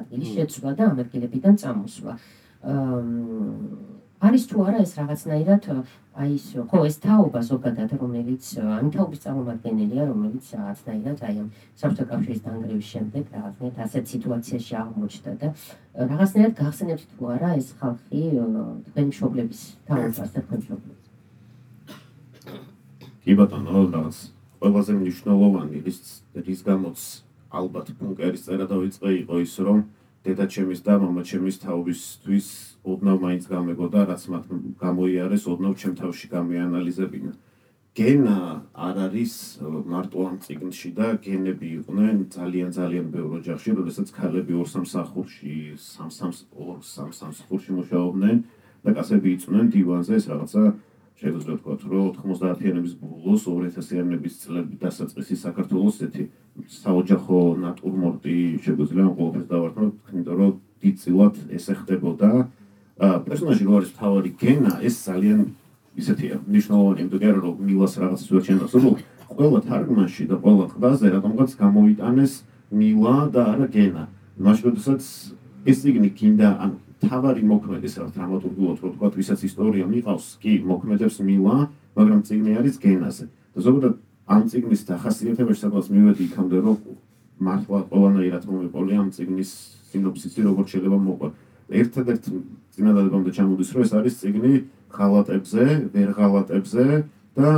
ადგილის 0.00 0.30
შეცვლა 0.38 0.70
და 0.78 0.90
ამ 0.90 1.02
ადგილებიდან 1.04 1.54
წამოსვლა 1.62 2.14
არის 4.18 4.44
თუ 4.50 4.62
არა 4.66 4.78
ეს 4.82 4.92
რაღაცნაირად 4.98 5.66
აი 6.18 6.30
ეს 6.34 6.46
ხო 6.70 6.78
ეს 6.90 6.96
თაობა 7.04 7.40
ზოგადად 7.48 7.92
რომელიც 8.02 8.44
ამ 8.58 8.88
თაობის 8.94 9.20
წარმომადგენელია 9.24 10.06
რომელიც 10.10 10.46
რაღაცნაირად 10.58 11.18
აი 11.28 11.34
ამ 11.42 11.48
საბჭოთა 11.78 12.06
კავშირის 12.10 12.40
დანგრევის 12.46 12.88
შემდეგ 12.94 13.24
რაღაცნაირად 13.38 13.78
ასეთ 13.86 14.04
სიტუაციაში 14.14 14.72
აღმოჩნდა 14.82 15.32
და 15.42 15.48
რაღაცნაირად 16.10 16.54
გახსენებთ 16.62 17.04
თუ 17.14 17.22
არა 17.36 17.50
ეს 17.60 17.68
ხალხი 17.78 18.22
თქვენი 18.88 19.08
მშობლების 19.12 19.60
თაობას 19.86 20.28
და 20.34 20.40
თქვენი 20.42 20.62
მშობლების 20.66 21.06
კი 23.22 23.32
ბატონო 23.38 23.70
რაღაც 23.94 24.37
ყველაზე 24.60 24.92
მნიშვნელოვანი 24.98 25.82
ის 25.90 25.98
რის 26.46 26.60
გამოც 26.66 26.98
ალბათ 27.58 27.94
პუნკერის 27.98 28.44
წერა 28.46 28.66
დაიწყე 28.72 29.10
იყო 29.22 29.36
ის 29.46 29.54
რომ 29.66 29.78
დედაჩემის 30.26 30.80
და 30.86 30.94
მამაჩემის 31.00 31.56
თაობისთვის 31.62 32.46
ოდნავ 32.92 33.20
მაინც 33.24 33.44
გამეგოდა, 33.48 34.00
რაც 34.10 34.22
მათ 34.32 34.44
გამოიარეს, 34.82 35.44
ოდნავ 35.52 35.74
ჩემ 35.80 35.94
თავში 36.00 36.26
გამეანალიზებინა. 36.34 37.32
გენა 37.98 38.38
არ 38.86 38.96
არის 39.06 39.34
მარტო 39.92 40.18
ამ 40.28 40.36
ციგნში 40.44 40.90
და 40.98 41.06
გენები 41.24 41.68
იყვნენ 41.78 42.16
ძალიან 42.34 42.70
ძალიან 42.78 43.06
ბევრ 43.14 43.30
ოჯახში, 43.40 43.70
როდესაც 43.78 44.08
ქალები 44.18 44.52
ორ 44.54 44.68
სამსახურში, 44.74 45.54
სამ-სამ 45.82 46.32
ორ 46.62 46.78
სამ-სამ 46.78 47.10
სამსახურში 47.20 47.70
მუშაობდნენ 47.78 48.36
და 48.84 48.90
კაცები 48.94 49.28
იწვნენ 49.34 49.66
დივანზე 49.74 50.12
ეს 50.18 50.24
რაღაცა 50.30 50.62
შეიძლება 51.18 51.54
ვთქვათ, 51.58 51.80
რომ 51.90 52.06
90-იანების 52.14 52.94
ბოლოს 53.02 53.42
2000-იანების 53.50 54.34
წლების 54.38 54.78
დასაწყისი 54.78 55.34
საქართველოს 55.42 55.96
ესეთი 56.06 56.24
საოჯახო 56.78 57.40
ნატურმორტი 57.64 58.36
შეგვიძლია 58.62 59.06
ყოველთვის 59.18 59.46
დავართმოთ, 59.50 59.94
იმიტომ 60.14 60.36
რომ 60.38 60.52
დიდწილად 60.82 61.34
ესე 61.58 61.74
ხდებოდა. 61.74 62.30
აა 62.98 63.16
პერსონაჟი 63.26 63.64
რო 63.66 63.74
არის 63.78 63.90
თავი 63.98 64.30
გენა, 64.42 64.72
ეს 64.86 64.94
ძალიან 65.06 65.40
ისეთია, 65.98 66.34
მნიშვნელოვანი, 66.46 66.98
იმიტომ 67.02 67.40
რომ 67.42 67.54
მილას 67.66 67.92
რაღაც 67.98 68.20
ჩენდა, 68.46 68.66
სულ 68.70 68.94
ყველა 69.28 69.60
თარგმანში 69.68 70.24
და 70.30 70.36
ყველა 70.38 70.64
ყდაზე 70.72 71.06
რატომღაც 71.18 71.50
გამოიტანეს 71.58 72.32
მილა 72.70 73.16
და 73.34 73.42
არა 73.52 73.66
გენა. 73.74 74.04
მაშინ 74.38 74.64
როდესაც 74.70 75.02
ეს 75.66 75.78
იგნი 75.82 76.10
კიდე 76.14 76.48
ან 76.62 76.70
თავარი 76.98 77.42
მოქმედეს 77.46 77.94
რა 78.02 78.06
დრამატურგულად 78.14 78.78
რო 78.82 78.88
თქვა, 78.94 79.08
ვისაც 79.14 79.40
ისტორია 79.46 79.86
მიყავს, 79.86 80.26
კი 80.42 80.52
მოქმედებს 80.66 81.16
მილა, 81.22 81.56
მაგრამ 81.94 82.20
წიგნი 82.26 82.52
არის 82.58 82.76
გენაზე. 82.82 83.24
და 83.54 83.58
ზოგადად 83.62 83.94
ამ 84.28 84.42
წიგნის 84.50 84.82
დახასიათებაში 84.88 85.60
სადღაც 85.64 85.86
მივედი 85.88 86.22
იქამდე 86.28 86.58
რომ 86.62 86.76
მართლა 87.38 87.78
ყველანაირად 87.90 88.42
მომიყოლი 88.50 88.92
ამ 88.98 89.08
წიგნის 89.14 89.50
სინოფსისი 89.88 90.40
როგორც 90.48 90.68
შეიძლება 90.74 90.98
მოყვა. 91.06 91.28
ერთადერთ 91.68 92.24
წინადადებამდე 92.74 93.30
ჩამოდის 93.38 93.70
რომ 93.72 93.82
ეს 93.86 93.92
არის 93.98 94.14
წიგნი 94.20 94.52
ღალატებზე, 94.92 95.64
ვერ 95.94 96.08
ღალატებზე 96.18 96.84
და 97.38 97.48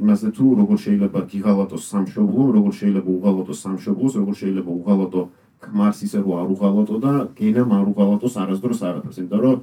იმაზე 0.00 0.28
თუ 0.36 0.44
როგორ 0.60 0.78
შეიძლება 0.84 1.18
გიღალატოს 1.32 1.84
სამშობლო, 1.92 2.42
როგორ 2.56 2.72
შეიძლება 2.80 3.08
უღალატოს 3.18 3.58
სამშობლოს, 3.64 4.12
როგორ 4.20 4.34
შეიძლება 4.40 4.70
უღალატო 4.72 5.22
ქმარს 5.64 6.02
ისე 6.06 6.22
რომ 6.22 6.34
არ 6.40 6.48
უღალატო 6.54 6.96
და 7.02 7.12
გენამ 7.38 7.70
არ 7.78 7.86
უღალატოს 7.92 8.34
არასდროს 8.42 8.80
არაფერს, 8.88 9.18
იმიტომ 9.18 9.40
რომ 9.46 9.56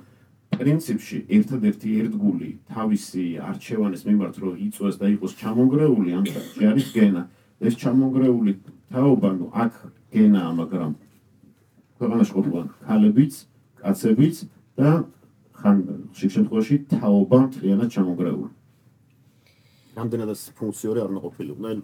პრინციპში 0.56 1.18
ერთადერთი 1.38 1.90
ერთგული 2.02 2.50
თავისი 2.72 3.24
არჩევანის 3.50 4.02
მიმართ 4.08 4.36
რომ 4.44 4.54
იწვეს 4.68 4.96
და 5.02 5.08
იყოს 5.16 5.34
ჩამონგრეული 5.42 6.10
ამ 6.20 6.26
საკითხი 6.32 6.64
არის 6.72 6.88
გენა. 6.96 7.24
ეს 7.66 7.74
ჩამონგრეული 7.80 8.52
თაობა, 8.92 9.30
ну, 9.40 9.46
აქ 9.56 9.74
გენაა, 10.12 10.52
მაგრამ 10.60 10.92
ქვეყანაში 12.00 12.32
ყოფილან 12.36 12.68
ქალებიც, 12.84 13.34
კაცებიც 13.80 14.36
და 14.76 14.90
ხან 15.56 15.78
ხშირ 16.12 16.30
შემთხვევაში 16.36 16.76
თაობა 16.92 17.38
მთლიანად 17.48 17.90
ჩამონგრეული. 17.96 18.52
რამდენადაც 19.96 20.40
ფუნქციური 20.60 21.00
არ 21.00 21.10
ყოფილიყვნენ, 21.24 21.78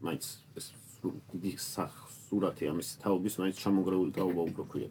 მაინც 0.00 0.24
ეს 0.56 0.66
დიდი 1.04 1.52
სახსურათი 2.29 2.69
ამის 2.71 2.89
თაობის 3.01 3.37
მაინც 3.41 3.55
ჩამონგრეული 3.63 4.11
თაობა 4.17 4.41
უფრო 4.49 4.63
ქვია. 4.71 4.87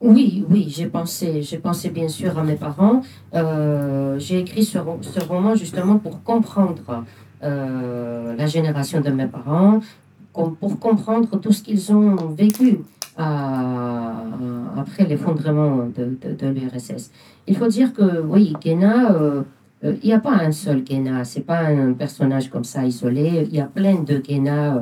Oui, 0.00 0.44
oui, 0.50 0.66
j'ai 0.68 0.88
pensé, 0.88 1.42
j'ai 1.42 1.58
pensé 1.58 1.88
bien 1.88 2.08
sûr 2.08 2.38
à 2.38 2.42
mes 2.44 2.56
parents. 2.56 3.02
Euh, 3.34 4.18
j'ai 4.18 4.40
écrit 4.40 4.62
ce, 4.62 4.78
ce, 5.00 5.20
roman 5.24 5.54
justement 5.54 5.98
pour 5.98 6.22
comprendre 6.22 7.04
euh, 7.42 8.36
la 8.36 8.46
génération 8.46 9.00
de 9.00 9.08
mes 9.10 9.26
parents, 9.26 9.80
pour 10.34 10.78
comprendre 10.78 11.40
tout 11.40 11.52
ce 11.52 11.62
qu'ils 11.62 11.94
ont 11.94 12.14
vécu 12.42 12.80
après 13.16 15.04
l'effondrement 15.08 15.88
de, 15.96 16.18
de, 16.42 16.46
l'URSS. 16.46 17.10
Il 17.46 17.56
faut 17.56 17.68
dire 17.68 17.94
que, 17.94 18.20
oui, 18.20 18.52
Guéna, 18.60 19.12
euh, 19.12 19.44
il 19.83 19.99
n'y 20.03 20.13
a 20.13 20.19
pas 20.19 20.33
un 20.33 20.51
seul 20.51 20.83
Guéna, 20.83 21.23
c'est 21.23 21.41
pas 21.41 21.61
un 21.61 21.93
personnage 21.93 22.49
comme 22.49 22.63
ça 22.63 22.85
isolé. 22.85 23.47
Il 23.47 23.55
y 23.55 23.59
a 23.59 23.65
plein 23.65 23.95
de 23.95 24.17
Guéna 24.17 24.79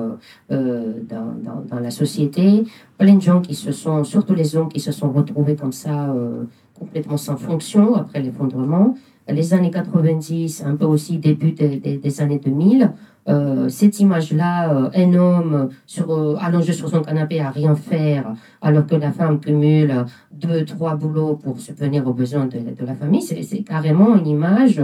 dans, 0.50 1.36
dans, 1.42 1.64
dans, 1.70 1.80
la 1.80 1.92
société 1.92 2.66
plein 3.00 3.16
de 3.16 3.22
gens 3.22 3.42
qui 3.42 3.56
se 3.56 3.72
sont, 3.72 4.04
surtout 4.04 4.36
les 4.36 4.56
hommes 4.56 4.70
qui 4.70 4.82
se 4.82 4.92
sont 4.92 5.10
retrouvés 5.12 5.56
comme 5.56 5.72
ça, 5.72 6.10
euh, 6.10 6.44
complètement 6.78 7.18
sans 7.18 7.38
fonction 7.38 7.96
après 7.96 8.22
l'effondrement. 8.22 8.96
Les 9.28 9.54
années 9.54 9.72
90, 9.72 10.64
un 10.66 10.76
peu 10.76 10.86
aussi 10.86 11.18
début 11.18 11.52
des, 11.52 12.22
années 12.22 12.40
2000, 12.40 12.92
euh, 13.28 13.70
cette 13.70 14.00
image-là, 14.00 14.74
euh, 14.74 14.90
un 14.96 15.14
homme 15.14 15.70
sur, 15.86 16.38
allongé 16.42 16.74
sur 16.74 16.90
son 16.90 17.02
canapé 17.02 17.40
à 17.40 17.50
rien 17.50 17.76
faire, 17.76 18.34
alors 18.62 18.88
que 18.88 18.96
la 18.96 19.12
femme 19.12 19.40
cumule 19.40 20.06
deux, 20.32 20.66
trois 20.66 20.96
boulots 20.96 21.36
pour 21.36 21.60
subvenir 21.60 22.08
aux 22.08 22.14
besoins 22.14 22.48
de, 22.48 22.86
la 22.86 22.96
famille, 22.96 23.22
c'est 23.22 23.64
carrément 23.64 24.16
une 24.16 24.28
image 24.28 24.82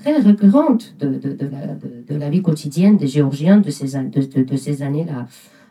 très 0.00 0.16
récurrente 0.16 0.94
de, 0.98 2.16
la, 2.16 2.30
vie 2.30 2.42
quotidienne 2.42 2.96
des 2.96 3.06
Géorgiens 3.06 3.58
de 3.58 3.70
ces, 3.70 3.98
de, 3.98 4.56
ces 4.56 4.82
années-là. 4.82 5.26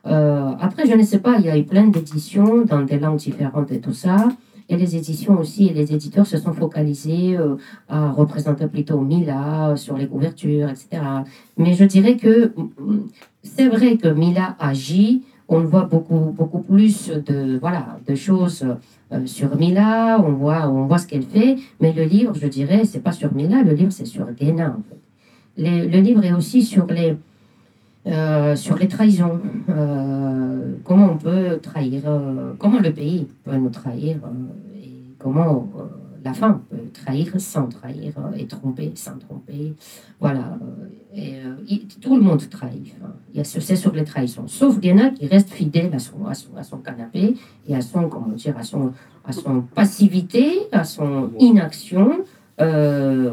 Euh, 0.07 0.51
après, 0.59 0.85
je 0.87 0.93
ne 0.93 1.03
sais 1.03 1.19
pas, 1.19 1.37
il 1.39 1.45
y 1.45 1.49
a 1.49 1.57
eu 1.57 1.63
plein 1.63 1.87
d'éditions 1.87 2.63
dans 2.63 2.81
des 2.81 2.99
langues 2.99 3.17
différentes 3.17 3.71
et 3.71 3.79
tout 3.79 3.93
ça. 3.93 4.29
Et 4.67 4.77
les 4.77 4.95
éditions 4.95 5.39
aussi, 5.39 5.67
et 5.67 5.73
les 5.73 5.93
éditeurs 5.93 6.25
se 6.25 6.37
sont 6.37 6.53
focalisés 6.53 7.37
euh, 7.37 7.55
à 7.87 8.11
représenter 8.11 8.67
plutôt 8.67 8.99
Mila 8.99 9.69
euh, 9.69 9.75
sur 9.75 9.95
les 9.97 10.07
couvertures, 10.07 10.69
etc. 10.69 11.01
Mais 11.57 11.73
je 11.73 11.85
dirais 11.85 12.17
que 12.17 12.47
mm, 12.47 13.07
c'est 13.43 13.67
vrai 13.67 13.97
que 13.97 14.07
Mila 14.07 14.55
agit, 14.59 15.23
on 15.47 15.59
voit 15.59 15.83
beaucoup, 15.85 16.33
beaucoup 16.35 16.59
plus 16.59 17.09
de, 17.09 17.59
voilà, 17.59 17.99
de 18.07 18.15
choses 18.15 18.65
sur 19.25 19.55
Mila, 19.55 20.19
on 20.19 20.31
voit, 20.31 20.67
on 20.67 20.87
voit 20.87 20.97
ce 20.97 21.05
qu'elle 21.05 21.21
fait, 21.21 21.57
mais 21.79 21.93
le 21.93 22.03
livre, 22.03 22.33
je 22.33 22.47
dirais, 22.47 22.85
c'est 22.85 23.03
pas 23.03 23.11
sur 23.11 23.31
Mila, 23.33 23.61
le 23.61 23.73
livre, 23.73 23.91
c'est 23.91 24.05
sur 24.05 24.25
Gena. 24.35 24.69
En 24.69 24.95
le 25.57 26.01
livre 26.01 26.23
est 26.23 26.33
aussi 26.33 26.63
sur 26.63 26.85
les, 26.87 27.15
euh, 28.07 28.55
sur 28.55 28.77
les 28.77 28.87
trahisons. 28.87 29.39
Euh, 29.69 30.75
comment 30.83 31.13
on 31.13 31.17
peut 31.17 31.57
trahir, 31.61 32.03
euh, 32.05 32.53
comment 32.59 32.79
le 32.79 32.93
pays 32.93 33.27
peut 33.43 33.55
nous 33.55 33.69
trahir 33.69 34.17
et 34.75 34.91
comment 35.17 35.67
la 36.23 36.33
femme 36.33 36.61
peut 36.69 36.89
trahir 36.93 37.33
sans 37.39 37.67
trahir 37.67 38.13
et 38.37 38.45
tromper 38.45 38.91
sans 38.95 39.17
tromper. 39.17 39.73
Voilà. 40.19 40.57
Et, 41.15 41.33
tout 42.01 42.15
le 42.15 42.21
monde 42.21 42.47
trahit. 42.49 42.93
Hein. 43.03 43.41
C'est 43.43 43.75
sur 43.75 43.93
les 43.93 44.03
trahisons. 44.03 44.47
Sauf 44.47 44.79
Guéna 44.79 45.09
qui 45.09 45.27
reste 45.27 45.49
fidèle 45.49 45.93
à 45.93 45.99
son, 45.99 46.25
à 46.27 46.35
son, 46.35 46.55
à 46.57 46.63
son, 46.63 46.77
canapé 46.77 47.35
et 47.67 47.75
à 47.75 47.81
son, 47.81 48.07
comment 48.07 48.35
dire, 48.35 48.55
à 48.57 48.63
son, 48.63 48.91
à 49.23 49.31
son 49.31 49.61
passivité, 49.61 50.67
à 50.71 50.83
son 50.83 51.31
inaction. 51.39 52.23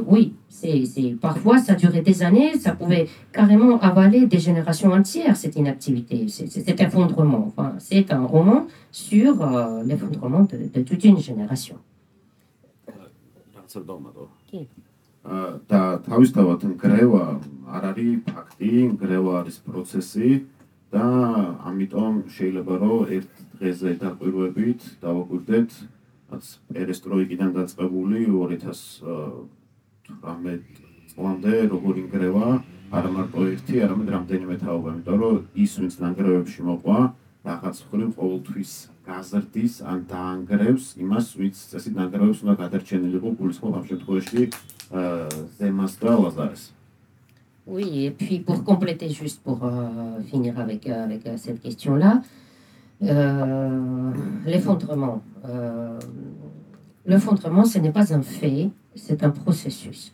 oui, 0.07 0.33
c'est, 0.49 1.15
parfois, 1.19 1.57
ça 1.59 1.75
durait 1.75 2.01
des 2.01 2.23
années, 2.23 2.57
ça 2.57 2.73
pouvait 2.73 3.07
carrément 3.31 3.79
avaler 3.79 4.25
des 4.25 4.39
générations 4.39 4.91
entières, 4.91 5.35
cette 5.35 5.55
inactivité, 5.55 6.27
cet 6.29 6.79
effondrement. 6.81 7.45
Enfin, 7.47 7.75
c'est 7.77 8.11
un 8.11 8.25
roman 8.25 8.67
sur 8.91 9.41
euh, 9.41 9.83
l'effondrement 9.83 10.43
de, 10.51 10.57
de, 10.73 10.81
toute 10.81 11.03
une 11.03 11.19
génération. 11.19 11.77
და 15.67 15.99
თავისთავად 16.07 16.61
ნგრევა 16.71 17.23
არ 17.75 17.85
არის 17.91 18.19
ფაქტი, 18.27 18.71
ნგრევა 18.93 19.31
არის 19.41 19.57
პროცესი 19.67 20.29
და 20.95 21.07
ამიტომ 21.67 22.13
შეიძლება 22.31 22.73
რომ 22.83 23.11
ერთ 23.17 23.33
დღეზე 23.59 23.91
დაკვირვებით 24.03 24.81
დავაკვირდეთ 25.03 25.69
რაც 26.32 26.46
პერესტროიკიდან 26.72 27.50
დაწყებული 27.58 28.26
2000 28.32 29.48
18 30.22 30.82
წლამდე 31.12 31.54
როგორ 31.72 31.98
ინგრევა 32.02 32.46
არა 32.92 33.10
მარტო 33.12 33.44
ერთი, 33.48 33.78
არამედ 33.84 34.08
რამდენიმე 34.12 34.56
თაობა, 34.60 34.88
იმიტომ 34.92 35.20
რომ 35.22 35.36
ის 35.64 35.72
ვინც 35.80 35.94
ნანგრევებში 36.02 36.64
მოყვა, 36.68 36.98
რაღაც 37.48 37.76
მხრივ 37.86 38.10
ყოველთვის 38.20 38.72
გაზრდის 39.06 39.74
ან 39.92 39.98
დაანგრევს 40.12 40.86
იმას, 41.04 41.26
ვინც 41.40 41.56
წესით 41.72 41.94
ნანგრევებს 42.00 42.42
უნდა 42.44 42.54
გადარჩენილიყო, 42.60 43.28
გულისხმობ 43.40 43.72
ამ 43.80 43.84
შემთხვევაში 43.88 44.42
ზემას 45.56 45.92
და 46.04 46.12
ლაზარეს. 46.20 46.64
Oui, 47.64 48.06
et 48.06 48.10
puis 48.10 48.40
pour 48.40 48.64
compléter, 48.64 49.08
juste 49.08 49.40
pour 49.44 49.62
euh, 49.62 50.20
finir 50.30 50.58
avec, 50.58 50.84
euh, 50.88 51.04
avec 51.04 51.24
euh, 51.26 51.36
cette 51.36 51.62
question-là, 51.62 52.18
euh, 52.18 52.41
l'effondrement. 54.46 55.22
Euh, 55.44 55.98
l'effondrement, 57.06 57.64
ce 57.64 57.78
n'est 57.78 57.92
pas 57.92 58.14
un 58.14 58.22
fait, 58.22 58.70
c'est 58.94 59.22
un 59.22 59.30
processus. 59.30 60.12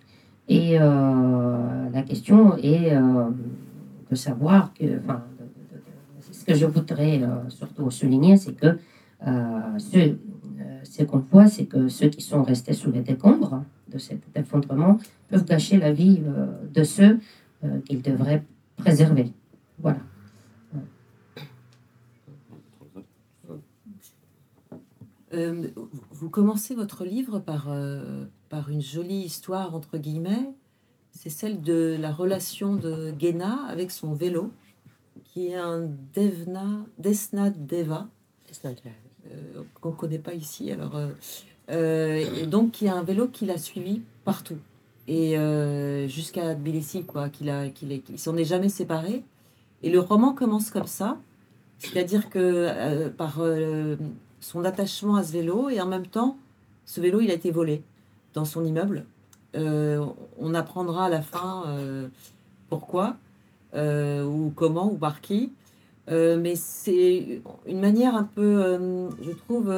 Et 0.49 0.79
euh, 0.81 1.91
la 1.93 2.03
question 2.03 2.57
est 2.57 2.95
euh, 2.95 3.29
de 4.11 4.15
savoir 4.15 4.73
que, 4.73 4.99
enfin, 4.99 5.23
ce 6.31 6.45
que 6.45 6.55
je 6.55 6.65
voudrais 6.65 7.23
euh, 7.23 7.49
surtout 7.51 7.91
souligner, 7.91 8.37
c'est 8.37 8.55
que 8.55 8.79
ce, 9.79 10.15
ce 10.85 11.03
qu'on 11.03 11.19
voit, 11.19 11.49
c'est 11.49 11.65
que 11.65 11.89
ceux 11.89 12.09
qui 12.09 12.21
sont 12.21 12.45
restés 12.45 12.73
sous 12.73 12.93
les 12.93 13.01
décombres 13.01 13.65
de 13.93 13.99
cet 13.99 14.21
effondrement 14.37 14.99
peuvent 15.29 15.45
gâcher 15.45 15.77
la 15.79 15.93
vie 15.93 16.23
de 16.73 16.85
ceux 16.85 17.19
qu'ils 17.85 18.01
devraient 18.01 18.45
préserver. 18.77 19.33
Voilà. 19.81 19.99
Vous 25.33 26.31
commencez 26.31 26.75
votre 26.75 27.05
livre 27.05 27.39
par 27.39 27.69
par 28.49 28.71
une 28.71 28.81
jolie 28.81 29.21
histoire, 29.21 29.75
entre 29.75 29.99
guillemets. 29.99 30.51
C'est 31.13 31.31
celle 31.31 31.61
de 31.63 31.97
la 31.99 32.13
relation 32.13 32.77
de 32.77 33.13
Gena 33.19 33.65
avec 33.69 33.91
son 33.91 34.13
vélo, 34.13 34.51
qui 35.25 35.49
est 35.49 35.57
un 35.57 35.89
Devna, 36.15 36.87
Desna 36.99 37.51
Deva, 37.51 38.09
euh, 38.67 39.63
qu'on 39.81 39.91
ne 39.91 39.95
connaît 39.95 40.19
pas 40.19 40.35
ici. 40.35 40.71
Alors, 40.71 40.97
euh, 40.97 41.09
euh, 41.71 42.25
et 42.41 42.47
donc, 42.47 42.73
qui 42.73 42.89
a 42.89 42.95
un 42.95 43.03
vélo 43.03 43.29
qu'il 43.29 43.51
a 43.51 43.59
suivi 43.59 44.03
partout. 44.25 44.59
Et 45.07 45.37
jusqu'à 46.07 46.55
Tbilissi, 46.55 47.05
quoi, 47.05 47.31
qu'il 47.31 47.49
a, 47.49 47.71
qu'il 47.71 48.19
s'en 48.19 48.37
est 48.37 48.45
jamais 48.45 48.69
séparé. 48.69 49.25
Et 49.83 49.91
le 49.91 50.01
roman 50.01 50.35
commence 50.35 50.71
comme 50.71 50.87
ça, 50.87 51.17
c'est-à-dire 51.79 52.29
que 52.29 53.09
par 53.09 53.41
son 54.41 54.65
attachement 54.65 55.17
à 55.17 55.23
ce 55.23 55.33
vélo, 55.33 55.69
et 55.69 55.81
en 55.81 55.87
même 55.87 56.07
temps, 56.07 56.39
ce 56.85 57.01
vélo, 57.01 57.21
il 57.21 57.31
a 57.31 57.35
été 57.35 57.51
volé 57.51 57.83
dans 58.35 58.45
son 58.45 58.65
immeuble. 58.65 59.05
Euh, 59.57 60.05
on 60.39 60.55
apprendra 60.55 61.07
à 61.07 61.09
la 61.09 61.23
fin 61.23 61.65
euh, 61.67 62.09
pourquoi, 62.69 63.17
euh, 63.75 64.25
ou 64.25 64.53
comment, 64.55 64.93
ou 64.93 64.97
par 64.97 65.21
qui. 65.21 65.53
mais 66.09 66.55
c'est 66.55 67.43
une 67.67 67.81
manière 67.81 68.15
un 68.15 68.25
peu, 68.25 68.79
je 69.23 69.31
trouve, 69.31 69.75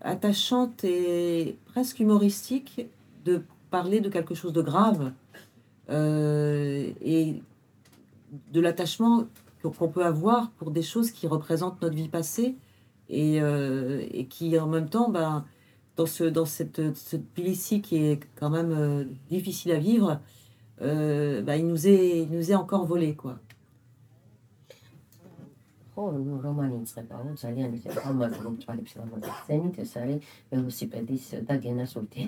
attachante 0.00 0.84
et 0.84 1.56
presque 1.66 2.00
humoristique 2.00 2.86
de 3.24 3.42
parler 3.70 4.00
de 4.00 4.08
quelque 4.08 4.34
chose 4.34 4.52
de 4.52 4.62
grave 4.62 5.12
et 5.90 7.42
de 8.52 8.60
l'attachement 8.60 9.24
qu'on 9.62 9.88
peut 9.88 10.04
avoir 10.04 10.50
pour 10.52 10.70
des 10.70 10.82
choses 10.82 11.10
qui 11.10 11.26
représentent 11.26 11.80
notre 11.82 11.96
vie 11.96 12.08
passée 12.08 12.54
et, 13.08 13.40
euh, 13.40 14.06
et 14.10 14.26
qui 14.26 14.58
en 14.58 14.66
même 14.68 14.88
temps, 14.88 15.10
ben, 15.10 15.44
dans, 15.96 16.06
ce, 16.06 16.24
dans 16.24 16.46
cette, 16.46 16.96
cette 16.96 17.26
qui 17.34 17.96
est 17.96 18.20
quand 18.36 18.50
même 18.50 18.72
euh, 18.72 19.04
difficile 19.30 19.72
à 19.72 19.78
vivre, 19.78 20.20
euh, 20.82 21.42
ben, 21.42 21.56
il, 21.56 21.66
nous 21.66 21.86
est, 21.88 22.20
il 22.22 22.30
nous 22.30 22.50
est 22.52 22.54
encore 22.54 22.86
volé. 22.86 23.14
Quoi. 23.14 23.38
ხო, 25.94 26.04
ნუ 26.26 26.36
რომანი 26.42 26.76
იწყებაო, 26.82 27.32
ძალიან 27.38 27.74
ისე 27.78 27.88
ხალხი 27.94 28.40
რომ 28.44 28.54
თვალებს 28.62 28.92
გამოგცენით, 28.98 29.74
ეს 29.78 29.92
არის 30.02 30.20
ველოსიპედის 30.50 31.24
და 31.46 31.54
გენას 31.64 31.92
ურთი. 32.00 32.22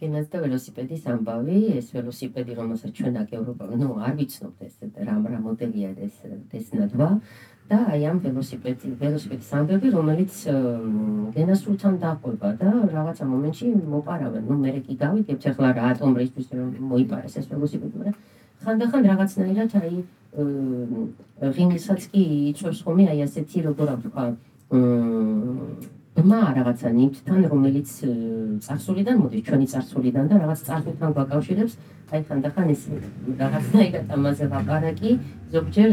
გენას 0.00 0.26
და 0.32 0.36
ველოსიპედის 0.42 1.02
ამბავი, 1.14 1.58
ეს 1.78 1.86
ველოსიპედი, 1.94 2.52
რომელსაც 2.60 2.90
ჩვენ 2.98 3.14
აქ 3.22 3.30
ევროპაში, 3.38 3.74
ნუ 3.82 3.88
არ 4.06 4.14
ვიცნობთ 4.18 4.58
ეს 4.66 4.74
რამ 5.06 5.22
რა 5.30 5.38
მოდელია 5.46 5.90
ეს 6.02 6.16
2 6.50 7.10
და 7.70 7.78
აი 7.92 8.02
ამ 8.10 8.18
ველოსიპედი, 8.22 8.88
ველოსიპედის 8.98 9.50
ამბები, 9.58 9.88
რომელიც 9.90 10.34
გენას 11.34 11.62
ურთან 11.70 11.94
დაყვება 12.02 12.48
და 12.62 12.70
რაღაცა 12.94 13.24
მომენტში 13.26 13.66
მოპარავენ. 13.94 14.42
ნუ 14.50 14.54
მე 14.62 14.70
კი 14.86 14.94
გავიგებთ 15.02 15.44
ახლა 15.50 15.68
რა 15.78 15.84
ატომრისთვის 15.94 16.46
რომ 16.58 16.68
მოიპარეს 16.90 17.34
ეს 17.42 17.46
ველოსიპედი, 17.50 17.94
მაგრამ 18.02 18.18
ხანდახან 18.64 19.02
რაღაცნაირად 19.10 19.76
აი 19.82 19.94
რინგსაც 21.56 22.08
კი 22.12 22.22
იწვევს 22.52 22.80
ხოლმე 22.86 23.04
აი 23.12 23.20
ასეთი 23.26 23.58
როგორ 23.68 23.92
ვთქვა 24.00 24.24
მა 26.24 26.40
რაღაცა 26.56 26.88
ნივთთან 26.96 27.40
რომელიც 27.52 27.88
წარსულიდან 28.64 29.16
მოდის 29.20 29.42
ჩვენი 29.46 29.66
წარსულიდან 29.72 30.24
და 30.30 30.34
რაღაც 30.42 30.60
წარსულთან 30.68 31.10
გვაკავშირებს. 31.16 31.72
აი 32.12 32.20
ხანდახან 32.28 32.66
ეს 32.72 32.82
რაღაცნაირად 33.42 34.06
ამაზე 34.16 34.44
ვაპარაკი 34.52 35.10
ზოგჯერ 35.52 35.90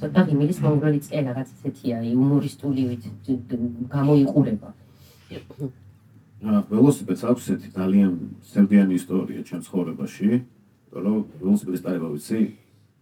ცოტა 0.00 0.20
ღიმილის 0.28 0.58
მონგროლიც 0.64 1.04
კი 1.12 1.20
რაღაც 1.28 1.48
ესეთია 1.54 1.96
იუმორისტულივით 2.10 3.02
გამოიყურება. 3.92 4.68
ველოსიპედს 6.70 7.22
აქვს 7.28 7.44
ესეთი 7.50 7.68
ძალიან 7.78 8.12
სევდიანი 8.52 8.94
ისტორია 8.94 9.40
ჩემ 9.48 9.60
ცხოვრებაში 9.66 10.28
რომ 10.92 11.16
ველოსიპედის 11.42 11.84
დარება 11.84 12.08
ვიცი 12.12 12.40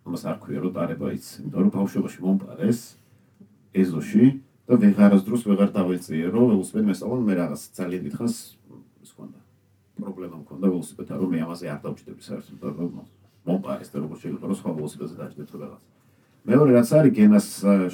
ამას 0.06 0.22
არ 0.26 0.36
ქვია 0.42 0.60
რომ 0.62 0.72
დარება 0.78 1.06
იცი 1.16 1.34
იმიტომ 1.42 1.60
რომ 1.66 1.72
ბავშვობაში 1.76 2.18
მომპარეს 2.26 2.80
ეზოში 3.74 4.26
და 4.66 4.74
ვეღარასდროს 4.82 5.42
ვეღარ 5.46 5.70
დავეწიე 5.76 6.26
რომ 6.34 6.44
ველოსიპედი 6.50 6.86
მესწავლონ 6.90 7.22
მე 7.26 7.34
რაღაც 7.40 7.60
ძალიან 7.78 8.02
დიდხანს 8.06 8.36
ის 9.06 9.10
ქონდა 9.14 9.38
პრობლემა 9.96 10.36
მქონდა 10.42 10.66
ველოსიპედთან 10.70 11.16
რომ 11.22 11.30
მე 11.32 11.38
ამაზე 11.46 11.66
არ 11.72 11.80
დავჭდები 11.86 12.22
საერთოდ 12.26 12.58
და 12.62 13.04
მომპარეს 13.46 13.90
და 13.94 13.98
როგორც 14.02 14.20
შეიძლება 14.26 14.46
რომ 14.50 14.56
სხვა 14.60 14.70
ველოსიპედზე 14.76 15.16
დაჭდეთ 15.22 15.46
თუ 15.50 15.56
რაღაც. 15.62 15.82
მეორე 16.46 16.70
რაც 16.76 16.88
არის 16.98 17.12
გენას 17.16 17.46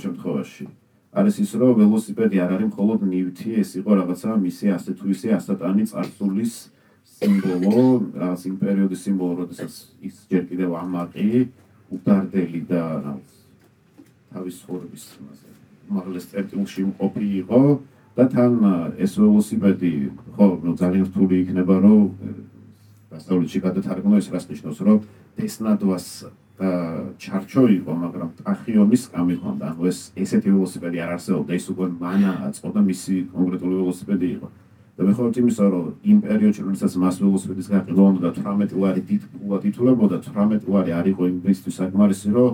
შემთხვევაში. 0.02 0.66
არის 1.12 1.34
ის 1.44 1.50
რომ 1.60 1.72
ველოსიპედი 1.76 2.36
არ 2.40 2.50
არის 2.56 2.68
მხოლოდ 2.72 3.00
ნივთი 3.12 3.50
ეს 3.60 3.70
იყო 3.80 3.90
რაღაცა 4.00 4.30
მისი 4.46 4.66
ასე 4.76 4.90
თუ 4.96 5.04
ისე 5.12 5.28
ასატანი 5.36 5.84
წარსულის 5.92 6.52
სიმბოლო, 7.22 7.82
იმ 8.50 8.56
პერიოდის 8.58 9.00
სიმბოლო, 9.06 9.34
როდესაც 9.46 9.72
ის 10.02 10.14
ჯერ 10.30 10.42
კიდევ 10.50 10.74
ამაყი, 10.82 11.46
უდარდელი 11.94 12.60
და 12.66 12.82
რაღაც 13.06 13.28
თავის 14.32 14.56
ხორბის 14.66 15.04
მასე 15.22 15.52
მაგლეს 15.92 16.26
წერტილში 16.32 16.84
მყოფი 16.90 17.26
იყო 17.42 17.62
და 18.16 18.24
თან 18.32 18.52
ეს 18.98 19.12
ველოსიპედი 19.20 19.92
ხო, 20.36 20.46
ნუ 20.64 20.72
ძალიან 20.80 21.04
რთული 21.08 21.34
იქნება, 21.44 21.74
რომ 21.84 22.00
დასავლეთში 23.12 23.58
გადათარგმნო 23.66 24.16
ეს 24.20 24.28
რას 24.32 24.46
ნიშნავს, 24.48 24.78
რომ 24.88 24.98
დესნადვას 25.36 26.06
და 26.60 26.70
ჩარჩო 27.20 27.62
იყო, 27.76 27.92
მაგრამ 28.04 28.28
ტახიომის 28.40 29.02
კამი 29.12 29.36
ხონდა. 29.40 29.64
ანუ 29.72 29.82
ეს 29.88 29.98
ესეთი 30.16 30.48
ველოსიპედი 30.52 30.98
არ 31.04 31.10
არსებობდა, 31.16 31.52
ის 31.56 31.66
უკვე 31.72 31.86
მანა 32.02 32.32
აწყო 32.48 32.68
და 32.72 32.80
მისი 32.88 33.14
კონკრეტული 33.32 33.74
ველოსიპედი 33.80 34.28
იყო. 34.36 34.48
და 34.96 35.06
მე 35.08 35.12
ხოთი 35.16 35.40
იმისა 35.40 35.66
რომ 35.72 35.86
იმ 36.04 36.18
პერიოდში 36.26 36.62
როდესაც 36.66 36.92
მას 37.00 37.16
ველოსიპედის 37.22 37.68
გაყიდვა 37.72 38.04
უნდა 38.12 38.28
18 38.36 38.76
ლარი 38.82 39.02
დიდ 39.08 39.22
ფულად 39.32 39.62
ითულებოდა 39.70 40.16
18 40.20 40.68
ლარი 40.68 40.90
არ 40.92 41.06
იყო 41.12 41.22
იმისთვის 41.32 41.78
საკმარისი 41.80 42.28
რომ 42.36 42.50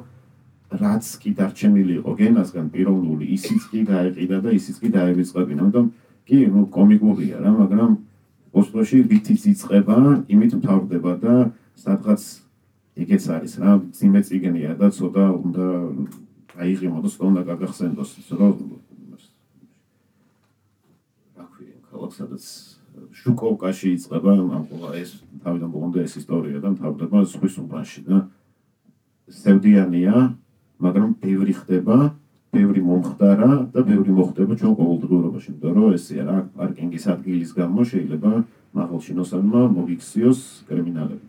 რაც 0.83 1.05
კი 1.23 1.31
დარჩენილი 1.39 1.95
იყო 1.99 2.11
გენასგან 2.21 2.67
პიროვნული 2.75 3.25
ისიც 3.37 3.63
კი 3.73 3.81
გაეყიდა 3.91 4.39
და 4.45 4.51
ისიც 4.55 4.77
კი 4.83 4.89
დაევიწყებინა 4.95 5.63
ამიტომ 5.67 5.87
კი 6.29 6.39
ნუ 6.55 6.63
კომიკურია 6.79 7.37
რა 7.43 7.51
მაგრამ 7.59 7.93
ოსლოში 8.55 8.99
ვითიც 9.11 9.43
იწება 9.53 9.99
იმით 10.29 10.53
მთავრდება 10.61 11.13
და 11.25 11.35
სადღაც 11.75 12.23
ეგეც 13.03 13.25
არის 13.35 13.53
რა 13.63 13.73
ძიმე 13.99 14.21
წიგნია 14.29 14.73
და 14.79 14.87
ცოტა 14.95 15.25
უნდა 15.43 15.67
აიღიმო 16.59 16.99
და 17.03 17.09
უნდა 17.31 17.43
გაგახსენდოს 17.51 18.11
რომ 18.39 18.55
ქალაქ 21.99 22.15
სადაც 22.15 22.45
შუკოვკაში 23.19 23.91
იწყება 23.99 24.33
ამ 24.39 24.65
ეს 24.95 25.19
თავიდან 25.43 25.71
ბოლომდე 25.75 26.05
ეს 26.07 26.15
ისტორია 26.23 26.63
და 26.63 26.71
მთავრდება 26.75 27.23
ზღვის 27.27 27.55
უბანში 27.63 28.03
და 28.07 28.17
სევდიანია 29.27 30.15
მაგრამ 30.79 31.11
ბევრი 31.23 31.55
ხდება 31.59 31.97
ბევრი 32.55 32.81
მომხდარა 32.87 33.51
და 33.75 33.81
ბევრი 33.83 34.13
მოხდება 34.15 34.53
ჩვენ 34.61 34.75
ყოველდღიურობაში 34.79 35.49
იმიტომ 35.53 35.75
რომ 35.79 35.97
ესე 35.99 36.23
რა 36.23 36.37
პარკინგის 36.55 37.05
ადგილის 37.15 37.51
გამო 37.59 37.81
შეიძლება 37.91 38.31
მაღალშინოსანმა 38.79 39.61
მოგიქციოს 39.75 40.41
კრიმინალები 40.71 41.27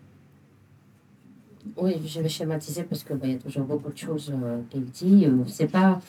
Oui, 1.77 1.93
je 2.03 2.19
vais 2.19 2.29
schématiser 2.29 2.84
parce 2.84 3.03
qu'il 3.03 3.15
bah, 3.17 3.27
y 3.27 3.36
a 3.36 3.38
toujours 3.38 3.63
beaucoup 3.63 3.91
de 3.91 3.97
choses 3.97 4.32
euh, 4.34 4.60
qu'il 4.69 4.86
dit. 4.86 5.27
C'est 5.45 5.71
pas 5.71 6.01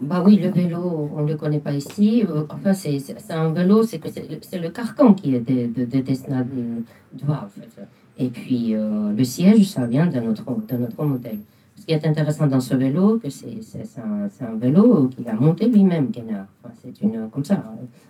Bah 0.00 0.22
oui, 0.24 0.36
le 0.36 0.48
vélo, 0.48 1.10
on 1.14 1.22
ne 1.22 1.28
le 1.28 1.36
connaît 1.36 1.58
pas 1.58 1.72
ici. 1.72 2.24
Euh, 2.28 2.44
enfin, 2.48 2.72
c'est 2.72 3.02
un 3.30 3.52
vélo, 3.52 3.82
c'est 3.82 4.00
c'est 4.42 4.58
le 4.58 4.70
carcan 4.70 5.12
qui 5.14 5.34
est 5.34 5.40
de, 5.40 5.66
de, 5.72 5.84
de 5.84 6.00
Desna 6.00 6.40
en 6.40 7.48
fait. 7.48 7.82
Et 8.18 8.28
puis, 8.28 8.74
euh, 8.74 9.12
le 9.12 9.24
siège, 9.24 9.68
ça 9.70 9.86
vient 9.86 10.06
de 10.06 10.20
notre, 10.20 10.44
de 10.44 10.76
notre 10.76 11.04
modèle. 11.04 11.38
Ce 11.76 11.86
qui 11.86 11.92
est 11.92 12.06
intéressant 12.06 12.46
dans 12.46 12.60
ce 12.60 12.76
vélo, 12.76 13.18
que 13.18 13.28
c'est 13.28 13.58
un, 13.98 14.28
un, 14.46 14.54
vélo 14.56 15.08
qu'il 15.08 15.28
a 15.28 15.34
monté 15.34 15.68
lui-même, 15.68 16.10
Enfin, 16.16 16.74
c'est 16.80 17.00
une, 17.00 17.28
comme 17.30 17.44
ça, 17.44 17.64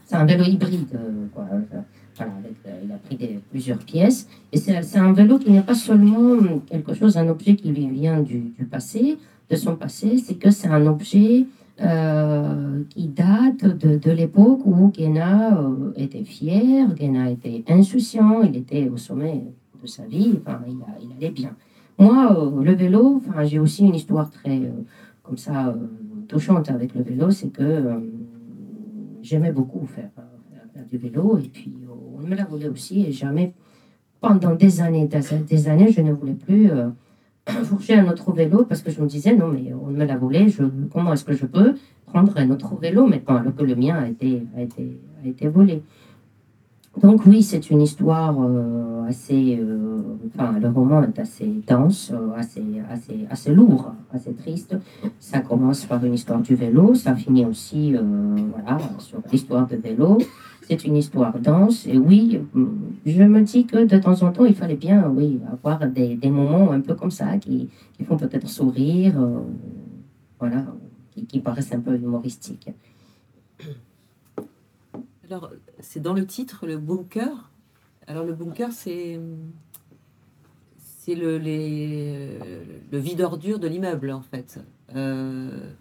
c'est 0.04 0.16
un 0.16 0.26
vélo 0.26 0.44
hybride, 0.44 0.88
euh, 0.94 1.26
quoi. 1.32 1.46
Voilà, 2.16 2.32
avec, 2.38 2.52
il 2.84 2.92
a 2.92 2.96
pris 2.96 3.16
des, 3.16 3.40
plusieurs 3.50 3.78
pièces. 3.78 4.28
Et 4.52 4.58
c'est 4.58 4.98
un 4.98 5.12
vélo 5.14 5.38
qui 5.38 5.50
n'est 5.50 5.62
pas 5.62 5.74
seulement 5.74 6.36
quelque 6.66 6.92
chose, 6.92 7.16
un 7.16 7.28
objet 7.28 7.54
qui 7.56 7.70
lui 7.70 7.88
vient 7.88 8.20
du, 8.20 8.52
du 8.58 8.66
passé, 8.66 9.16
de 9.52 9.56
son 9.56 9.76
passé, 9.76 10.16
c'est 10.16 10.36
que 10.36 10.50
c'est 10.50 10.68
un 10.68 10.86
objet 10.86 11.46
euh, 11.82 12.84
qui 12.88 13.08
date 13.08 13.64
de, 13.64 13.98
de 13.98 14.10
l'époque 14.10 14.60
où 14.64 14.88
Guéna 14.88 15.58
euh, 15.58 15.92
était 15.96 16.24
fier, 16.24 16.88
Guéna 16.94 17.30
était 17.30 17.62
insouciant, 17.68 18.42
il 18.42 18.56
était 18.56 18.88
au 18.88 18.96
sommet 18.96 19.44
de 19.80 19.86
sa 19.86 20.04
vie, 20.06 20.40
enfin, 20.40 20.60
il, 20.66 21.12
allait 21.16 21.30
bien. 21.30 21.54
Moi, 21.98 22.34
euh, 22.34 22.62
le 22.62 22.72
vélo, 22.72 23.20
enfin, 23.26 23.44
j'ai 23.44 23.58
aussi 23.58 23.84
une 23.84 23.94
histoire 23.94 24.30
très, 24.30 24.72
comme 25.22 25.36
ça, 25.36 25.74
touchante 26.28 26.70
avec 26.70 26.94
le 26.94 27.02
vélo, 27.02 27.30
c'est 27.30 27.48
que 27.48 28.00
j'aimais 29.20 29.52
beaucoup 29.52 29.84
faire, 29.86 30.10
faire, 30.72 30.86
du 30.86 30.96
vélo, 30.96 31.36
et 31.36 31.48
puis 31.48 31.74
on 32.16 32.26
me 32.26 32.34
l'a 32.34 32.44
volé 32.44 32.68
aussi, 32.68 33.04
et 33.04 33.12
jamais, 33.12 33.52
pendant 34.20 34.54
des 34.54 34.80
années, 34.80 35.08
des 35.46 35.68
années, 35.68 35.92
je 35.92 36.00
ne 36.00 36.12
voulais 36.12 36.34
plus 36.34 36.70
fourcher 37.64 37.94
un 37.94 38.08
autre 38.08 38.32
vélo 38.32 38.64
parce 38.64 38.82
que 38.82 38.90
je 38.90 39.00
me 39.00 39.06
disais 39.06 39.34
non 39.34 39.48
mais 39.48 39.72
on 39.74 39.88
me 39.88 40.04
l'a 40.04 40.16
volé, 40.16 40.48
je, 40.48 40.62
comment 40.92 41.12
est-ce 41.12 41.24
que 41.24 41.32
je 41.32 41.46
peux 41.46 41.74
prendre 42.06 42.32
un 42.36 42.50
autre 42.50 42.76
vélo 42.76 43.06
maintenant 43.06 43.36
alors 43.36 43.54
que 43.54 43.64
le 43.64 43.74
mien 43.74 43.96
a 43.96 44.08
été, 44.08 44.42
a 44.56 44.62
été, 44.62 44.98
a 45.24 45.28
été 45.28 45.48
volé? 45.48 45.82
Donc 47.00 47.24
oui, 47.24 47.42
c'est 47.42 47.70
une 47.70 47.80
histoire 47.80 48.36
euh, 48.38 49.04
assez, 49.08 49.58
euh, 49.58 50.02
enfin 50.28 50.58
le 50.58 50.68
roman 50.68 51.02
est 51.02 51.18
assez 51.18 51.50
dense, 51.66 52.12
euh, 52.12 52.36
assez, 52.36 52.62
assez, 52.90 53.26
assez 53.30 53.54
lourd, 53.54 53.92
assez 54.12 54.34
triste. 54.34 54.76
Ça 55.18 55.40
commence 55.40 55.86
par 55.86 56.04
une 56.04 56.12
histoire 56.12 56.40
du 56.40 56.54
vélo, 56.54 56.94
ça 56.94 57.14
finit 57.14 57.46
aussi, 57.46 57.94
voilà, 57.94 58.78
sur 58.98 59.20
l'histoire 59.32 59.66
de 59.66 59.76
vélo. 59.76 60.18
C'est 60.78 60.88
une 60.88 60.96
histoire 60.96 61.38
dense. 61.38 61.86
Et 61.86 61.98
oui, 61.98 62.40
je 63.06 63.22
me 63.22 63.42
dis 63.42 63.66
que 63.66 63.84
de 63.84 63.98
temps 63.98 64.22
en 64.22 64.32
temps, 64.32 64.44
il 64.44 64.54
fallait 64.54 64.76
bien, 64.76 65.08
oui, 65.08 65.40
avoir 65.50 65.86
des, 65.86 66.16
moments 66.30 66.72
un 66.72 66.80
peu 66.80 66.94
comme 66.94 67.10
ça 67.10 67.38
qui, 67.38 67.68
qui 67.96 68.04
font 68.04 68.16
peut-être 68.16 68.48
sourire, 68.48 69.20
euh, 69.20 69.40
voilà, 70.38 70.66
qui, 71.28 71.40
paraissent 71.40 71.72
un 71.72 71.80
peu 71.80 71.94
humoristiques. 71.94 72.70
Alors, 75.24 75.50
c'est 75.80 76.00
dans 76.00 76.14
le 76.14 76.26
titre, 76.26 76.66
le 76.66 76.78
bunker. 76.78 77.50
Alors, 78.06 78.24
le 78.24 78.34
bunker, 78.34 78.72
c'est 78.72 79.20
c'est 80.76 81.16
le, 81.16 81.36
le 81.38 82.98
vide 82.98 83.22
ordure 83.22 83.58
de 83.58 83.66
l'immeuble, 83.66 84.12
en 84.12 84.22
fait, 84.22 84.60
euh, 84.94 85.72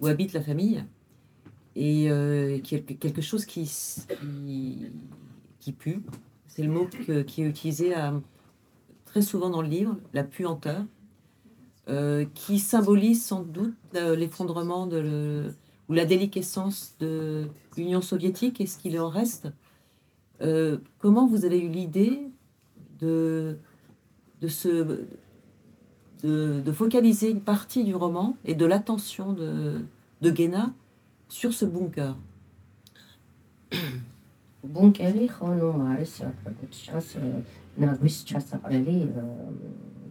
où 0.00 0.06
habite 0.06 0.32
la 0.32 0.40
famille 0.40 0.84
et 1.78 2.10
euh, 2.10 2.58
quelque 2.60 3.22
chose 3.22 3.46
qui, 3.46 3.70
qui, 5.60 5.72
pue. 5.72 6.02
C'est 6.48 6.64
le 6.64 6.70
mot 6.70 6.88
qui 7.24 7.42
est 7.42 7.46
utilisé 7.46 7.94
à, 7.94 8.20
très 9.04 9.22
souvent 9.22 9.48
dans 9.48 9.62
le 9.62 9.68
livre, 9.68 9.96
la 10.12 10.24
puanteur, 10.24 10.84
euh, 11.88 12.26
qui 12.34 12.58
symbolise 12.58 13.24
sans 13.24 13.42
doute 13.42 13.76
euh, 13.94 14.16
l'effondrement 14.16 14.86
de 14.86 15.52
ou 15.88 15.94
la 15.94 16.04
déliquescence 16.04 16.96
de 17.00 17.46
l'Union 17.76 18.02
soviétique 18.02 18.60
et 18.60 18.66
ce 18.66 18.76
qu'il 18.76 19.00
en 19.00 19.08
reste. 19.08 19.48
Euh, 20.42 20.78
comment 20.98 21.26
vous 21.26 21.46
avez 21.46 21.60
eu 21.60 21.68
l'idée 21.68 22.20
de, 23.00 23.56
de, 24.42 24.48
se, 24.48 25.06
de, 26.22 26.60
de 26.60 26.72
focaliser 26.72 27.30
une 27.30 27.40
partie 27.40 27.84
du 27.84 27.94
roman 27.94 28.36
et 28.44 28.54
de 28.54 28.66
l'attention 28.66 29.32
de, 29.32 29.80
de 30.20 30.30
Guéna 30.30 30.74
sur 31.28 31.52
ce 31.52 31.64
bunker. 31.64 32.14
ბუნკერი 34.68 35.28
ხო 35.30 35.48
ნუ 35.54 35.68
არის 35.92 36.12
როგორც 36.24 36.72
ჩანს 36.88 37.08
ნაგვის 37.78 38.16
ჩასაყრელი 38.28 38.96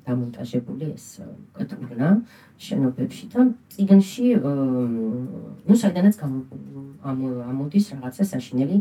დამონტაჟებული 0.08 0.86
ეს 0.96 1.20
ა, 1.20 1.28
კეთურნა 1.58 2.10
შენობებში 2.56 3.26
და 3.34 3.42
წიგნში 3.74 4.28
ა, 4.40 4.52
ნუ 5.68 5.76
საიდანაც 5.82 6.16
ამ- 6.24 6.48
ამოდის 7.52 7.86
რაღაცა 7.98 8.24
საშინელი 8.34 8.78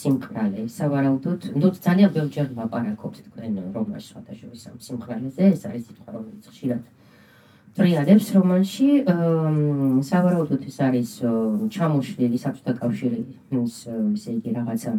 სიმყრალე. 0.00 0.62
სავარაუდოდ 0.68 1.40
ნუ 1.56 1.66
ძალიან 1.86 2.10
ბევრჯერ 2.14 2.46
ლაპარაკობთ 2.58 3.18
თქვენ 3.30 3.52
რომანში 3.72 4.08
სხვადასხვა 4.12 4.68
ამ 4.74 4.78
სიმყრალეზე. 4.86 5.42
ეს 5.54 5.62
არის 5.64 5.82
სიტყვა 5.88 6.08
რომელიც 6.12 6.44
ხშირად 6.52 6.82
ტრიალებს 7.78 8.26
რომანში 8.34 8.88
ა, 9.06 9.14
სავარაუდოდ 10.10 10.62
ეს 10.66 10.78
არის 10.86 11.10
ჩამოშლილი 11.74 12.38
საბჭოთა 12.42 12.72
კავშირის 12.82 13.74
ა, 13.86 13.96
ესე 14.14 14.30
იგი 14.38 14.50
რაღაცა 14.58 14.92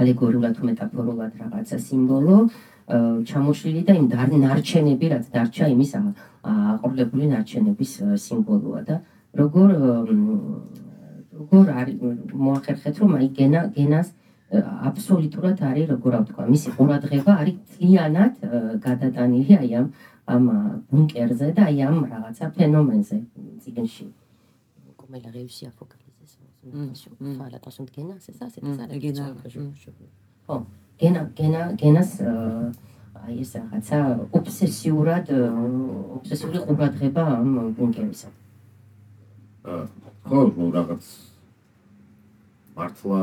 ალეგორიულად 0.00 0.52
თუ 0.56 0.62
მეტაფორულად 0.70 1.32
რაღაცა 1.42 1.76
სიმბოლო 1.86 2.36
ჩამოშლილი 3.30 3.82
და 3.86 3.94
იმ 4.00 4.06
ნარჩენები 4.44 5.06
რაც 5.12 5.24
დარჩა 5.34 5.66
იმის 5.74 5.90
ა- 5.98 6.14
აყოლებული 6.74 7.26
ნარჩენების 7.34 7.92
სიმბოლოა 8.24 8.80
და 8.88 8.96
როგორ 9.40 9.68
როგორ 11.40 11.66
არის 11.80 11.96
მოახერხეთ 12.46 12.94
რომ 13.00 13.12
აი 13.20 13.28
გენა 13.38 13.60
გენას 13.76 14.08
აბსოლუტურად 14.88 15.58
არის 15.70 15.86
როგორ 15.94 16.12
ვთქვა 16.20 16.44
მისი 16.50 16.68
ყურადღება 16.76 17.32
არის 17.42 17.56
ძალიანად 17.74 18.32
გადატანილი 18.86 19.52
აი 19.62 19.70
ამ 19.80 19.86
ამ 20.36 20.44
ბუნკერზე 20.90 21.48
და 21.56 21.62
აი 21.70 21.78
ამ 21.88 21.98
რაღაცა 22.12 22.44
ფენომენზე 22.56 23.16
ციგნში 23.62 24.06
კომელა 25.00 25.30
რეუსია 25.38 25.70
ფოკალიზეს 25.78 26.32
ნაშო 26.74 27.10
ფალა 27.38 27.58
პასუნდ 27.64 27.90
გენას 27.96 28.30
ეს 28.30 28.38
ასე 28.46 28.58
და 28.64 28.70
ასე 28.86 28.98
გენა 29.04 29.24
ხო 30.46 30.56
გენა 31.00 31.22
გენა 31.38 31.62
გენას 31.80 32.10
э, 32.20 32.30
აი 33.20 33.42
ეს 33.44 33.52
რაღაცა 33.56 33.98
ობსესიურად 34.36 35.26
э, 35.34 35.40
ობსესიური 36.16 36.58
ყურადღება 36.66 37.24
ამ 37.36 37.50
ბუნკერისა. 37.76 38.28
ხო, 40.28 40.40
რაღაც 40.76 41.04
მართლა 42.76 43.20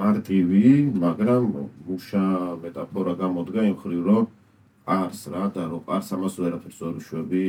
მარტივი, 0.00 0.66
მაგრამ 1.02 1.44
მუშა 1.86 2.24
მეტაფორა 2.62 3.14
გამოდგა 3.22 3.60
იმ 3.70 3.76
ხრივ, 3.82 4.02
რომ 4.06 4.24
არს 4.90 5.20
რა 5.30 5.44
და 5.54 5.66
რომ 5.70 5.86
არს 5.86 6.08
ამას 6.16 6.34
ვერაფერს 6.42 6.78
ვერ 6.82 6.94
უშვები, 6.98 7.44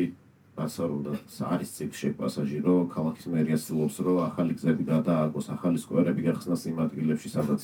რაც 0.57 0.73
არ 0.83 0.91
უნდა 0.97 1.11
არის 1.53 1.69
ციკლში 1.77 2.09
პასაჟირო, 2.19 2.75
ქალაქის 2.93 3.25
მერია 3.33 3.57
ცდილობს, 3.57 3.97
რომ 4.05 4.17
ახალი 4.29 4.53
გზები 4.57 4.83
გადააგოს, 4.93 5.47
ახალი 5.55 5.77
სკვერები 5.81 6.21
გახსნას 6.27 6.61
იმ 6.69 6.77
ადგილებში, 6.85 7.29
სადაც 7.33 7.61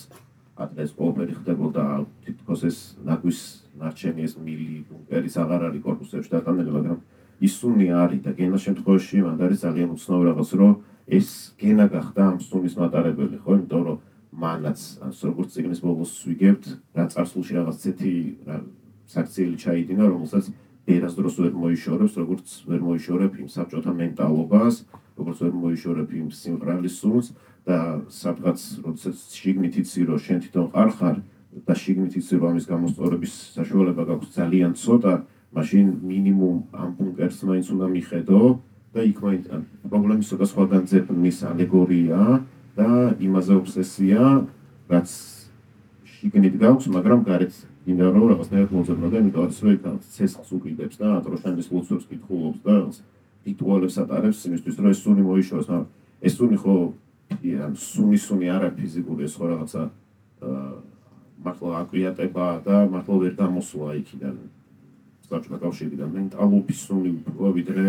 ადრეს 0.57 0.91
ოპერი 0.97 1.33
ხდებოდა, 1.37 1.83
თითქოს 2.25 2.61
ეს 2.65 2.77
ნაგვის 3.05 3.39
ნარჩენი 3.77 4.21
ეს 4.25 4.33
მილი 4.41 4.67
ბუნკერის 4.89 5.35
აღარ 5.37 5.61
არის 5.69 5.81
კორპუსებში 5.85 6.31
დატანილი, 6.33 6.71
მაგრამ 6.73 6.97
ისუნი 7.45 7.87
არის 8.01 8.21
და 8.25 8.31
გენა 8.33 8.57
შემთხვევაში 8.65 9.17
მანდ 9.27 9.39
არის 9.45 9.59
ძალიან 9.61 9.89
უცნაური 9.93 10.27
რაღაც, 10.31 10.49
რომ 10.57 10.73
ეს 11.07 11.29
გენა 11.61 11.85
გახდა 11.93 12.21
ამ 12.33 12.37
სუნის 12.41 12.75
მატარებელი, 12.81 13.37
ხო, 13.45 13.51
იმიტომ 13.61 13.81
რომ 13.85 13.97
მანაც 14.33 14.79
როგორც 15.29 15.49
ციგნის 15.53 15.81
ბოლოს 15.85 16.11
ვიგებთ, 16.25 16.65
რა 16.97 17.05
წარსულში 17.13 17.53
რაღაც 17.61 17.77
ცეთი 17.83 18.13
საქციელი 19.07 19.57
ჩაიდინა, 19.57 20.03
რომელსაც 20.07 20.51
ერას 20.87 21.13
დროს 21.19 21.35
ვერ 21.43 21.53
მოიშორებს, 21.55 22.13
როგორც 22.15 22.47
ვერ 22.67 22.81
მოიშორებ 22.87 23.33
იმ 23.43 23.47
საბჭოთა 23.51 23.91
მენტალობას, 23.91 24.75
როგორც 25.19 25.37
ვერ 25.43 25.53
მოიშორებ 25.63 26.09
იმ 26.15 26.27
სიმღრალის 26.31 26.95
სუნს 27.01 27.27
და 27.67 27.77
სადღაც 28.07 28.59
როდესაც 28.83 29.17
შიგნით 29.35 29.75
იცი 29.83 30.01
რომ 30.07 30.19
შენ 30.23 30.37
თვითონ 30.47 30.67
ყარ 30.71 30.89
ხარ 30.95 31.17
და 31.67 31.73
შიგნით 31.75 32.13
იცი 32.19 32.35
რომ 32.39 32.47
ამის 32.55 32.65
გამოსწორების 32.71 33.33
საშუალება 33.57 34.03
გაქვს 34.07 34.29
ძალიან 34.37 34.71
ცოტა, 34.79 35.13
მაშინ 35.51 35.87
მინიმუმ 36.07 36.57
ამ 36.71 36.89
ბუნკერს 36.95 37.39
მაინც 37.47 37.67
უნდა 37.75 37.87
მიხედო 37.95 38.41
და 38.95 39.01
იქ 39.11 39.17
მაინც 39.27 39.43
პრობლემის 39.91 40.27
ცოტა 40.31 40.45
სხვაგან 40.51 40.83
ძებნის 40.87 41.37
ალეგორია 41.51 42.21
და 42.79 42.89
იმაზე 43.19 43.53
ობსესია, 43.59 44.21
რაც 44.87 45.09
შიგნით 46.15 46.55
გაქვს, 46.63 46.87
მაგრამ 46.95 47.19
გარეთ 47.27 47.53
მინდა 47.87 48.07
რომ 48.11 48.25
რაღაცნაირად 48.27 48.71
მოძებნა 48.75 49.07
და 49.07 49.19
იმიტომ 49.23 49.43
რომ 49.47 49.71
იქ 49.73 49.85
ცეცხლს 50.11 50.49
უკიდებს 50.57 50.95
და 50.99 51.07
ატროშანის 51.17 51.67
ლოცვებს 51.71 52.05
კითხულობს 52.11 52.59
და 52.67 52.75
რიტუალებს 53.47 53.95
ატარებს 54.03 54.41
იმისთვის 54.47 54.75
რომ 54.75 54.87
ეს 54.91 54.99
სუნი 55.07 55.23
მოიშოროს, 55.23 55.67
მაგრამ 55.71 55.87
ეს 56.27 56.33
სუნი 56.35 56.57
ხო 56.59 56.75
ან 57.63 57.73
სუნი 57.79 58.19
სუნი 58.27 58.47
არა 58.51 58.69
ფიზიკური 58.75 59.23
ეს 59.23 59.33
ხო 59.39 59.45
რაღაცა 59.51 59.81
მართლა 61.47 61.69
აკვიატება 61.81 62.47
და 62.67 62.75
მართლა 62.91 63.15
ვერ 63.23 63.33
გამოსულა 63.39 63.91
იქიდან. 64.03 64.35
საბჭოთა 65.27 65.57
კავშირიდან 65.63 66.09
მენტალობის 66.11 66.79
სუნი 66.87 67.09
უფრო 67.23 67.47
ვიდრე 67.55 67.87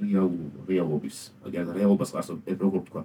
რეალურ 0.00 0.66
რეალობის 0.70 1.16
აგერ 1.46 1.64
რეალობას 1.76 2.10
ასე 2.18 2.34
როგორ 2.50 2.82
ვთქვა 2.82 3.02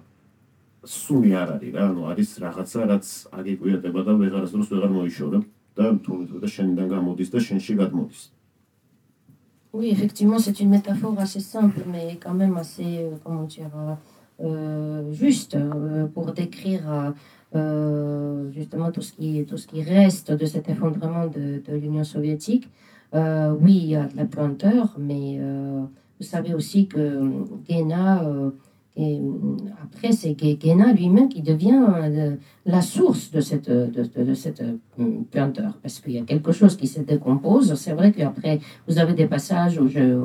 სუნი 0.81 1.31
არ 1.37 1.49
არის 1.55 1.71
რა 1.77 1.83
ანუ 1.91 2.01
არის 2.11 2.29
რაღაცა 2.41 2.79
რაც 2.91 3.05
აგეკვიატება 3.37 4.01
და 4.07 4.13
ვეღარასდროს 4.21 4.69
ვეღარ 4.73 4.91
მოიშორებ 4.97 5.43
და 5.77 5.85
თუნდაც 6.05 6.31
და 6.41 6.47
შენიდან 6.55 6.87
გამოდის 6.95 7.29
და 7.33 7.39
შენში 7.47 7.73
გადმოდის 7.81 8.21
Oui, 9.73 9.89
effectivement, 9.89 10.37
c'est 10.37 10.59
une 10.59 10.69
métaphore 10.69 11.17
assez 11.17 11.39
simple, 11.39 11.83
mais 11.87 12.17
quand 12.21 12.33
même 12.33 12.57
assez, 12.57 12.97
euh, 12.97 13.11
comment 13.23 13.43
dire, 13.43 13.71
euh, 13.77 13.95
euh, 14.43 15.13
juste 15.13 15.55
euh, 15.55 16.07
pour 16.07 16.33
décrire 16.33 16.91
euh, 16.91 17.11
euh, 17.55 18.51
justement 18.51 18.91
tout 18.91 19.01
ce, 19.01 19.13
qui, 19.13 19.45
tout 19.45 19.55
ce 19.55 19.67
qui 19.67 19.81
reste 19.81 20.33
de 20.33 20.45
cet 20.45 20.67
effondrement 20.67 21.27
de, 21.27 21.61
de 21.65 21.73
l'Union 21.75 22.03
soviétique. 22.03 22.69
Euh, 23.13 23.55
oui, 23.61 23.77
il 23.77 23.89
y 23.91 23.95
a 23.95 24.05
de 24.07 24.17
la 24.17 24.25
puanteur, 24.25 24.95
mais 24.97 25.37
euh, 25.39 25.83
vous 26.19 26.25
savez 26.25 26.53
aussi 26.53 26.87
que 26.87 27.21
Guéna, 27.67 28.23
euh, 28.23 28.51
et, 28.96 29.20
après, 29.84 30.12
c'est 30.12 30.32
Guéna 30.34 30.92
lui-même 30.92 31.28
qui 31.28 31.42
devient 31.42 31.84
euh, 32.02 32.36
la 32.64 32.80
source 32.80 33.30
de 33.30 33.40
cette, 33.40 33.68
de, 33.70 33.90
de- 34.14 34.24
de 34.24 34.34
cette 34.34 34.62
euh, 34.62 34.76
puanteur, 35.30 35.78
parce 35.82 36.00
qu'il 36.00 36.14
y 36.14 36.18
a 36.18 36.22
quelque 36.22 36.52
chose 36.52 36.76
qui 36.76 36.86
se 36.86 37.00
décompose. 37.00 37.74
C'est 37.74 37.92
vrai 37.92 38.12
qu'après, 38.12 38.58
vous 38.88 38.98
avez 38.98 39.12
des 39.12 39.26
passages 39.26 39.78
où 39.78 39.86
je, 39.88 40.18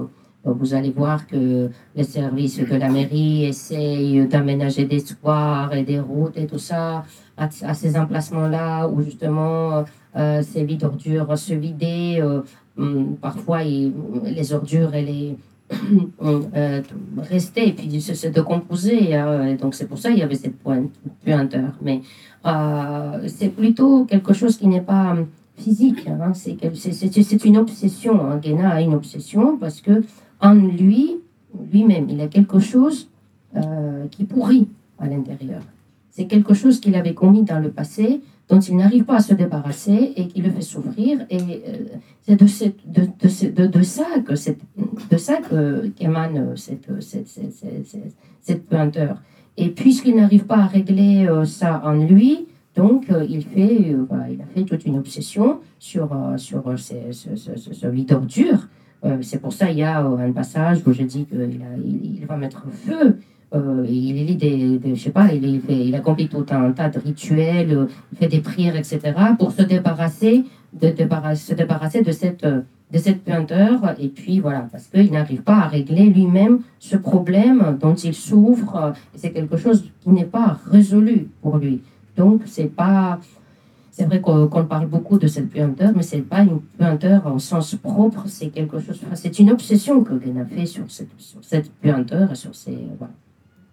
vous 0.45 0.73
allez 0.73 0.89
voir 0.91 1.27
que 1.27 1.69
les 1.95 2.03
services 2.03 2.59
de 2.59 2.75
la 2.75 2.89
mairie 2.89 3.43
essayent 3.45 4.25
d'aménager 4.27 4.85
des 4.85 4.99
squares 4.99 5.73
et 5.73 5.83
des 5.83 5.99
routes 5.99 6.37
et 6.37 6.47
tout 6.47 6.57
ça 6.57 7.03
à, 7.37 7.49
à 7.63 7.73
ces 7.73 7.97
emplacements-là 7.97 8.87
où 8.87 9.01
justement 9.01 9.83
euh, 10.15 10.41
ces 10.41 10.63
vides 10.63 10.83
ordures 10.83 11.37
se 11.37 11.53
vidaient. 11.53 12.19
euh, 12.21 12.41
hum, 12.77 13.17
parfois, 13.21 13.63
il- 13.63 13.93
les 14.23 14.53
ordures 14.53 14.95
et 14.95 15.03
les 15.03 15.35
euh, 16.23 16.81
restaient 17.17 17.69
et 17.69 17.73
puis 17.73 18.01
se, 18.01 18.13
se 18.13 18.27
et 18.27 19.55
donc 19.55 19.75
c'est 19.75 19.87
pour 19.87 19.97
ça 19.97 20.09
qu'il 20.09 20.19
y 20.19 20.23
avait 20.23 20.35
cette 20.35 20.57
pointe, 20.57 20.91
puanteur. 21.23 21.73
Mais 21.81 22.01
euh, 22.45 23.27
c'est 23.27 23.49
plutôt 23.49 24.05
quelque 24.05 24.33
chose 24.33 24.57
qui 24.57 24.67
n'est 24.67 24.81
pas 24.81 25.15
physique. 25.57 26.07
hein, 26.07 26.33
c'est 26.33 27.45
une 27.45 27.57
obsession. 27.57 28.25
Hein. 28.25 28.37
Guéna 28.37 28.69
a 28.71 28.81
une 28.81 28.93
obsession 28.93 29.57
parce 29.57 29.81
que 29.81 30.03
en 30.39 30.53
lui, 30.53 31.17
lui-même, 31.71 32.07
il 32.09 32.19
a 32.21 32.27
quelque 32.27 32.59
chose 32.59 33.09
euh, 33.55 34.05
qui 34.09 34.23
pourrit 34.23 34.67
à 34.99 35.07
l'intérieur. 35.07 35.61
C'est 36.09 36.25
quelque 36.25 36.53
chose 36.53 36.79
qu'il 36.79 36.95
avait 36.95 37.13
commis 37.13 37.43
dans 37.43 37.59
le 37.59 37.69
passé, 37.69 38.21
dont 38.51 38.59
il 38.59 38.75
n'arrive 38.75 39.05
pas 39.05 39.15
à 39.15 39.19
se 39.21 39.33
débarrasser 39.33 40.13
et 40.17 40.27
qui 40.27 40.41
le 40.41 40.51
fait 40.51 40.61
souffrir. 40.61 41.25
Et 41.29 41.37
euh, 41.39 41.47
c'est 42.23 42.35
de, 42.35 42.47
cette- 42.47 42.83
de, 42.91 43.03
de, 43.61 43.67
de- 43.67 43.81
ça 43.81 44.05
que 44.27 44.35
cette, 44.35 44.59
de 45.09 45.17
ça 45.17 45.37
qu'émane 45.95 46.55
cette, 46.57 46.87
cette, 47.01 47.27
cette, 47.29 47.53
cette, 47.53 47.87
cette- 47.87 48.15
cette 48.41 48.67
puanteur. 48.67 49.13
Et 49.57 49.69
puisqu'il 49.69 50.15
n'arrive 50.17 50.45
pas 50.45 50.57
à 50.57 50.67
régler 50.67 51.27
euh, 51.27 51.45
ça 51.45 51.81
en 51.85 51.93
lui, 51.93 52.45
donc 52.75 53.09
euh, 53.09 53.25
il 53.29 53.43
fait, 53.43 53.93
euh, 53.93 54.05
il 54.33 54.41
a 54.41 54.45
fait 54.53 54.63
toute 54.63 54.85
une 54.85 54.97
obsession 54.97 55.59
sur, 55.79 56.11
euh, 56.13 56.37
sur 56.37 56.67
euh, 56.67 56.77
ces- 56.77 57.11
ce, 57.11 57.35
ce, 57.35 57.51
ce. 57.55 57.87
Euh, 59.03 59.17
c'est 59.21 59.39
pour 59.41 59.51
ça 59.51 59.71
il 59.71 59.79
y 59.79 59.83
a 59.83 60.05
euh, 60.05 60.17
un 60.17 60.31
passage 60.31 60.83
où 60.85 60.91
je 60.93 61.01
dis 61.03 61.25
qu'il 61.25 62.25
va 62.27 62.37
mettre 62.37 62.67
feu 62.85 63.17
euh, 63.53 63.85
il 63.87 64.25
lit 64.25 64.35
des, 64.37 64.95
je 64.95 65.01
sais 65.01 65.09
pas, 65.09 65.33
il, 65.33 65.61
fait, 65.61 65.87
il 65.87 65.93
accomplit 65.95 66.29
tout 66.29 66.45
un 66.51 66.71
tas 66.71 66.89
de 66.89 66.99
rituels, 66.99 67.71
euh, 67.71 67.85
il 68.13 68.17
fait 68.17 68.27
des 68.29 68.39
prières, 68.39 68.77
etc., 68.77 68.99
pour 69.37 69.51
se 69.51 69.61
débarrasser 69.63 70.45
de, 70.73 70.87
se 71.35 71.53
débarrasser 71.53 72.01
de 72.01 72.11
cette, 72.11 72.45
de 72.45 72.97
cette 72.97 73.23
puanteur. 73.23 73.95
Et 73.99 74.07
puis 74.07 74.39
voilà, 74.39 74.67
parce 74.71 74.87
qu'il 74.87 75.11
n'arrive 75.11 75.41
pas 75.41 75.57
à 75.57 75.67
régler 75.67 76.05
lui-même 76.05 76.61
ce 76.79 76.95
problème 76.95 77.77
dont 77.79 77.95
il 77.95 78.13
souffre. 78.13 78.93
c'est 79.15 79.31
quelque 79.31 79.57
chose 79.57 79.83
qui 80.01 80.09
n'est 80.09 80.23
pas 80.23 80.59
résolu 80.69 81.27
pour 81.41 81.57
lui. 81.57 81.81
Donc 82.15 82.43
c'est 82.45 82.73
pas, 82.73 83.19
c'est 83.91 84.05
vrai 84.05 84.21
qu'on 84.21 84.65
parle 84.65 84.87
beaucoup 84.87 85.17
de 85.17 85.27
cette 85.27 85.49
puanteur, 85.49 85.91
mais 85.93 86.03
c'est 86.03 86.21
pas 86.21 86.41
une 86.41 86.61
puanteur 86.77 87.27
en 87.27 87.39
sens 87.39 87.75
propre. 87.75 88.23
C'est 88.27 88.47
quelque 88.47 88.79
chose, 88.79 89.01
c'est 89.15 89.39
une 89.39 89.51
obsession 89.51 90.03
que 90.03 90.13
Guen 90.13 90.37
a 90.37 90.45
fait 90.45 90.65
sur 90.65 90.89
cette, 90.89 91.11
sur 91.17 91.43
cette 91.43 91.69
puanteur 91.81 92.35
sur 92.37 92.55
ces, 92.55 92.77
voilà. 92.97 93.13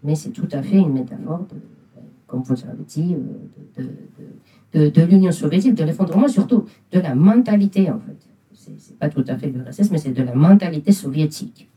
Mais 0.03 0.15
c'est 0.15 0.31
tout 0.31 0.49
à 0.53 0.63
fait 0.63 0.79
une 0.79 0.93
métaphore, 0.93 1.47
de, 1.51 1.57
comme 2.27 2.43
vous 2.43 2.53
avez 2.53 2.85
dit, 2.87 3.15
euh, 3.15 3.83
de, 3.83 3.83
de, 4.79 4.87
de, 4.87 4.91
de 4.91 5.03
l'Union 5.03 5.33
soviétique, 5.33 5.75
de 5.75 5.85
l'effondrement, 5.85 6.29
surtout 6.29 6.67
de 6.93 7.01
la 7.01 7.15
mentalité 7.15 7.91
en 7.91 7.99
fait. 7.99 8.17
C'est 8.53 8.79
c'est 8.79 8.99
pas 8.99 9.09
tout 9.09 9.25
à 9.27 9.37
fait 9.37 9.49
du 9.49 9.61
racisme, 9.61 9.93
mais 9.93 9.99
c'est 9.99 10.13
de 10.13 10.23
la 10.23 10.35
mentalité 10.35 10.93
soviétique. 10.93 11.69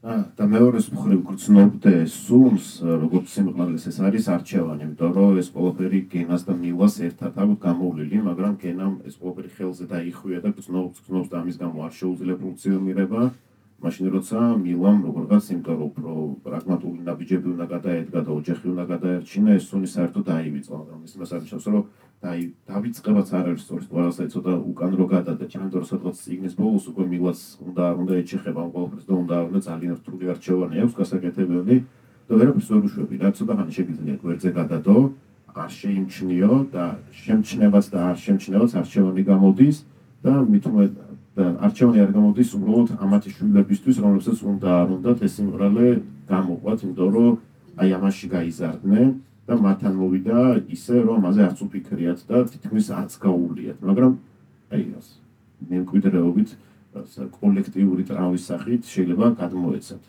ა 0.00 0.14
და 0.36 0.46
მეორეს 0.48 0.86
მხრივ 0.96 1.18
გრძნობდე 1.28 1.90
სულს 2.08 2.68
როგორც 2.80 3.26
სიმღერას 3.34 3.84
ეს 3.90 3.98
არის 4.00 4.28
არჩევანი 4.32 4.86
იმიტომ 4.86 5.10
რომ 5.16 5.40
ეს 5.42 5.50
ყველაფერი 5.52 6.00
გენას 6.14 6.46
და 6.48 6.54
მილას 6.56 6.94
ერთად 7.08 7.36
აქვს 7.36 7.58
გამოვლილი 7.64 8.22
მაგრამ 8.28 8.54
გენამ 8.62 8.94
ეს 9.04 9.20
ყველაფერი 9.20 9.50
ხელზე 9.56 9.84
დაიხვია 9.92 10.38
და 10.40 10.54
გრძნობს 10.56 11.04
გრძნობს 11.04 11.28
და 11.28 11.36
ამის 11.42 11.60
გამო 11.60 11.78
არ 11.84 11.92
შეუძლია 12.00 12.36
ფუნქციონირება 12.40 13.20
მაშინ 13.80 14.06
როცა 14.12 14.40
მილამ 14.60 14.98
როგორღაც 15.08 15.44
იმიტომ 15.52 15.76
რომ 15.80 15.88
უფრო 15.90 16.12
პრაგმატული 16.44 17.00
ნაბიჯები 17.08 17.48
უნდა 17.54 17.66
გადაედგა 17.74 18.20
და 18.26 18.30
ოჯახი 18.40 18.66
უნდა 18.72 18.84
გადაერჩინა 18.92 19.50
ეს 19.56 19.64
სუნი 19.70 19.88
საერთოდ 19.94 20.24
დაივიწყო 20.30 20.74
მაგრამ 20.80 21.00
ის 21.08 21.14
მას 21.20 21.30
არის 21.36 21.52
რომ 21.72 21.84
დაი 22.20 22.42
დავიწყებაც 22.68 23.28
არ 23.38 23.46
არის 23.50 23.62
სწორად 23.64 23.88
ყველასა 23.88 24.24
ცოტა 24.34 24.52
უკან 24.70 24.92
რო 25.00 25.06
გადადა 25.14 25.44
ჩემთან 25.52 25.84
სადღაც 25.90 26.16
სიგნის 26.20 26.54
ბოლოს 26.60 26.84
უკვე 26.92 27.04
მილას 27.12 27.40
უნდა 27.64 27.84
უნდა 28.00 28.12
ეჩეხება 28.20 28.60
ამ 28.60 28.70
ყველაფერს 28.76 29.06
და 29.08 29.14
უნდა 29.24 29.36
უნდა 29.48 29.60
ძალიან 29.68 29.94
რთული 30.00 30.24
არჩევანი 30.32 30.76
აქვს 30.84 30.94
გასაკეთებელი 31.00 31.76
და 32.28 32.32
ვერაფერს 32.36 32.68
ვერ 32.70 32.82
უშვები. 32.86 33.14
რა 33.24 33.30
ცოტა 33.34 33.54
ხანი 33.56 33.72
შეგიძლია 33.78 34.14
გვერდზე 34.22 34.50
გადადო 34.60 34.96
არ 35.50 35.70
შეიმჩნიო 35.80 36.52
და 36.74 36.84
შემჩნევაც 37.24 37.86
და 37.90 37.98
არ 38.10 38.18
შემჩნევაც 38.24 38.70
არჩევანი 38.80 39.22
გამოდის 39.30 39.76
და 40.22 40.32
და 40.44 41.09
არჩევანი 41.38 42.00
არ 42.02 42.10
გამოდის 42.16 42.50
უბრალოდ 42.58 42.88
ამათი 43.06 43.30
შვილებისთვის 43.36 43.96
რომლებსაც 44.02 44.38
უნდა 44.50 44.68
არ 44.82 44.88
უნდათ 44.96 45.18
ეს 45.26 45.32
სიმღრალე 45.38 45.86
გამოყვათ 46.26 46.78
იმიტომ 46.84 47.10
რომ 47.16 47.32
აი 47.80 47.88
ამაში 47.98 48.26
გაიზარდნენ 48.34 49.08
და 49.46 49.54
მათთან 49.66 49.94
მოვიდა 50.00 50.38
ისე 50.74 50.94
რომ 51.06 51.16
ამაზე 51.22 51.40
არც 51.46 51.58
უფიქრიათ 51.66 52.20
და 52.26 52.36
თითქმის 52.50 52.86
არც 52.98 53.12
გაუვლიათ 53.24 53.78
მაგრამ 53.88 54.12
აი 54.74 54.82
ეს 54.98 55.06
მემკვიდრეობით 55.70 56.50
ასე 56.98 57.30
კოლექტიური 57.40 58.02
ტრავმის 58.10 58.46
სახით 58.50 58.82
შეიძლება 58.94 59.26
გადმოეცათ 59.42 60.02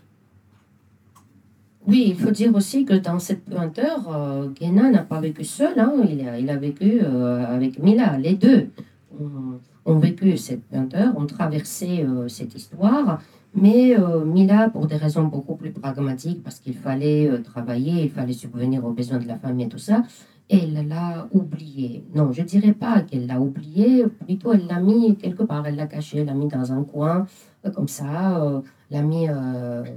Oui, 1.88 2.02
il 2.10 2.16
faut 2.16 2.30
dire 2.30 2.54
aussi 2.54 2.86
que 2.86 2.94
dans 2.94 3.18
cette 3.18 3.44
puanteur, 3.44 3.98
euh, 4.08 4.48
Guéna 4.50 4.92
n'a 4.92 5.02
pas 5.02 5.20
vécu 5.20 5.44
seul, 5.44 5.80
hein, 5.80 5.92
il, 6.08 6.28
a, 6.28 6.38
il 6.38 6.48
a 6.52 6.56
vécu 6.56 7.02
euh, 7.02 7.44
avec 7.44 7.80
Mila. 7.80 8.20
Les 8.20 8.36
deux 8.36 8.70
ont, 9.20 9.58
ont 9.86 10.00
vécu 10.00 10.38
cette 10.38 10.64
puanteur, 10.66 11.18
ont 11.18 11.26
traversé 11.26 12.04
euh, 12.04 12.28
cette 12.28 12.56
histoire, 12.56 13.22
mais 13.54 13.98
euh, 13.98 14.24
Mila, 14.24 14.70
pour 14.70 14.88
des 14.88 14.96
raisons 14.96 15.24
beaucoup 15.24 15.56
plus 15.56 15.72
pragmatiques, 15.72 16.44
parce 16.44 16.60
qu'il 16.60 16.76
fallait 16.76 17.30
euh, 17.30 17.42
travailler, 17.42 18.04
il 18.04 18.10
fallait 18.10 18.34
subvenir 18.34 18.86
aux 18.86 18.92
besoins 18.92 19.18
de 19.18 19.28
la 19.28 19.38
famille 19.38 19.66
et 19.66 19.70
tout 19.70 19.78
ça, 19.78 20.04
elle 20.50 20.88
l'a 20.88 21.28
oublié. 21.32 22.04
Non, 22.14 22.32
je 22.32 22.44
dirais 22.44 22.74
pas 22.74 23.02
qu'elle 23.02 23.26
l'a 23.26 23.40
oublié, 23.40 24.06
plutôt 24.26 24.54
elle 24.54 24.68
l'a 24.68 24.80
mis 24.80 25.16
quelque 25.16 25.44
part, 25.44 25.66
elle 25.66 25.76
l'a 25.76 25.88
caché, 25.88 26.20
elle 26.20 26.28
l'a 26.28 26.34
mis 26.34 26.48
dans 26.48 26.72
un 26.74 26.84
coin, 26.84 27.26
comme 27.74 27.88
ça. 27.88 28.62
l'a 28.90 29.02
mis, 29.02 29.28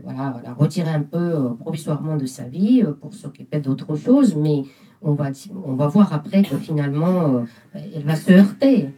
voilà, 0.05 0.41
l'a 0.45 0.55
retiré 0.55 0.91
un 0.91 1.03
peu 1.03 1.57
provisoirement 1.57 2.17
de 2.17 2.27
sa 2.27 2.45
vie 2.45 2.85
pour 3.01 3.15
s'occuper 3.15 3.59
d'autre 3.59 3.97
chose, 3.97 4.37
mais 4.37 4.63
on 5.03 5.15
va, 5.15 5.31
on 5.67 5.75
va 5.75 5.89
voir 5.89 6.13
après 6.13 6.43
que 6.43 6.57
finalement, 6.57 7.43
elle 7.75 8.05
va 8.05 8.15
se 8.15 8.31
heurter 8.31 8.91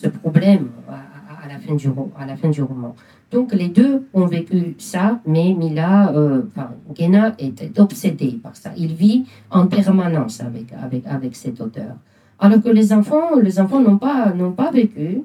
ce 0.00 0.08
problème 0.08 0.64
à, 0.88 1.48
la 1.48 1.58
fin 1.58 1.74
du, 1.74 1.88
à 2.18 2.26
la 2.26 2.36
fin 2.36 2.50
du 2.50 2.62
roman. 2.62 2.94
Donc 3.30 3.52
les 3.54 3.68
deux 3.68 3.94
ont 4.14 4.26
vécu 4.26 4.74
ça, 4.78 5.20
mais 5.26 5.54
Mila, 5.60 6.12
euh, 6.12 6.42
enfin, 6.48 6.70
Guéna 6.94 7.34
était 7.38 7.72
obsédé 7.80 8.38
par 8.42 8.54
ça. 8.56 8.70
Il 8.76 8.94
vit 8.94 9.24
en 9.50 9.66
permanence 9.66 10.40
avec, 10.40 10.66
avec, 10.86 11.02
avec 11.06 11.34
cet 11.34 11.60
auteur. 11.60 11.94
Alors 12.38 12.62
que 12.62 12.68
les 12.68 12.92
enfants, 12.92 13.28
les 13.42 13.58
enfants 13.58 13.80
n'ont 13.80 13.96
pas, 13.98 14.32
pas 14.56 14.70
vécu, 14.70 15.22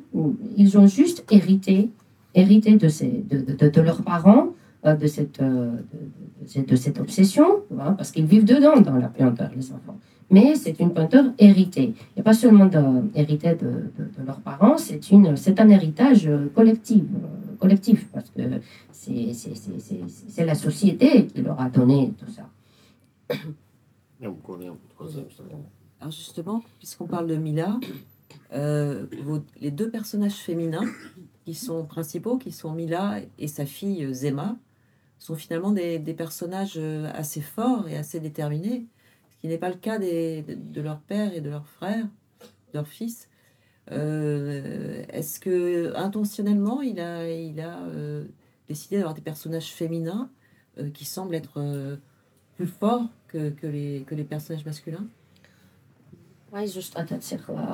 ils 0.58 0.78
ont 0.78 0.88
juste 0.88 1.26
hérité 1.30 1.90
hérité 2.34 2.78
de, 2.78 2.88
ces, 2.88 3.26
de, 3.30 3.38
de, 3.60 3.68
de 3.70 3.82
leurs 3.82 4.04
parents, 4.04 4.48
euh, 4.86 4.96
de, 4.96 5.06
cette, 5.06 5.42
euh, 5.42 5.72
de, 6.56 6.76
cette- 6.78 7.00
obsession, 7.00 7.46
hein, 7.78 7.92
parce 7.98 8.12
qu'ils 8.12 8.26
vivent 8.26 8.46
dedans 8.46 8.80
dans 8.80 8.96
la 8.96 9.10
puanteur, 9.10 9.50
les 9.56 9.68
enfants. 9.74 9.98
Mais 10.32 10.56
c'est 10.56 10.80
une 10.80 10.94
puanteur 10.94 11.26
héritée. 11.38 11.94
Et 12.16 12.22
pas 12.24 12.34
seulement 12.34 12.66
de- 12.66 13.04
héritée 13.16 13.54
de, 13.56 13.92
de, 13.98 14.04
de 14.18 14.26
leurs 14.26 14.40
parents, 14.42 14.78
c'est 14.78 15.12
une- 15.12 15.36
c'est 15.36 15.60
un 15.60 15.70
héritage 15.70 16.30
collectif, 16.56 17.04
euh, 17.04 17.56
collectif 17.60 18.08
parce 18.14 18.30
que 18.30 18.42
c'est 18.92 19.34
c'est- 19.34 19.56
c'est- 19.56 19.80
c'est- 19.80 20.30
c'est 20.30 20.46
la 20.46 20.56
société 20.56 21.28
qui 21.28 21.42
leur 21.42 21.60
a 21.60 21.70
donné 21.70 22.14
tout 22.18 22.32
ça. 22.32 22.50
Alors 26.00 26.12
justement, 26.12 26.64
puisqu'on 26.80 27.08
parle 27.08 27.28
de 27.28 27.36
Mila, 27.36 27.80
euh, 28.54 29.06
vos- 29.24 29.44
les 29.60 29.72
deux 29.72 29.90
personnages 29.90 30.36
féminins 30.36 30.86
qui 31.46 31.54
sont 31.56 31.84
principaux, 31.86 32.38
qui 32.38 32.52
sont 32.52 32.72
Mila 32.72 33.20
et 33.38 33.48
sa 33.48 33.66
fille 33.66 34.06
euh, 34.06 34.14
Zema, 34.14 34.56
sont 35.20 35.36
finalement 35.36 35.72
des, 35.72 36.00
des 36.00 36.14
personnages 36.14 36.80
assez 37.14 37.42
forts 37.42 37.88
et 37.88 37.96
assez 37.98 38.20
déterminés, 38.20 38.86
qui 39.41 39.47
n'est 39.49 39.59
pas 39.59 39.69
le 39.69 39.77
cas 39.87 39.99
des- 39.99 40.43
de, 40.49 40.55
de 40.77 40.81
leur 40.81 40.99
père 41.01 41.31
et 41.37 41.41
de 41.41 41.51
leur 41.51 41.67
frère, 41.77 42.05
de 42.71 42.75
leur 42.79 42.89
fils. 42.89 43.29
Euh, 43.93 45.05
Est-ce 45.09 45.39
que 45.41 45.95
intentionnellement 45.97 46.83
il 46.83 46.99
a, 47.01 47.13
il 47.31 47.61
a 47.61 47.79
euh, 47.87 48.25
décidé 48.69 48.97
d'avoir 48.97 49.15
des 49.15 49.21
personnages 49.23 49.71
féminins 49.73 50.29
euh, 50.79 50.91
qui 50.91 51.05
semblent 51.05 51.35
être 51.35 51.59
euh, 51.61 51.97
plus 52.57 52.67
forts 52.67 53.09
que, 53.29 53.51
que 53.51 53.67
les, 53.67 54.05
que 54.09 54.15
les 54.15 54.25
personnages 54.25 54.65
masculins 54.67 55.07
აი 56.57 56.67
ზუსტადაც 56.73 57.27
ახლა 57.37 57.65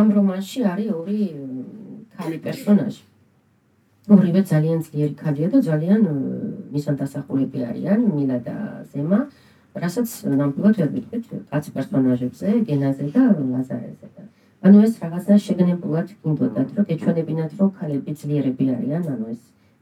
ამ 0.00 0.08
რომანში 0.16 0.60
არის 0.72 0.88
ორი 0.98 1.18
მ, 1.36 1.64
ქალი 2.16 2.38
პერსონაჟი. 2.44 3.02
ორივე 4.14 4.40
ძალიან 4.52 4.78
ძლიერი 4.86 5.14
ქალია 5.22 5.48
და 5.52 5.58
ძალიან 5.68 6.00
მ, 6.06 6.12
მისანდასახულები 6.72 7.58
არიან 7.70 8.00
მილა 8.16 8.38
და 8.46 8.56
ზემა, 8.92 9.18
რასაც 9.75 10.09
ნამდვილად 10.31 10.75
ვერ 10.81 10.89
ვიტყვით 10.95 11.25
კაცი 11.51 11.69
პერსონაჟებზე, 11.75 12.47
გენაზე 12.69 13.05
და 13.13 13.23
ლაზარეზე. 13.37 14.07
ანუ 14.65 14.77
ეს 14.87 14.93
რაღაცა 15.01 15.35
შეგნებულად 15.47 16.07
გინდოდათ, 16.23 16.69
რომ 16.77 16.85
ეჩვენებინათ, 16.93 17.51
რომ 17.59 17.69
ქალები 17.77 18.11
ძლიერები 18.21 18.65
არიან, 18.73 19.03
ანუ 19.13 19.25
ეს 19.33 19.41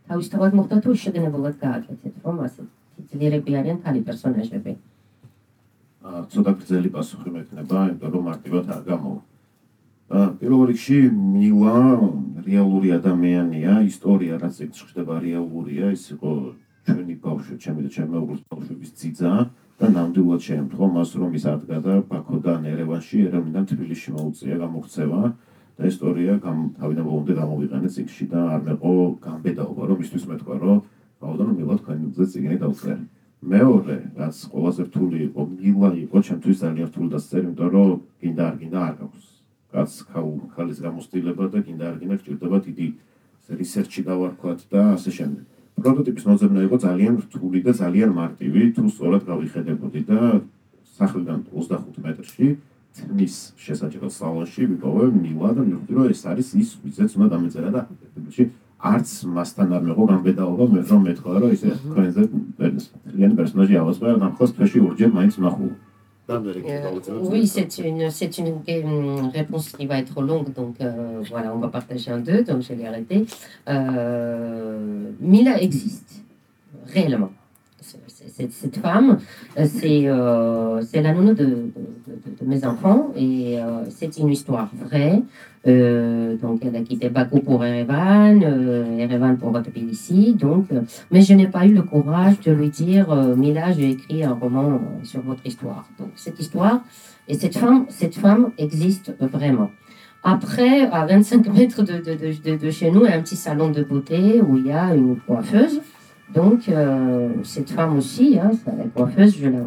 თავისთავად 0.10 0.52
მოხდა 0.58 0.78
თუ 0.84 0.90
შეგნებულად 1.04 1.56
გააკეთეთ, 1.64 2.16
რომ 2.26 2.36
ასე 2.46 2.62
ძლიერები 3.12 3.52
არიან 3.60 3.78
ქალი 3.86 4.02
პერსონაჟები. 4.08 4.74
აა, 6.06 6.20
ცოტა 6.32 6.52
გრძელი 6.60 6.90
პასუხი 6.96 7.30
მექნება, 7.36 7.78
იმიტომ 7.90 8.12
რომ 8.14 8.24
მარტივად 8.30 8.66
არ 8.76 8.84
გამოვა. 8.92 9.22
აა, 10.16 10.28
პირველ 10.40 10.62
რიგში 10.70 11.00
მილა 11.10 11.78
რეალური 12.46 12.90
ადამიანია, 13.00 13.74
ისტორია 13.90 14.34
რაც 14.44 14.56
ეგ 14.66 14.72
ხდება 14.76 15.16
რეალურია, 15.24 15.86
ის 15.98 16.04
იყო 16.14 16.32
ჩვენი 16.86 17.16
ბავშვი, 17.26 17.56
ჩემი 17.64 17.80
და 17.86 17.90
ჩემი 17.96 18.10
მეუღლის 18.14 18.44
ბავშვების 18.52 18.92
ძიძა 19.00 19.32
და 19.76 19.88
ნამდვილად 19.92 20.42
შეემთხვა 20.48 20.88
მას, 20.96 21.10
რომ 21.20 21.32
ის 21.36 21.46
ადგა 21.52 21.78
და 21.84 21.94
ბაქოდან 22.08 22.64
ერევანში, 22.72 23.18
ერევნიდან 23.28 23.66
თბილისში 23.72 24.10
მოუწია 24.16 24.56
გამოქცევა 24.64 25.22
და 25.76 25.84
ისტორია 25.92 26.34
თავიდან 26.40 27.04
ბოლომდე 27.04 27.34
გამოვიყენე 27.36 27.90
ციკში 27.96 28.26
და 28.32 28.40
არ 28.56 28.62
მეყო 28.68 28.94
გამბედაობა, 29.26 29.82
რომ 29.90 29.98
მისთვის 30.00 30.24
მეთქვა, 30.32 30.56
რომ 30.64 30.78
ბავშვი 31.20 31.52
მილა 31.60 31.76
თქვენი 31.82 32.06
ძე 32.16 32.26
ციგნი 32.32 32.58
დავწერე. 32.64 33.04
მეორე, 33.46 33.98
რაც 34.16 34.36
ყველაზე 34.52 34.82
რთული 34.88 35.18
იყო, 35.28 35.42
მილა 35.60 35.90
იყო 36.06 36.18
ჩემთვის 36.28 36.58
ძალიან 36.64 36.88
რთული 36.90 37.10
და 37.12 37.20
სწერი, 37.20 37.46
იმიტომ 37.46 37.70
რომ 37.76 38.00
გინდა 38.22 38.44
არ 38.50 38.56
გინდა 38.62 38.80
არ 38.90 38.96
გაქვს. 39.02 39.26
კაც 39.76 39.92
ქალ- 40.08 40.48
ქალის 40.56 40.80
გამოსtildeება 40.86 41.46
და 41.52 41.60
გინდა 41.68 41.86
არ 41.92 41.96
გინდა 42.00 42.16
გჭირდება 42.16 42.58
დიდი 42.64 42.88
რისერჩი 43.60 44.02
გავარქვათ 44.08 44.60
და 44.72 44.82
ასე 44.96 45.12
შემდეგ. 45.18 45.44
პროტოტიპის 45.80 46.26
მოძებნა 46.30 46.60
იყო 46.68 46.78
ძალიან 46.88 47.14
რთული 47.26 47.60
და 47.66 47.72
ძალიან 47.82 48.12
მარტივი, 48.20 48.62
თუ 48.76 48.82
სწორად 48.90 49.24
გავიხედებოდი 49.32 50.02
და 50.10 50.20
სახლიდან 50.98 51.40
25 51.52 52.00
მეტრში 52.06 52.48
თმის 52.96 53.36
შესაჭრელ 53.60 54.12
სალონში 54.18 54.68
ვიპოვე 54.72 55.08
მილა 55.16 55.50
და 55.58 55.64
მივხვდი 55.68 55.94
რომ 55.98 56.06
ეს 56.14 56.22
არის 56.32 56.48
ის 56.62 56.70
ვიზეც 56.84 57.12
უნდა 57.20 57.28
დამეწერა 57.34 57.70
და 57.76 57.82
თბილისში 57.92 58.44
არც 58.92 59.10
მასთან 59.36 59.74
არ 59.76 59.84
მეღო 59.88 60.06
გამბედაობა 60.12 60.66
მე 60.72 60.80
რომ 60.92 61.02
მეთქვა 61.08 61.36
რომ 61.44 61.52
ისე 61.56 61.70
თქვენზე 61.84 62.22
ძალიან 63.12 63.32
პერსონაჟი 63.40 63.76
ავასწრა 63.82 64.16
და 64.24 64.28
ხოს 64.40 64.52
თვეში 64.56 64.80
ორჯერ 64.88 65.12
მაინც 65.18 65.36
Euh, 66.30 67.00
oui, 67.22 67.46
c'est 67.46 67.78
une, 67.78 68.10
c'est 68.10 68.38
une, 68.40 69.30
réponse 69.34 69.70
qui 69.70 69.86
va 69.86 70.00
être 70.00 70.22
longue, 70.22 70.52
donc 70.54 70.76
euh, 70.82 71.22
voilà, 71.30 71.54
on 71.54 71.60
va 71.60 71.68
partager 71.68 72.12
en 72.12 72.18
deux, 72.18 72.44
donc 72.44 72.64
je 72.64 72.74
vais 72.74 72.88
arrêter. 72.88 73.26
Euh, 73.70 75.12
Mila 75.20 75.62
existe 75.62 76.24
réellement. 76.88 77.32
C'est- 78.28 78.52
Cette 78.52 78.78
femme, 78.78 79.18
euh, 79.58 79.66
c'est 79.68 80.04
euh, 80.08 80.82
la 80.94 81.14
nounou 81.14 81.34
de, 81.34 81.46
de- 81.46 81.46
de- 81.46 82.44
de 82.44 82.46
mes 82.50 82.66
enfants 82.66 83.12
et 83.16 83.60
euh, 83.60 83.84
c'est 83.90 84.18
une 84.18 84.30
histoire 84.30 84.70
vraie. 84.86 85.22
Euh, 85.68 86.36
donc, 86.38 86.64
elle 86.64 86.76
a 86.76 86.82
quitté 86.82 87.10
Bakou 87.10 87.40
pour 87.40 87.64
Erevan, 87.66 88.42
euh, 88.44 88.98
Erevan 89.00 89.38
pour 89.38 89.52
Tbilisi. 89.62 90.34
Donc, 90.34 90.66
euh, 90.72 90.82
mais 91.12 91.22
je 91.22 91.34
n'ai 91.34 91.48
pas 91.48 91.66
eu 91.66 91.74
le 91.74 91.82
courage 91.82 92.40
de 92.42 92.52
lui 92.52 92.70
dire 92.70 93.14
Mila, 93.36 93.72
j'ai 93.72 93.92
écrit 93.92 94.24
un 94.24 94.34
roman 94.34 94.80
sur 95.04 95.22
votre 95.22 95.46
histoire. 95.46 95.88
Donc, 96.00 96.10
cette 96.16 96.40
histoire 96.40 96.82
et 97.28 97.34
cette 97.34 97.58
femme, 97.58 97.86
cette 97.90 98.16
femme 98.16 98.52
existe 98.58 99.16
vraiment. 99.20 99.72
Après, 100.24 100.82
à 100.92 101.06
25 101.06 101.48
mètres 101.54 101.84
de- 101.84 102.58
de 102.66 102.70
chez 102.72 102.90
nous, 102.92 103.06
il 103.06 103.10
y 103.10 103.14
a 103.14 103.18
un 103.18 103.22
petit 103.22 103.36
salon 103.36 103.70
de 103.70 103.84
beauté 103.84 104.42
où 104.42 104.58
il 104.58 104.66
y 104.68 104.72
a 104.72 104.94
une 104.96 105.18
coiffeuse. 105.18 105.82
Donc, 106.34 106.68
euh, 106.70 107.30
cette 107.44 107.70
femme 107.70 107.98
aussi, 107.98 108.40
hein, 108.40 108.52
la 108.66 108.86
coiffeuse, 108.86 109.38
je 109.38 109.48
la, 109.48 109.60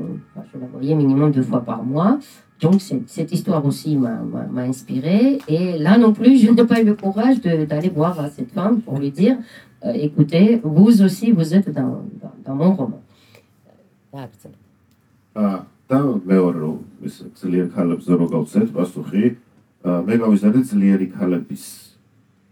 je 0.53 0.59
la, 0.59 0.67
voyais 0.67 0.95
minimum 0.95 1.31
deux 1.31 1.43
fois 1.43 1.61
par 1.65 1.85
mois. 1.85 2.19
Donc, 2.61 2.81
cette, 2.81 3.09
cette 3.09 3.33
histoire 3.33 3.65
aussi 3.65 3.97
m'a 3.97 4.63
inspirée. 4.63 5.39
Et 5.49 5.79
là 5.79 5.97
non 5.97 6.13
plus, 6.13 6.39
je 6.39 6.51
n'ai 6.51 6.65
pas 6.65 6.81
eu 6.81 6.85
le 6.85 6.95
courage 6.95 7.41
d'aller 7.41 7.89
voir 7.89 8.29
cette 8.35 8.51
femme 8.53 8.81
pour 8.81 8.99
lui 8.99 9.11
dire 9.11 9.37
euh, 9.85 9.93
écoutez, 9.93 10.61
vous 10.65 11.03
aussi, 11.03 11.31
vous 11.31 11.55
êtes 11.55 11.71
dans, 11.71 12.05
dans, 12.21 12.35
dans 12.45 12.55
mon 12.55 12.75
roman. 12.75 13.03
Ah, 14.13 14.27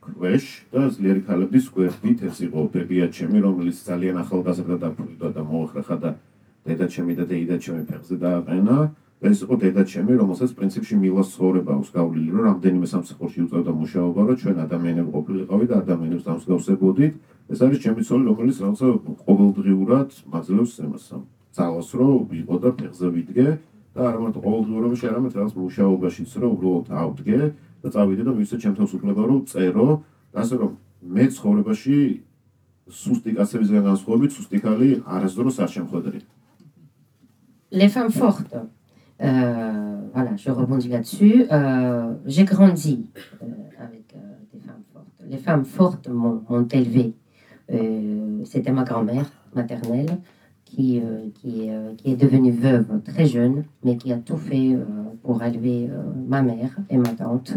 ქვეშ 0.06 0.44
და 0.70 0.86
ძლიერი 0.94 1.22
ქალების 1.26 1.66
გვერდით 1.74 2.22
ეს 2.30 2.38
იყო 2.46 2.60
ბებია 2.74 3.06
ჩემი 3.10 3.42
რომელიც 3.42 3.78
ძალიან 3.88 4.16
ახალგაზრდა 4.22 4.76
დაფუძნდა 4.84 5.28
და 5.34 5.42
მოახრახა 5.50 5.96
და 6.02 6.10
დედა 6.66 6.86
ჩემი 6.94 7.12
და 7.18 7.24
დეიდა 7.30 7.56
ჩემი 7.64 7.82
ფეხზე 7.90 8.16
დააყენა. 8.22 8.76
და 9.16 9.26
ეს 9.32 9.40
იყო 9.42 9.54
დედა 9.62 9.82
ჩემი 9.92 10.12
რომელსაც 10.20 10.50
პრინციპში 10.58 10.94
მილას 11.02 11.28
ცხოვრება 11.34 11.70
აქვს 11.76 11.90
გავლილი 11.96 12.28
რომ 12.36 12.42
რამდენიმე 12.50 12.86
სამსახურში 12.92 13.38
უწევდა 13.46 13.72
მუშაობა 13.80 14.20
რომ 14.28 14.36
ჩვენ 14.42 14.56
ადამიანები 14.66 15.10
ყოფილიყავი 15.16 15.64
და 15.70 15.74
ადამიანებს 15.82 16.26
დამსგავსებოდით. 16.28 17.12
ეს 17.52 17.58
არის 17.64 17.78
ჩემი 17.84 18.00
ცოლი 18.06 18.24
რომელიც 18.30 18.56
რაღაცა 18.64 18.86
ყოველდღიურად 19.26 20.08
მაძლევს 20.32 20.72
იმას 20.84 21.04
ძალას 21.56 21.88
რო 21.96 22.10
იყო 22.42 22.56
და 22.60 22.70
ფეხზე 22.76 23.06
ვიდგე 23.16 23.48
და 23.96 24.00
არა 24.12 24.18
მარტო 24.20 24.40
ყოველდღიურობაში 24.44 25.04
არამედ 25.08 25.32
რაღაც 25.40 25.52
მუშაობაშიც 25.56 26.30
რომ 26.36 26.50
უბრალოდ 26.56 26.86
ავდგე 27.02 27.38
და 27.86 27.90
წავიდე 27.94 28.22
და 28.26 28.32
მივიცე 28.34 28.56
ჩემ 28.62 28.74
თავს 28.78 28.92
უფლება 28.98 29.22
რომ 29.30 29.40
წერო 29.50 29.88
ასე 30.42 30.54
რომ 30.60 30.72
მე 31.16 31.24
ცხოვრებაში 31.36 31.96
სუსტი 33.00 33.30
კაცებისგან 33.38 33.82
განსხვავებით 33.90 34.30
სუსტი 34.36 34.58
ქალი 34.66 34.90
არასდროს 35.06 35.56
არ 35.64 35.70
შემხვედრი 35.76 36.20
Les 37.72 37.88
femmes 37.88 38.10
fortes. 38.12 38.54
Euh, 39.20 39.96
voilà, 40.14 40.36
je 40.36 40.50
rebondis 40.50 40.88
là-dessus. 40.88 41.46
Euh, 41.50 42.14
J'ai 42.26 42.44
grandi 42.44 43.06
euh, 43.42 43.46
avec 43.86 44.14
euh, 44.14 44.18
des 44.52 44.60
femmes 44.60 44.84
fortes. 44.92 45.18
Les 45.28 45.36
femmes 45.38 45.64
fortes 45.64 46.08
m'ont 46.08 46.68
élevée. 46.70 47.14
Euh, 47.72 48.44
C'était 48.44 48.70
ma 48.70 48.84
grand-mère 48.84 49.26
maternelle 49.54 50.18
qui, 50.66 51.00
euh, 51.00 51.28
qui, 51.40 51.70
euh, 51.70 51.92
qui 51.96 52.12
est 52.12 52.16
devenue 52.16 52.50
veuve 52.50 53.00
très 53.04 53.26
jeune, 53.26 53.64
mais 53.84 53.96
qui 53.96 54.12
a 54.12 54.16
tout 54.16 54.36
fait 54.36 54.74
euh, 54.74 54.84
pour 55.22 55.42
élever 55.42 55.88
ma 56.28 56.42
mère 56.42 56.76
et 56.90 56.98
ma 56.98 57.08
tante. 57.10 57.54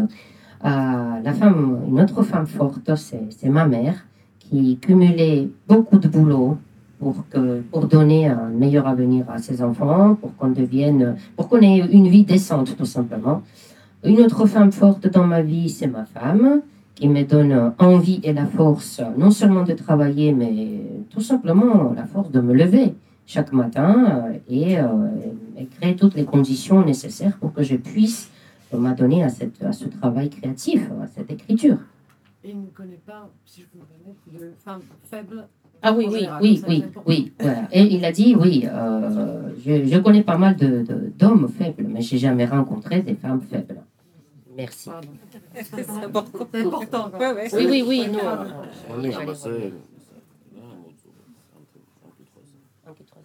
La 0.62 1.32
femme, 1.32 1.80
une 1.88 2.00
autre 2.00 2.22
femme 2.22 2.46
forte, 2.46 2.94
c'est 2.96 3.48
ma 3.48 3.66
mère 3.66 4.06
qui 4.38 4.78
cumulait 4.78 5.48
beaucoup 5.68 5.98
de 5.98 6.08
boulot 6.08 6.58
pour, 6.98 7.24
que, 7.30 7.60
pour 7.70 7.86
donner 7.86 8.28
un 8.28 8.48
meilleur 8.48 8.86
avenir 8.86 9.30
à 9.30 9.38
ses 9.38 9.62
enfants, 9.62 10.16
pour 10.16 10.36
qu'on 10.36 10.50
devienne, 10.50 11.16
pour 11.36 11.48
qu'on 11.48 11.60
ait 11.60 11.78
une 11.78 12.08
vie 12.08 12.24
décente 12.24 12.76
tout 12.76 12.84
simplement. 12.84 13.42
Une 14.04 14.20
autre 14.20 14.46
femme 14.46 14.72
forte 14.72 15.06
dans 15.08 15.26
ma 15.26 15.40
vie, 15.40 15.68
c'est 15.70 15.86
ma 15.86 16.04
femme, 16.04 16.62
qui 16.94 17.08
me 17.08 17.22
donne 17.24 17.72
envie 17.78 18.20
et 18.22 18.32
la 18.32 18.46
force, 18.46 19.00
non 19.16 19.30
seulement 19.30 19.64
de 19.64 19.72
travailler, 19.72 20.32
mais 20.32 20.80
tout 21.10 21.20
simplement 21.20 21.92
la 21.94 22.04
force 22.04 22.30
de 22.30 22.40
me 22.40 22.52
lever 22.52 22.94
chaque 23.26 23.52
matin 23.52 24.26
euh, 24.28 24.38
et, 24.48 24.78
euh, 24.78 24.86
et 25.56 25.66
créer 25.66 25.96
toutes 25.96 26.14
les 26.14 26.24
conditions 26.24 26.84
nécessaires 26.84 27.36
pour 27.38 27.52
que 27.52 27.62
je 27.62 27.76
puisse 27.76 28.30
m'adonner 28.76 29.22
à, 29.24 29.28
cette- 29.28 29.62
à 29.62 29.72
ce 29.72 29.86
travail 29.86 30.30
créatif, 30.30 30.88
à 31.02 31.06
cette 31.06 31.30
écriture. 31.30 31.78
Et 32.44 32.50
il 32.50 32.60
ne 32.60 32.66
connaît 32.66 33.00
pas, 33.06 33.28
si 33.44 33.62
je 33.62 33.66
peux 33.66 33.78
me 33.78 33.84
permettre, 33.84 34.20
de 34.46 34.52
femmes 34.64 34.80
faibles. 35.04 35.46
Ah 35.82 35.94
oui, 35.96 36.06
oui, 36.10 36.26
oui, 36.42 36.62
oui, 36.68 36.84
oui, 37.06 37.32
voilà. 37.40 37.68
Et 37.72 37.82
il 37.94 38.04
a 38.04 38.12
dit, 38.12 38.34
oui, 38.38 38.66
euh, 38.66 39.48
je, 39.64 39.84
je 39.86 39.98
connais 39.98 40.22
pas 40.22 40.36
mal 40.38 40.56
de- 40.56 40.82
de- 40.82 41.12
d'hommes 41.18 41.48
faibles, 41.48 41.86
mais 41.88 42.00
j'ai 42.02 42.18
jamais 42.18 42.44
rencontré 42.46 43.00
des 43.02 43.14
femmes 43.14 43.40
faibles. 43.40 43.76
Merci. 44.60 44.90
C'est 45.64 45.88
important. 45.88 46.46
Oui, 47.54 47.66
oui, 47.70 47.82
oui. 47.86 48.08
Non. 48.08 48.18
Euh, 49.46 49.70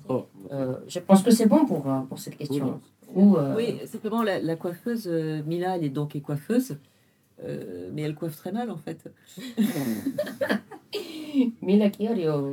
oh. 0.07 0.27
euh, 0.51 0.75
je 0.87 0.99
pense 0.99 1.23
que 1.23 1.31
c'est 1.31 1.47
bon 1.47 1.65
pour, 1.65 1.91
euh, 1.91 2.01
pour 2.01 2.19
cette 2.19 2.37
question. 2.37 2.79
Oui, 3.13 3.79
simplement, 3.85 4.21
la, 4.23 4.55
coiffeuse, 4.55 5.07
Mila, 5.45 5.75
elle 5.75 5.83
est 5.83 5.89
donc 5.89 6.17
coiffeuse, 6.21 6.77
mais 7.91 8.03
elle 8.03 8.15
coiffe 8.15 8.37
très 8.37 8.53
mal, 8.53 8.71
en 8.71 8.77
fait. 8.77 9.11
Mila, 11.61 11.89
qui 11.89 12.05
est-ce 12.05 12.47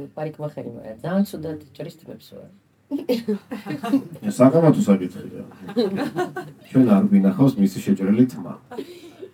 ცუდად 2.92 3.08
ჭრისტებს 3.08 3.44
ვარ. 3.84 4.32
საკამათო 4.32 4.82
საკითხია 4.88 5.44
ჩვენ 6.72 6.88
არ 6.96 7.04
ვინახავს 7.12 7.54
მისი 7.60 7.80
შეჭრილი 7.86 8.26
თმა 8.32 8.54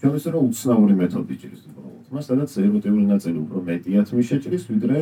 ჩვენ 0.01 0.13
ისე 0.19 0.29
რომ 0.33 0.43
უცნაური 0.49 0.95
მეთოდი 1.01 1.35
ჭრის 1.41 1.61
უბრალოდ 1.69 2.01
თმა 2.09 2.21
სადაც 2.27 2.49
ეროტიული 2.65 3.05
ნაწილი 3.13 3.37
უფრო 3.45 3.59
მეტიათ 3.69 4.07
მიშეჭრის 4.17 4.63
ვიდრე 4.69 4.97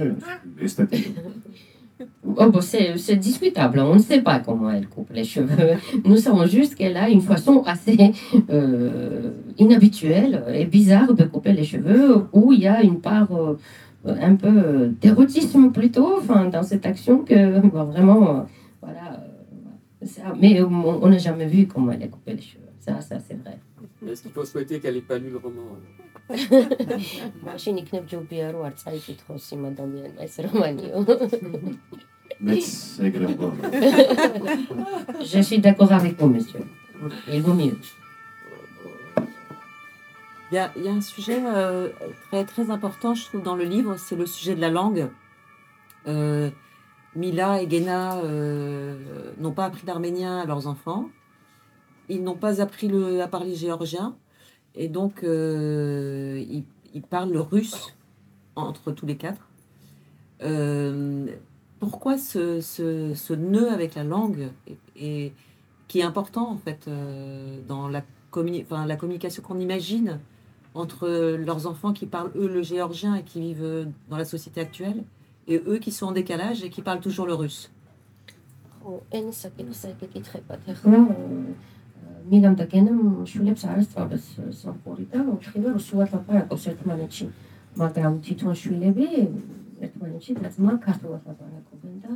ესთეტიკური 0.67 1.19
Oh, 2.37 2.49
bon, 2.49 2.61
c'est 2.61 2.97
c'est 2.97 3.15
discutable, 3.15 3.79
on 3.79 3.95
ne 3.95 3.99
sait 3.99 4.21
pas 4.21 4.39
comment 4.39 4.71
elle 4.71 4.87
coupe 4.87 5.11
les 5.13 5.23
cheveux. 5.23 5.73
Nous 6.05 6.17
savons 6.17 6.45
juste 6.47 6.73
qu'elle 6.75 6.97
a 6.97 7.09
une 7.09 7.21
façon 7.21 7.61
assez 7.63 7.97
euh, 8.49 9.31
inhabituelle 9.57 10.43
et 10.53 10.65
bizarre 10.65 11.13
de 11.13 11.23
couper 11.25 11.53
les 11.53 11.63
cheveux, 11.63 12.25
où 12.33 12.53
il 12.53 12.61
y 12.61 12.67
a 12.67 12.81
une 12.81 13.01
part 13.01 13.31
euh, 13.35 13.59
un 14.05 14.35
peu 14.35 14.87
d'érotisme 15.01 15.71
plutôt 15.71 16.17
enfin, 16.17 16.45
dans 16.45 16.63
cette 16.63 16.85
action 16.85 17.19
que 17.19 17.59
bon, 17.59 17.83
vraiment, 17.85 18.39
euh, 18.39 18.43
voilà. 18.81 19.19
euh, 20.01 20.05
ça, 20.05 20.33
mais 20.39 20.59
euh, 20.59 20.65
on 20.65 21.03
on 21.03 21.09
n'a 21.09 21.17
jamais 21.17 21.45
vu 21.45 21.67
comment 21.67 21.91
elle 21.91 22.03
a 22.03 22.07
coupé 22.07 22.33
les 22.33 22.41
cheveux. 22.41 22.71
Ça, 22.79 22.99
ça 23.01 23.19
c'est 23.19 23.35
vrai. 23.35 23.59
Est-ce 24.07 24.23
qu'il 24.23 24.31
faut 24.31 24.45
souhaiter 24.45 24.79
qu'elle 24.79 24.95
n'ait 24.95 25.01
pas 25.01 25.19
lu 25.19 25.29
le 25.29 25.37
roman 25.37 25.77
მაშინ 27.45 27.75
იქნებ 27.81 28.05
ჯობია 28.11 28.45
რომ 28.55 28.63
არ 28.67 28.75
წაიკითხოს 28.81 29.45
იმ 29.55 29.63
ადამიანმა 29.69 30.21
ეს 30.27 30.35
რომანიო. 30.45 30.97
მეც 32.47 32.67
ეგრე 33.07 33.25
მგონი 33.31 33.61
Je 35.31 35.41
suis 35.47 35.59
d'accord 35.65 35.91
avec 35.91 36.15
vous, 36.19 36.29
monsieur. 36.35 36.63
Il 37.33 37.41
vaut 37.41 37.53
mieux. 37.53 37.77
Il 40.52 40.54
y 40.54 40.58
a, 40.58 40.70
un 40.76 41.00
sujet 41.00 41.42
euh, 41.44 41.88
très, 42.28 42.44
très 42.44 42.70
important, 42.70 43.14
je 43.14 43.24
trouve, 43.24 43.42
dans 43.42 43.56
le 43.56 43.64
livre, 43.64 43.96
c'est 43.96 44.14
le 44.14 44.26
sujet 44.26 44.54
de 44.54 44.60
la 44.60 44.70
langue. 44.70 45.08
Euh, 46.06 46.50
Mila 47.16 47.62
et 47.62 47.68
Gena 47.68 48.18
euh, 48.18 49.32
n'ont 49.38 49.52
pas 49.52 49.64
appris 49.64 49.86
l'arménien 49.86 50.38
à 50.38 50.46
leurs 50.46 50.66
enfants. 50.66 51.08
Ils 52.08 52.22
n'ont 52.22 52.36
pas 52.36 52.60
appris 52.60 52.90
à 53.20 53.26
parler 53.26 53.54
géorgien. 53.56 54.16
Et 54.74 54.88
donc, 54.88 55.24
euh, 55.24 56.44
ils, 56.94 57.02
parlent 57.02 57.32
le 57.32 57.40
russe 57.40 57.96
entre 58.54 58.92
tous 58.92 59.06
les 59.06 59.16
quatre. 59.16 59.48
Pourquoi 61.80 62.18
ce, 62.18 63.34
nœud 63.34 63.70
avec 63.70 63.94
la 63.94 64.04
langue 64.04 64.50
et, 64.96 65.32
qui 65.88 66.00
est 66.00 66.04
important, 66.04 66.50
en 66.50 66.56
fait, 66.56 66.88
dans 67.66 67.88
la 67.88 68.02
communication 68.30 69.42
qu'on 69.42 69.58
imagine 69.58 70.20
entre 70.78 71.36
leurs 71.36 71.66
enfants 71.66 71.92
qui 71.92 72.06
parlent, 72.06 72.30
eux, 72.36 72.48
le 72.48 72.62
géorgien 72.62 73.14
et 73.14 73.22
qui 73.22 73.40
vivent 73.40 73.62
euh, 73.62 73.84
dans 74.10 74.16
la 74.16 74.24
société 74.24 74.60
actuelle, 74.60 75.04
et 75.48 75.62
eux 75.66 75.78
qui 75.78 75.92
sont 75.92 76.06
en 76.06 76.12
décalage 76.12 76.64
et 76.64 76.70
qui 76.70 76.82
parlent 76.82 77.00
toujours 77.00 77.26
le 77.26 77.34
russe 77.34 77.70
მიგამ 82.26 82.54
და 82.58 82.64
გენამ 82.66 82.98
შულებს 83.30 83.62
არ 83.70 83.80
სწავლეს 83.86 84.24
სამხური 84.60 85.04
და 85.12 85.20
ხილა 85.46 85.74
რუსულად 85.76 86.10
ლაპარაკობს 86.14 86.64
ერთმანეთში 86.72 87.26
მაგრამ 87.82 88.14
თვითონ 88.26 88.56
შვილები 88.62 89.06
ერთმანეთში 89.86 90.32
დაძმა 90.42 90.72
ქართულად 90.86 91.22
ლაპარაკობენ 91.28 91.94
და 92.02 92.12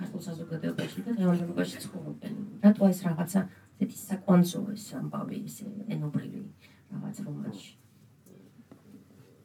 ქართულ 0.00 0.20
საზოგადოებაში 0.28 1.04
და 1.04 1.10
დღევანდელობაში 1.18 1.76
ცხოვრობენ. 1.84 2.34
რატო 2.64 2.82
ეს 2.88 3.00
რაღაცა 3.04 3.40
ესეთი 3.80 3.98
საკვანძო 4.08 4.60
ეს 4.72 4.86
ამბავი 4.96 5.36
ეს 5.44 5.56
ენობრივი 5.92 6.40
რაღაც 6.92 7.16
რომანში. 7.26 7.72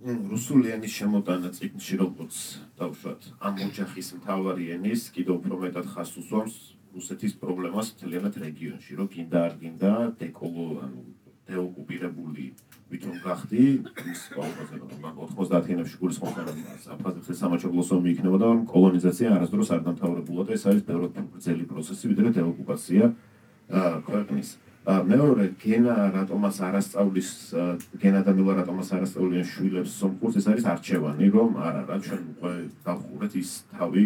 რუსული 0.06 0.70
ენის 0.70 0.93
შემოტანა 1.01 1.49
წიგნში 1.58 1.97
როგორც 1.97 2.36
დავშვათ 2.78 3.22
ამ 3.41 3.56
ოჯახის 3.66 4.08
მთავარი 4.22 4.66
ენის 4.78 5.10
კიდევ 5.16 5.34
უფრო 5.41 5.58
მეტად 5.66 5.86
ხას 5.89 6.12
უსვამს 6.22 6.58
რუსეთის 6.93 7.34
პრობლემას 7.41 7.89
მთლიანად 7.95 8.38
რეგიონში 8.45 8.91
რომ 9.01 9.08
გინდა 9.16 9.39
არ 9.49 9.53
გინდა 9.62 9.93
დეკოლო 10.22 10.68
ანუ 10.86 11.01
დეოკუპირებული 11.49 12.45
ვითომ 12.93 13.16
გახდი 13.26 13.66
ის 14.14 14.22
ყველაზე 14.36 14.76
რომ 14.78 14.93
90-იანებში 15.34 15.97
გულისხმობდა 15.97 16.41
აფხაზეთის 16.93 17.41
სამაჩაბლოს 17.41 17.89
ომი 17.97 18.10
იქნებოდა 18.14 18.45
რომ 18.45 18.62
კოლონიზაცია 18.70 19.34
არასდროს 19.39 19.74
არ 19.74 19.82
დამთავრებულა 19.89 20.43
და 20.45 20.53
ეს 20.53 20.70
არის 20.70 20.86
ბევრად 20.86 21.18
გრძელი 21.34 21.66
პროცესი 21.66 22.14
ვიდრე 22.14 22.30
დეოკუპაცია 22.38 23.03
ქვეყნის 24.06 24.49
მეორე 24.86 25.58
გენა 25.58 26.14
რატომას 26.14 26.60
არასწავლის 26.62 27.30
გენა 27.98 28.22
და 28.22 28.32
მილა 28.38 28.54
რატომას 28.62 28.92
არასწავლიან 28.94 29.46
შვილებს 29.50 29.96
სომხურს 29.98 30.38
ეს 30.38 30.46
არის 30.46 30.66
არჩევანი 30.74 31.26
რომ 31.34 31.58
არა 31.58 31.82
რა 31.90 31.98
ჩვენ 32.06 32.22
უკვე 32.38 32.54
დავხურეთ 32.86 33.34
ის 33.42 33.50
თავი 33.74 34.04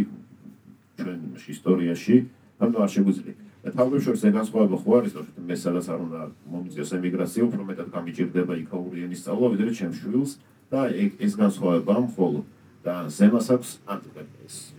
ჩვენ 1.04 1.20
ისტორიაში. 1.36 2.16
ანუ 2.60 2.76
არ 2.80 2.90
შეგვიძლია. 2.96 3.36
და 3.60 3.70
თავშორის 3.76 4.24
ეს 4.24 4.32
განსხვავება 4.40 4.78
ხო 4.80 4.92
არის 5.00 5.14
რომ 5.20 5.26
მე 5.48 5.56
სადაც 5.60 5.86
არ 5.92 6.00
უნდა 6.00 6.22
მომიწიოს 6.48 6.92
ემიგრაცია 6.96 7.42
უფრო 7.44 7.62
მეტად 7.68 7.88
გამიჭირდება 7.96 8.54
იქაური 8.64 9.00
ენის 9.04 9.20
სწავლა 9.20 9.48
ვიდრე 9.52 9.72
ჩემ 9.76 9.94
შვილს. 10.00 10.32
და 10.72 10.80
ეს 10.96 11.34
განსხვავება 11.36 11.94
მხოლოდ. 12.08 12.46
და 12.88 12.94
ზემას 13.12 13.48
აქვს 13.52 13.70
ანტიპედეს 13.84 14.79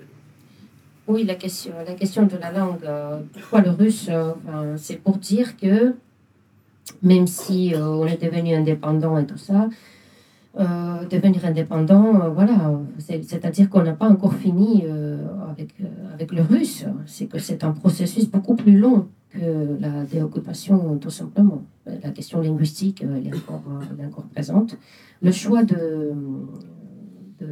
Oui, 1.08 1.24
la 1.24 1.34
question, 1.34 1.72
la 1.86 1.94
question 1.94 2.26
de 2.26 2.36
la 2.36 2.52
langue, 2.52 2.84
euh, 2.84 3.20
pourquoi 3.32 3.62
le 3.62 3.70
russe 3.70 4.08
euh, 4.08 4.76
C'est 4.76 4.96
pour 4.96 5.16
dire 5.16 5.56
que 5.56 5.94
même 7.02 7.26
si 7.26 7.74
euh, 7.74 7.84
on 7.86 8.06
est 8.06 8.22
devenu 8.22 8.54
indépendant 8.54 9.18
et 9.18 9.26
tout 9.26 9.38
ça, 9.38 9.68
devenir 11.10 11.44
indépendant, 11.44 12.28
voilà, 12.30 12.72
c'est-à-dire 12.98 13.70
qu'on 13.70 13.82
n'a 13.82 13.92
pas 13.92 14.08
encore 14.08 14.34
fini 14.34 14.84
avec, 15.48 15.74
avec 16.12 16.32
le 16.32 16.42
russe. 16.42 16.84
C'est 17.06 17.26
que 17.26 17.38
c'est 17.38 17.62
un 17.62 17.70
processus 17.70 18.28
beaucoup 18.28 18.56
plus 18.56 18.76
long 18.76 19.06
que 19.30 19.78
la 19.78 20.02
déoccupation, 20.02 20.98
tout 20.98 21.10
simplement. 21.10 21.62
La 21.86 22.10
question 22.10 22.40
linguistique, 22.40 23.04
elle 23.04 23.28
est 23.28 23.34
encore, 23.34 23.62
est 23.96 24.04
encore 24.04 24.24
présente. 24.24 24.76
Le 25.22 25.30
choix 25.30 25.62
de, 25.62 26.10
de, 27.38 27.46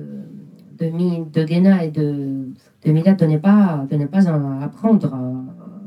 de, 0.79 0.91
de 1.31 1.85
et 1.85 1.91
de, 1.91 2.49
de 2.85 2.93
de 2.93 3.27
ne 3.27 3.39
pas, 3.39 3.87
pas 3.89 4.29
apprendre 4.63 5.11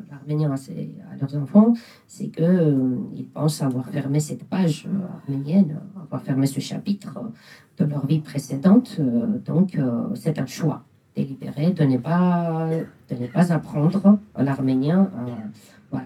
l'arménien 0.09 0.51
à, 0.51 0.55
à, 0.55 1.15
leurs 1.19 1.35
enfants, 1.41 1.73
c'est 2.07 2.27
qu'ils 2.27 2.43
euh, 2.43 2.97
pensent 3.33 3.61
avoir 3.61 3.87
fermé 3.87 4.19
cette 4.19 4.43
page 4.43 4.87
arménienne 5.21 5.79
va 6.11 6.19
fermer 6.19 6.47
ce 6.47 6.59
chapitre 6.59 7.19
de 7.77 7.85
leur 7.85 8.05
vie 8.05 8.19
précédente. 8.19 8.97
Euh, 8.99 9.39
donc, 9.45 9.75
euh, 9.75 10.13
c'est 10.15 10.39
un 10.39 10.45
choix 10.45 10.83
délibéré 11.15 11.71
de 11.71 11.83
ne 11.83 11.97
pas, 11.97 12.67
pas 13.33 13.53
apprendre 13.53 14.19
l'arménien 14.37 15.09
à 15.91 16.01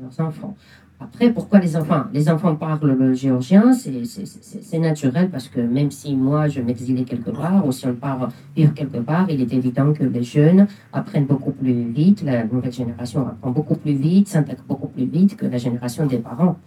leurs 0.00 0.20
enfants. 0.20 0.56
Après, 1.01 1.29
pourquoi 1.31 1.59
les 1.59 1.77
enfants 1.77 2.05
Les 2.11 2.27
enfants 2.27 2.55
parlent 2.55 2.91
le 2.91 3.13
géorgien, 3.13 3.71
c'est 3.73 4.79
naturel 4.79 5.29
parce 5.29 5.47
que 5.47 5.61
même 5.61 5.91
si 5.91 6.15
moi 6.15 6.47
je 6.47 6.59
m'exilais 6.59 7.03
quelque 7.03 7.29
part, 7.29 7.65
ou 7.67 7.71
si 7.71 7.85
on 7.85 7.93
part 7.93 8.29
vivre 8.55 8.73
quelque 8.73 8.97
part, 8.97 9.29
il 9.29 9.39
est 9.39 9.53
évident 9.53 9.93
que 9.93 10.03
les 10.03 10.23
jeunes 10.23 10.65
apprennent 10.91 11.27
beaucoup 11.27 11.51
plus 11.51 11.91
vite, 11.99 12.23
la 12.23 12.45
nouvelle 12.45 12.73
génération 12.73 13.27
apprend 13.27 13.51
beaucoup 13.51 13.75
plus 13.75 13.93
vite, 13.93 14.27
s'intègre 14.27 14.63
beaucoup 14.67 14.87
plus 14.87 15.05
vite 15.05 15.37
que 15.37 15.45
la 15.45 15.59
génération 15.59 16.07
des 16.07 16.17
parents. 16.17 16.57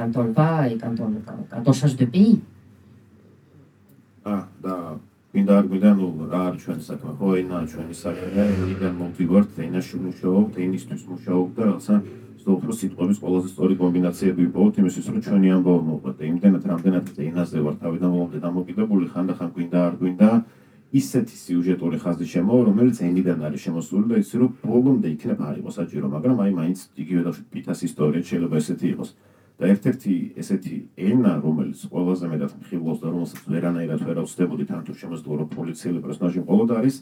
quand 0.00 0.16
on 0.16 0.32
va 0.32 0.68
et 0.68 0.76
quand 0.78 0.94
on, 1.00 1.12
quand, 1.26 1.46
quand 1.50 1.62
on 1.66 1.72
change 1.72 1.96
de 1.96 2.04
pays. 2.04 2.40
Ah, 4.24 4.44
და 4.62 5.00
მინდა 5.32 5.54
არ 5.58 5.66
გვიდა 5.70 5.90
ნუ 5.96 6.06
რა 6.28 6.40
არის 6.48 6.60
ჩვენი 6.64 6.82
საქმე 6.84 7.12
ხო 7.18 7.28
ენა 7.40 7.58
ჩვენი 7.72 7.94
საქმე 7.96 8.44
იდან 8.72 8.92
მოვდივართ 9.00 9.60
ენაში 9.66 9.96
მუშაობ 10.04 10.58
ენისთვის 10.64 11.02
მუშაობ 11.10 11.46
და 11.56 11.62
რაღაცა 11.68 11.94
უფრო 12.53 12.71
სიტყვების 12.79 13.17
ყველაზე 13.23 13.47
სწორი 13.53 13.75
კომბინაციები 13.81 14.41
ვიპოვოთ 14.45 14.75
იმისთვის 14.81 15.05
რომ 15.09 15.19
ჩვენი 15.25 15.47
ამბავი 15.55 15.83
მოყვეთ 15.89 16.17
იმდენად 16.29 16.63
რამდენად 16.71 17.05
ენაზე 17.25 17.57
ვარ 17.65 17.75
თავიდან 17.81 18.11
მომდე 18.15 18.39
დამოკიდებული 18.45 19.05
ხანდახან 19.13 19.49
გვინდა 19.55 19.79
არ 19.89 19.93
გვინდა 20.01 20.29
ისეთი 21.01 21.35
სიუჟეტური 21.43 21.97
ხაზი 22.05 22.25
შემო 22.33 22.55
რომელიც 22.69 22.97
ენიდან 23.09 23.39
არის 23.49 23.65
შემოსული 23.65 24.05
და 24.11 24.15
იცი 24.21 24.35
რომ 24.41 24.51
ბოლომდე 24.61 25.07
იქნება 25.15 25.43
არ 25.49 25.55
იყოს 25.61 25.75
საჭირო 25.81 26.07
მაგრამ 26.15 26.37
აი 26.45 26.51
მაინც 26.59 26.79
იგივე 27.01 27.21
და 27.25 27.31
პიტას 27.51 27.79
ისტორია 27.89 28.21
შეიძლება 28.29 28.55
ესეთი 28.61 28.87
იყოს 28.93 29.09
და 29.55 29.69
ერთ-ერთი 29.71 30.13
ესეთი 30.35 30.77
ენა, 30.99 31.33
რომელიც 31.39 31.79
ყველაზე 31.87 32.27
მეტად 32.27 32.51
მხილობს 32.59 32.99
და 32.99 33.07
რომელსაც 33.07 33.45
ვერანაირად 33.47 34.01
ვერ 34.03 34.17
ავსდებოდით 34.23 34.69
ან 34.75 34.81
თუ 34.83 34.93
შემოძლებო 34.99 35.35
რომ 35.39 35.49
პოლიციელი 35.55 35.99
პერსონაჟი 36.03 36.39
მხოლოდ 36.43 36.69
არის 36.75 36.95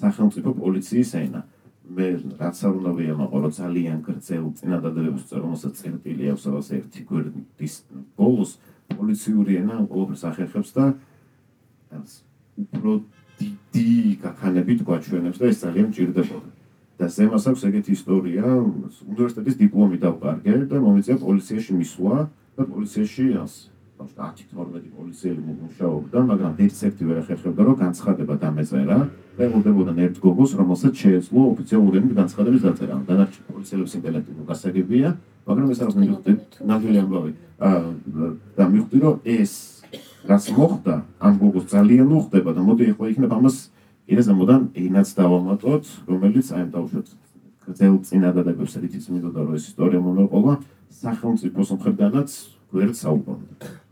სახელმწიფო 0.00 0.50
პოლიციის 0.56 1.10
ენა. 1.20 1.40
მე 1.88 2.06
რაც 2.36 2.56
არ 2.68 2.74
უნდა 2.78 2.90
ვიამაყო, 2.98 3.36
რომ 3.44 3.52
ძალიან 3.58 3.98
გრძელ 4.04 4.44
წინადადებებს 4.60 5.22
რომელსაც 5.32 5.72
წერტილი 5.80 6.24
აქვს 6.32 6.44
რაღაც 6.48 6.68
ერთი 6.78 7.00
გვერდის 7.08 7.74
ბოლოს 8.18 8.50
პოლიციური 8.92 9.52
ენა 9.62 9.76
ყოველთვის 9.88 10.22
ახერხებს 10.28 10.70
და 10.76 10.84
ეს 11.96 12.12
უფრო 12.60 12.90
დიდი 13.40 13.88
გაქანებით 14.22 14.80
გვაჩვენებს 14.84 15.38
და 15.40 15.44
ეს 15.48 15.58
ძალიან 15.64 15.86
მჭირდებოდა. 15.92 16.50
და 16.98 17.06
ზემას 17.06 17.44
აქვს 17.46 17.62
ეგეთი 17.70 17.90
ისტორია, 17.94 18.42
უნივერსიტეტის 19.06 19.56
დიპლომი 19.62 19.96
დავყარგე 20.02 20.54
და 20.66 20.76
მომიწია 20.82 21.16
პოლიციაში 21.22 21.72
მისვლა 21.78 22.16
და 22.58 22.62
პოლიციაში 22.66 23.26
ას 23.98 24.12
10-12 24.14 24.94
პოლიციელი 24.94 25.40
მუშაობდა, 25.42 26.18
მაგრამ 26.30 26.52
ერთ-ერთი 26.64 27.02
ვერ 27.08 27.16
ახერხებდა 27.22 27.62
რომ 27.66 27.76
განცხადება 27.82 28.34
დამეწერა 28.42 28.98
და 29.36 29.42
ემუდებოდა 29.48 29.92
ერთ 30.06 30.16
გოგოს, 30.22 30.50
რომელსაც 30.60 30.94
შეეძლო 31.02 31.40
ოფიციალური 31.52 31.98
განცხადების 32.20 32.62
დაწერა. 32.66 32.94
დანარჩენ 33.08 33.42
პოლიციელებს 33.50 33.92
ინტელექტი 33.98 34.30
უკასაგებია, 34.42 35.08
მაგრამ 35.48 35.68
ეს 35.74 35.80
არის 35.82 35.96
ნამდვილი 36.68 36.98
ამბავი. 37.02 37.32
და 37.58 38.64
მივხვდი 38.70 38.98
რომ 39.02 39.16
ეს 39.26 39.52
რაც 40.30 40.44
მოხდა, 40.58 40.94
ამ 41.18 41.34
გოგოს 41.42 41.64
ძალიან 41.74 42.06
მოხდება 42.06 42.50
და 42.54 42.60
მოდი 42.62 42.84
ახლა 42.94 43.06
იქნება 43.12 43.34
ამას 43.40 43.56
ეს 44.06 44.26
ამოდან 44.30 44.62
ენაც 44.78 45.08
დავამატოთ, 45.18 45.84
რომელიც 46.06 46.46
აი 46.54 46.60
ამ 46.64 46.70
დავუშვათ 46.74 47.06
გრძელ 47.66 47.94
წინადადებებს 48.06 48.72
რითიც 48.78 49.04
მინდოდა 49.10 49.40
რომ 49.42 49.54
ეს 49.58 49.64
ისტორია 49.70 50.00
მომეყოლა 50.06 50.54
სახელმწიფოს 51.02 51.68
მხრიდანაც 51.76 52.30
გვერდ 52.72 52.96
საუბრობთ. 52.96 53.87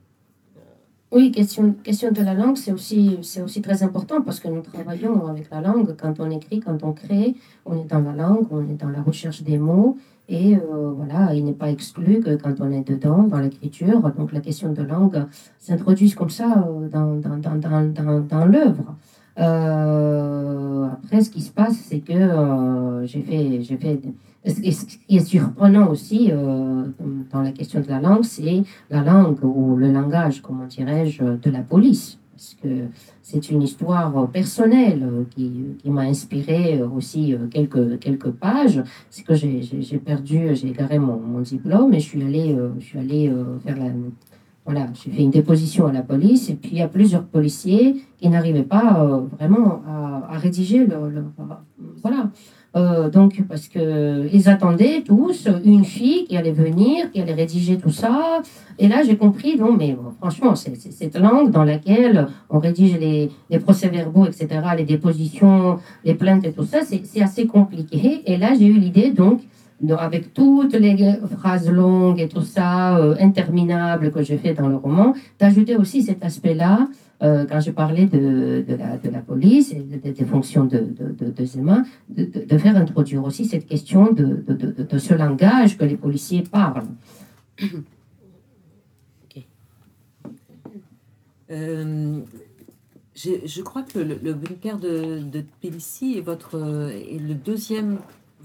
Oui, 1.17 1.33
question, 1.33 1.75
question 1.83 2.13
de 2.13 2.21
la 2.21 2.35
langue, 2.35 2.59
c'est 2.59 2.73
aussi, 2.73 3.19
c'est 3.23 3.41
aussi 3.41 3.63
très 3.63 3.83
important 3.83 4.21
parce 4.21 4.39
que 4.39 4.49
nous 4.49 4.61
travaillons 4.61 5.27
avec 5.29 5.49
la 5.51 5.63
langue. 5.63 5.97
Quand 5.97 6.21
on 6.21 6.31
écrit, 6.31 6.61
quand 6.61 6.83
on 6.83 6.93
crée, 6.93 7.37
on 7.65 7.81
est 7.81 7.87
dans 7.87 8.01
la 8.01 8.13
langue, 8.13 8.47
on 8.51 8.61
est 8.69 8.75
dans 8.75 8.91
la 8.91 9.01
recherche 9.01 9.43
des 9.43 9.57
mots. 9.57 9.97
Et 10.29 10.57
euh, 10.57 10.93
voilà, 10.95 11.33
il 11.33 11.47
n'est 11.47 11.55
pas 11.55 11.71
exclu 11.71 12.21
que 12.21 12.37
quand 12.37 12.61
on 12.61 12.71
est 12.71 12.87
dedans, 12.87 13.23
dans 13.23 13.39
l'écriture, 13.39 14.03
donc 14.11 14.31
la 14.31 14.41
question 14.41 14.75
de 14.75 14.83
langue 14.83 15.25
s'introduise 15.59 16.15
comme 16.15 16.29
ça 16.29 16.69
euh, 16.69 16.87
dans, 16.91 17.15
dans, 17.15 17.39
dans, 17.39 18.21
dans, 18.21 18.45
l'œuvre. 18.45 18.95
Euh, 19.39 20.85
après, 20.93 21.23
ce 21.23 21.31
qui 21.31 21.41
se 21.41 21.51
passe, 21.51 21.77
c'est 21.77 22.01
que 22.01 23.05
j'ai 23.07 23.23
fait, 23.23 23.63
j'ai 23.63 23.79
fait. 23.79 23.99
Ce 24.47 24.61
qui 24.61 25.17
est 25.17 25.21
surprenant 25.21 25.89
aussi 25.91 26.31
euh, 26.31 26.85
dans 27.33 27.43
la 27.43 27.53
question 27.53 27.81
de 27.81 27.89
la 27.89 28.01
langue, 28.01 28.25
c'est 28.25 28.63
la 28.91 29.03
langue 29.03 29.43
ou 29.43 29.77
le 29.77 29.91
langage, 29.91 30.41
comment 30.41 30.67
dirais-je, 30.67 31.23
de 31.23 31.51
la 31.51 31.63
police. 31.63 32.19
Parce 32.33 32.57
que 32.63 32.69
c'est 33.23 33.51
une 33.51 33.63
histoire 33.63 34.29
personnelle 34.31 35.25
qui, 35.31 35.51
m'a 35.87 36.03
inspiré 36.03 36.83
aussi 36.83 37.35
quelques, 37.51 37.99
quelques 37.99 38.31
pages. 38.31 38.83
C'est 39.09 39.25
que 39.25 39.35
j'ai 39.35 39.99
perdu, 39.99 40.55
j'ai 40.55 40.69
égaré 40.69 40.99
mon, 40.99 41.19
mon, 41.19 41.41
diplôme 41.41 41.95
et 41.95 42.01
je 42.01 42.05
suis 42.05 42.23
allée, 42.23 42.55
je 42.79 42.85
suis 42.85 42.99
allée 42.99 43.33
faire 43.65 43.79
la 43.79 43.91
voilà, 44.67 44.89
j'ai 44.93 45.11
fait 45.11 45.23
une 45.23 45.31
déposition 45.31 45.87
à 45.87 45.93
la 45.93 46.03
police 46.03 46.51
et 46.51 46.55
puis 46.55 46.71
il 46.73 46.79
y 46.79 46.83
a 46.83 46.89
plusieurs 46.89 47.25
policiers 47.25 48.05
qui 48.19 48.29
n'arrivaient 48.29 48.65
pas 48.65 49.01
euh, 49.01 49.21
vraiment 49.39 49.81
à, 49.87 50.35
à 50.35 50.39
rédiger 50.39 50.85
leur, 50.87 51.09
leur 51.09 51.25
voilà. 52.03 52.31
Euh, 52.75 53.09
donc 53.09 53.43
parce 53.49 53.69
que 53.69 54.29
ils 54.31 54.51
attendaient 54.51 55.03
tous 55.03 55.49
une 55.65 55.85
fille 55.85 56.25
qui 56.25 56.37
allait 56.37 56.53
venir, 56.53 57.11
qui 57.11 57.23
allait 57.23 57.33
rédiger 57.33 57.79
tout 57.79 57.91
ça. 57.91 58.43
Et 58.79 58.89
là 58.89 59.03
j'ai 59.03 59.17
compris 59.17 59.57
non 59.57 59.73
mais 59.73 59.93
bon, 59.93 60.11
franchement 60.21 60.55
c'est 60.57 60.75
cette 60.77 61.17
langue 61.17 61.51
dans 61.51 61.65
laquelle 61.65 62.27
on 62.51 62.59
rédige 62.59 62.99
les, 62.99 63.31
les 63.49 63.59
procès-verbaux 63.61 64.27
etc, 64.27 64.49
les 64.77 64.85
dépositions, 64.85 65.79
les 66.05 66.15
plaintes 66.15 66.45
et 66.45 66.53
tout 66.53 66.65
ça, 66.65 66.81
c'est 66.83 67.23
assez 67.23 67.47
compliqué. 67.47 68.23
Et 68.27 68.37
là 68.37 68.49
j'ai 68.59 68.67
eu 68.67 68.79
l'idée 68.79 69.11
donc 69.11 69.41
avec 69.99 70.33
toutes 70.33 70.75
les 70.75 70.97
phrases 71.39 71.71
longues 71.71 72.21
et 72.21 72.29
tout 72.29 72.43
ça, 72.43 72.97
euh, 72.99 73.15
interminables 73.21 74.11
que 74.11 74.23
j'ai 74.23 74.39
fait 74.39 74.55
dans 74.55 74.69
le 74.69 74.77
roman, 74.77 75.15
d'ajouter 75.39 75.77
aussi 75.77 76.03
cet 76.03 76.25
aspect-là, 76.25 76.89
euh, 77.23 77.47
quand 77.49 77.61
je 77.61 77.71
parlais 77.71 78.07
de, 78.07 78.65
de, 78.67 79.11
la, 79.11 79.21
police 79.21 79.73
et 79.73 79.81
de- 79.81 80.11
des 80.11 80.25
fonctions 80.25 80.65
de, 80.65 81.45
Zema, 81.45 81.83
de, 82.09 82.59
faire 82.59 82.77
introduire 82.77 83.25
aussi 83.25 83.47
cette 83.47 83.67
question 83.67 84.13
de, 84.13 84.45
ce 84.99 85.15
langage 85.15 85.79
que 85.79 85.85
les 85.85 85.97
policiers 85.97 86.43
parlent. 86.43 86.89
Euh, 91.51 92.21
j'ai- 93.15 93.47
je 93.47 93.63
crois 93.63 93.83
que 93.83 93.99
le, 93.99 94.35
bunker 94.35 94.79
de, 94.79 95.23
Tbilissi 95.63 96.19
est, 96.19 96.21
votre, 96.21 96.57
euh, 96.59 96.91
est 96.91 97.19
le 97.19 97.35
deuxième 97.35 97.99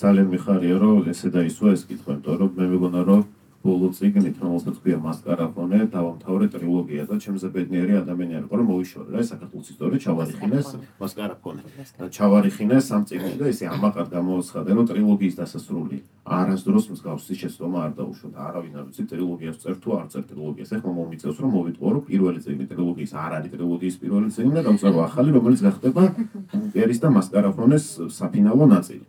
ძალიან 0.00 0.28
მიხარია 0.34 0.76
რომ 0.80 1.10
ესე 1.12 1.28
და 1.34 1.44
ისო 1.44 1.74
ეს 1.74 1.84
კითხვა, 1.88 2.16
იმიტომ 2.16 2.36
რომ 2.40 2.50
მე 2.56 2.66
მეგონა 2.72 3.02
რომ 3.10 3.22
ბოლო 3.60 3.90
წიგნით 3.92 4.40
რომელსაც 4.40 4.76
ქვია 4.80 4.96
მასკარაფონე, 5.04 5.78
დავამთავრე 5.92 6.46
ტრილოგია 6.54 7.04
და 7.04 7.16
ჩემზე 7.20 7.48
ბედნიერი 7.52 7.98
ადამიანი 8.00 8.34
არ 8.40 8.44
იყო 8.48 8.54
რომ 8.56 8.66
მოვიშორე 8.72 9.10
რა 9.12 9.24
საქართველოს 9.30 9.68
ისტორია 9.72 10.00
ჩავარიხინეს 10.04 10.68
მასკარაფონე. 10.96 11.62
და 12.00 12.08
ჩავარიხინეს 12.08 12.86
ამ 12.96 13.02
წიგნში 13.04 13.36
და 13.36 13.46
ესე 13.52 13.64
ამაყარ 13.68 14.06
გამოცხადე 14.16 14.70
რომ 14.80 14.84
ტრილოგიის 14.90 15.34
დასასრული 15.40 15.98
არასდროს 16.40 16.84
მსგავსი 16.94 17.34
შეცდომა 17.36 17.78
არ 17.84 17.92
დაუშვათ. 18.00 18.32
არავინ 18.48 18.74
არ 18.80 18.84
ვიცი 18.88 19.04
ტრილოგიას 19.12 19.56
წერ 19.60 19.76
თუ 19.76 19.88
არ 20.00 20.06
წერ 20.08 20.24
ტრილოგიას. 20.30 20.68
ეხლა 20.80 20.90
მომიწევს 20.96 21.36
რომ 21.36 21.50
მოვიტყო 21.60 21.86
რომ 21.92 22.02
პირველი 22.08 22.38
წიგნი 22.40 22.64
ტრილოგიის 22.72 23.12
არ 23.12 23.32
არის 23.36 23.50
ტრილოგიის 23.60 23.96
პირველი 24.00 24.28
წიგნი 24.32 24.52
და 24.56 24.62
დავწერო 24.72 24.98
ახალი 25.04 25.30
რომელიც 25.36 25.60
გახდება 25.68 26.02
ბუნკერის 26.56 26.98
და 27.04 27.08
მასკარაფონეს 27.12 27.84
საფინალო 28.08 28.64
ნაწილი. 28.72 29.04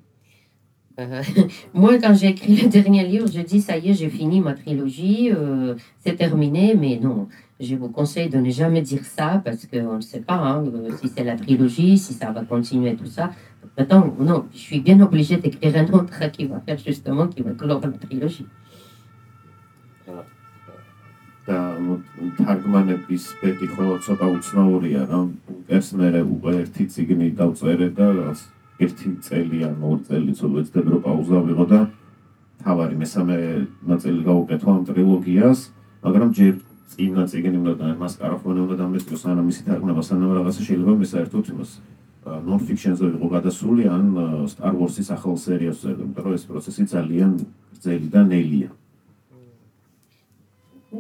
Euh, 0.99 1.22
moi, 1.74 1.99
quand 1.99 2.14
j'ai 2.14 2.29
écrit 2.29 2.57
le 2.57 2.68
dernier 2.68 3.07
livre, 3.07 3.27
j'ai 3.31 3.43
dit 3.43 3.61
ça 3.61 3.77
y 3.77 3.91
est, 3.91 3.95
j'ai 3.95 4.09
fini 4.09 4.41
ma 4.41 4.55
trilogie, 4.55 5.31
euh, 5.31 5.74
c'est 6.01 6.16
terminé, 6.16 6.74
mais 6.74 6.99
non. 7.03 7.29
Je 7.61 7.74
vous 7.74 7.89
conseille 7.89 8.29
de 8.29 8.39
ne 8.39 8.51
jamais 8.51 8.83
dire 8.83 9.05
ça 9.05 9.43
parce 9.45 9.66
qu'on 9.66 9.97
ne 9.97 10.01
sait 10.01 10.20
pas 10.20 10.37
hein, 10.37 10.64
euh, 10.66 10.91
si 11.01 11.09
c'est 11.09 11.24
la 11.24 11.37
trilogie, 11.37 11.99
si 11.99 12.12
ça 12.14 12.31
va 12.31 12.45
continuer, 12.45 12.97
tout 12.97 13.07
ça. 13.07 13.31
Maintenant, 13.77 14.14
non, 14.18 14.47
je 14.53 14.59
suis 14.59 14.81
bien 14.81 14.99
obligée 15.01 15.37
d'écrire 15.37 15.77
un 15.77 15.87
autre 15.93 16.31
qui 16.31 16.47
va 16.47 16.61
faire 16.61 16.79
justement, 16.79 17.29
qui 17.29 17.43
va 17.43 17.53
clore 17.53 17.81
la 17.83 17.99
trilogie. 17.99 18.47
და 21.47 21.79
ნუ 21.79 21.95
თარგმანების 22.37 23.24
ბედი 23.39 23.66
ხოლმე 23.70 23.97
ცოტა 24.03 24.27
უცნაურია 24.35 25.03
რა 25.07 25.20
ბუნკერს 25.47 25.89
მე 25.99 26.09
უკვე 26.27 26.53
ერთი 26.62 26.85
ციგნი 26.91 27.29
დავწერე 27.39 27.89
და 27.95 28.07
რაღაც 28.18 28.41
ერთი 28.80 29.07
წელი 29.26 29.57
ან 29.67 29.76
ორი 29.82 30.01
წელი 30.07 30.32
ცოტა 30.39 30.80
რო 30.88 30.99
პაუზა 31.05 31.38
ვიღო 31.47 31.65
და 31.72 31.80
თავარი 32.63 32.95
მესამე 33.03 33.38
ნაწილი 33.91 34.19
გავუკეთო 34.30 34.67
ამ 34.72 34.84
ტრილოგიას 34.89 35.59
მაგრამ 36.05 36.30
ჯერ 36.38 36.55
წინა 36.91 37.24
ციგნი 37.32 37.57
უნდა 37.61 37.74
და 37.80 37.88
მასკარაფონე 38.01 38.59
უნდა 38.65 38.76
დამესწრო 38.82 39.17
სანამ 39.24 39.47
ისი 39.51 39.63
თარგმნება 39.67 40.01
სანამ 40.03 40.32
რაღაცა 40.38 40.61
შეიძლება 40.67 40.93
მე 40.99 41.07
საერთოდ 41.13 41.45
იმას. 41.53 41.72
ფიქშენზე 42.67 43.03
ვიყო 43.15 43.28
გადასული 43.36 43.84
ან 43.89 44.05
სტარ 44.51 44.74
ვორსის 44.78 45.09
ახალ 45.15 45.36
სერიალს 45.41 45.82
წერდა 45.82 46.03
იმიტომ 46.05 46.24
რომ 46.26 46.34
ეს 46.38 46.43
პროცესი 46.49 46.84
ძალიან 46.93 47.32
გრძელი 47.74 48.07
და 48.13 48.22
ნელია 48.30 48.69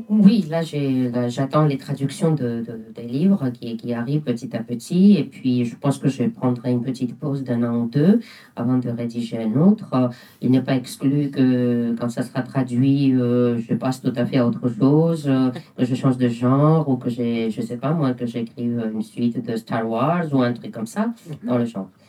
Oui, 0.08 0.44
là, 0.50 0.60
j'ai- 0.62 1.08
là, 1.10 1.28
j'attends 1.28 1.64
les 1.64 1.78
traductions 1.78 2.32
de, 2.32 2.48
de- 2.68 2.80
des 2.98 3.06
livres 3.16 3.48
qui, 3.50 3.76
qui 3.76 3.94
arrivent 3.94 4.22
petit 4.22 4.54
à 4.56 4.62
petit. 4.62 5.14
Et 5.20 5.24
puis, 5.24 5.64
je 5.64 5.76
pense 5.76 5.96
que 5.98 6.08
je 6.08 6.24
prendrai 6.24 6.72
une 6.72 6.82
petite 6.82 7.16
pause 7.18 7.44
d'un 7.44 7.62
an 7.62 7.74
ou 7.82 7.86
deux 7.88 8.20
avant 8.56 8.78
de 8.78 8.90
rédiger 8.90 9.38
un 9.44 9.54
autre. 9.68 9.88
Euh, 9.94 10.08
Il 10.42 10.50
n'est 10.50 10.60
pas 10.68 10.74
exclu 10.82 11.30
que 11.30 11.94
quand 11.98 12.10
ça 12.10 12.22
sera 12.28 12.42
traduit, 12.42 13.14
euh, 13.14 13.58
je 13.66 13.74
passe 13.74 14.02
tout 14.02 14.12
à 14.16 14.26
fait 14.26 14.38
à 14.38 14.46
autre 14.46 14.68
chose, 14.68 15.22
euh, 15.28 15.50
que 15.76 15.84
je 15.84 15.94
change 15.94 16.18
de 16.18 16.28
genre 16.28 16.82
ou 16.90 16.96
que 16.96 17.08
j'ai, 17.08 17.50
je 17.50 17.62
sais 17.62 17.78
pas 17.78 17.92
moi, 17.92 18.12
que 18.12 18.26
j'écrive 18.26 18.90
une 18.92 19.02
suite 19.02 19.38
de 19.48 19.54
Star 19.56 19.88
Wars 19.88 20.26
ou 20.34 20.42
un 20.42 20.52
truc 20.52 20.72
comme 20.72 20.86
ça 20.86 21.14
dans 21.44 21.58
le 21.58 21.64
genre. 21.64 21.88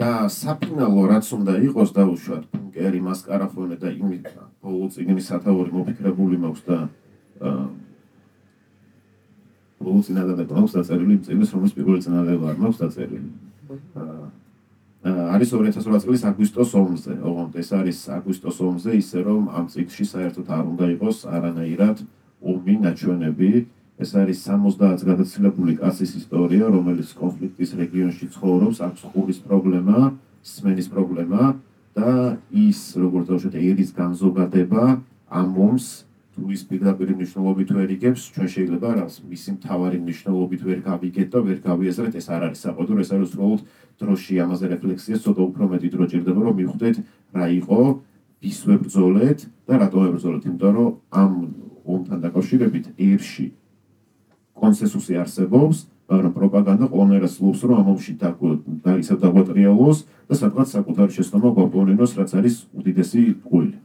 და 0.00 0.10
საფინალო 0.40 1.02
რაც 1.12 1.26
უნდა 1.36 1.52
იყოს 1.68 1.90
დაუშვათ 1.98 2.44
ბუნკერი 2.52 3.00
მასკარაფონე 3.08 3.76
და 3.82 3.88
იმი 4.00 4.18
ბოლო 4.63 4.89
წიგნის 4.93 5.29
სათაური 5.29 5.71
მოფიქრებული 5.73 6.39
მაქვს 6.41 6.63
და 6.67 6.77
აა, 7.47 7.67
ბოლო 9.77 10.01
წინადადება 10.07 10.57
მაქვს 10.57 10.75
დაწერილი 10.77 11.17
წიგნის 11.27 11.53
რომლის 11.53 11.75
პირველი 11.77 12.01
წინადადება 12.05 12.49
არ 12.51 12.57
მაქვს 12.63 12.81
დაწერილი. 12.81 13.29
აა, 14.01 14.27
აა, 15.07 15.25
არის 15.37 15.49
2008 15.53 16.01
წლის 16.03 16.23
აგვისტოს 16.31 16.71
ომზე. 16.81 17.13
ოღონდ 17.21 17.53
ეს 17.61 17.69
არის 17.77 17.97
აგვისტოს 18.17 18.57
ომზე 18.67 18.91
ისე 18.97 19.19
რომ 19.27 19.43
ამ 19.53 19.65
წიგნში 19.69 20.05
საერთოდ 20.13 20.47
არ 20.49 20.63
უნდა 20.73 20.85
იყოს 20.97 21.17
არანაირად 21.29 21.97
ომი 22.41 22.75
ნაჩვენები. 22.85 23.51
ეს 23.97 24.11
არის 24.13 24.37
70 24.45 25.01
გადაცილებული 25.09 25.73
კაცის 25.81 26.11
ისტორია, 26.21 26.69
რომელიც 26.69 27.17
კონფლიქტის 27.17 27.71
რეგიონში 27.81 28.25
ცხოვრობს, 28.29 28.77
აქვს 28.77 29.01
ხურის 29.09 29.39
პრობლემა, 29.41 30.13
სმენის 30.45 30.87
პრობლემა 30.93 31.57
და 31.97 32.37
ის, 32.53 32.79
როგორც 32.93 33.25
დავუშვათ, 33.31 33.55
ერის 33.57 33.91
განზოგადება 33.97 34.83
ამ 35.33 35.49
ომს 35.57 35.85
თუ 36.37 36.53
ის 36.53 36.61
პირდაპირ 36.69 37.17
მნიშვნელობით 37.17 37.69
ვერ 37.73 37.89
იგებს, 37.97 38.21
ჩვენ 38.37 38.47
შეიძლება 38.53 38.89
რას 39.01 39.15
მისი 39.25 39.49
მთავარი 39.57 39.97
მნიშვნელობით 40.05 40.61
ვერ 40.69 40.79
გავიგეთ 40.85 41.27
და 41.33 41.39
ვერ 41.41 41.57
გავიაზრეთ, 41.65 42.13
ეს 42.13 42.27
არ 42.29 42.41
არის 42.47 42.59
საყოველთაო, 42.61 43.01
ეს 43.01 43.11
არის 43.17 43.31
უბრალოდ 43.33 43.61
დროში 43.97 44.33
ამაზე 44.45 44.65
რეფლექსია 44.77 45.17
ცოტა 45.17 45.41
უფრო 45.49 45.63
მეტი 45.73 45.89
დრო 45.97 46.03
ჭირდება, 46.13 46.41
რომ 46.45 46.55
მივხვდეთ 46.61 46.95
რა 47.33 47.45
იყო, 47.57 47.81
ვის 48.45 48.59
ვებრძოლეთ 48.69 49.39
და 49.65 49.73
რატო 49.81 49.97
ვებრძოლეთ, 50.05 50.41
იმიტომ 50.45 50.73
რომ 50.77 50.89
ამ 51.09 51.31
ომთან 51.87 52.19
დაკავშირებით 52.21 52.85
ერში 53.01 53.45
კონსენსუსი 54.53 55.13
არსებობს, 55.17 55.77
მაგრამ 56.07 56.31
პროპაგანდა 56.37 56.85
ყველანაირად 56.93 57.31
სლობს, 57.33 57.59
რომ 57.65 57.75
ამ 57.81 57.87
ომში 57.97 58.13
დაგო- 58.21 58.61
და 58.85 58.91
ისევ 59.01 59.17
დაგვატრიალოს 59.25 59.97
და 60.28 60.34
სადღაც 60.40 60.68
საკუთარი 60.76 61.12
შეცდომა 61.16 61.50
გვაპონინოს, 61.56 62.12
რაც 62.18 62.30
არის 62.38 62.54
უდიდესი 62.78 63.22
ყვილი. 63.48 63.76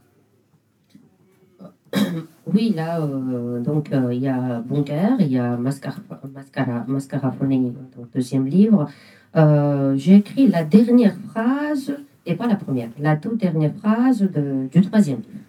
Oui, 2.53 2.73
là, 2.75 2.99
euh, 3.01 3.59
donc 3.61 3.91
euh, 3.91 4.13
il 4.13 4.21
y 4.21 4.27
a 4.27 4.61
Bunker, 4.61 5.17
il 5.19 5.31
y 5.31 5.37
a 5.37 5.57
Mascar 5.57 5.95
Mascara, 6.33 6.85
Mascarafoni, 6.87 7.71
donc 7.95 8.05
deuxième 8.13 8.45
livre. 8.47 8.87
Euh, 9.35 9.95
J'ai 9.95 10.15
écrit 10.15 10.47
la 10.47 10.63
dernière 10.63 11.15
phrase, 11.29 11.95
et 12.25 12.35
pas 12.35 12.47
la 12.47 12.55
première, 12.55 12.89
la 12.99 13.15
toute 13.17 13.37
dernière 13.37 13.73
phrase 13.81 14.19
de- 14.21 14.67
du 14.71 14.81
troisième 14.81 15.19
livre. 15.27 15.43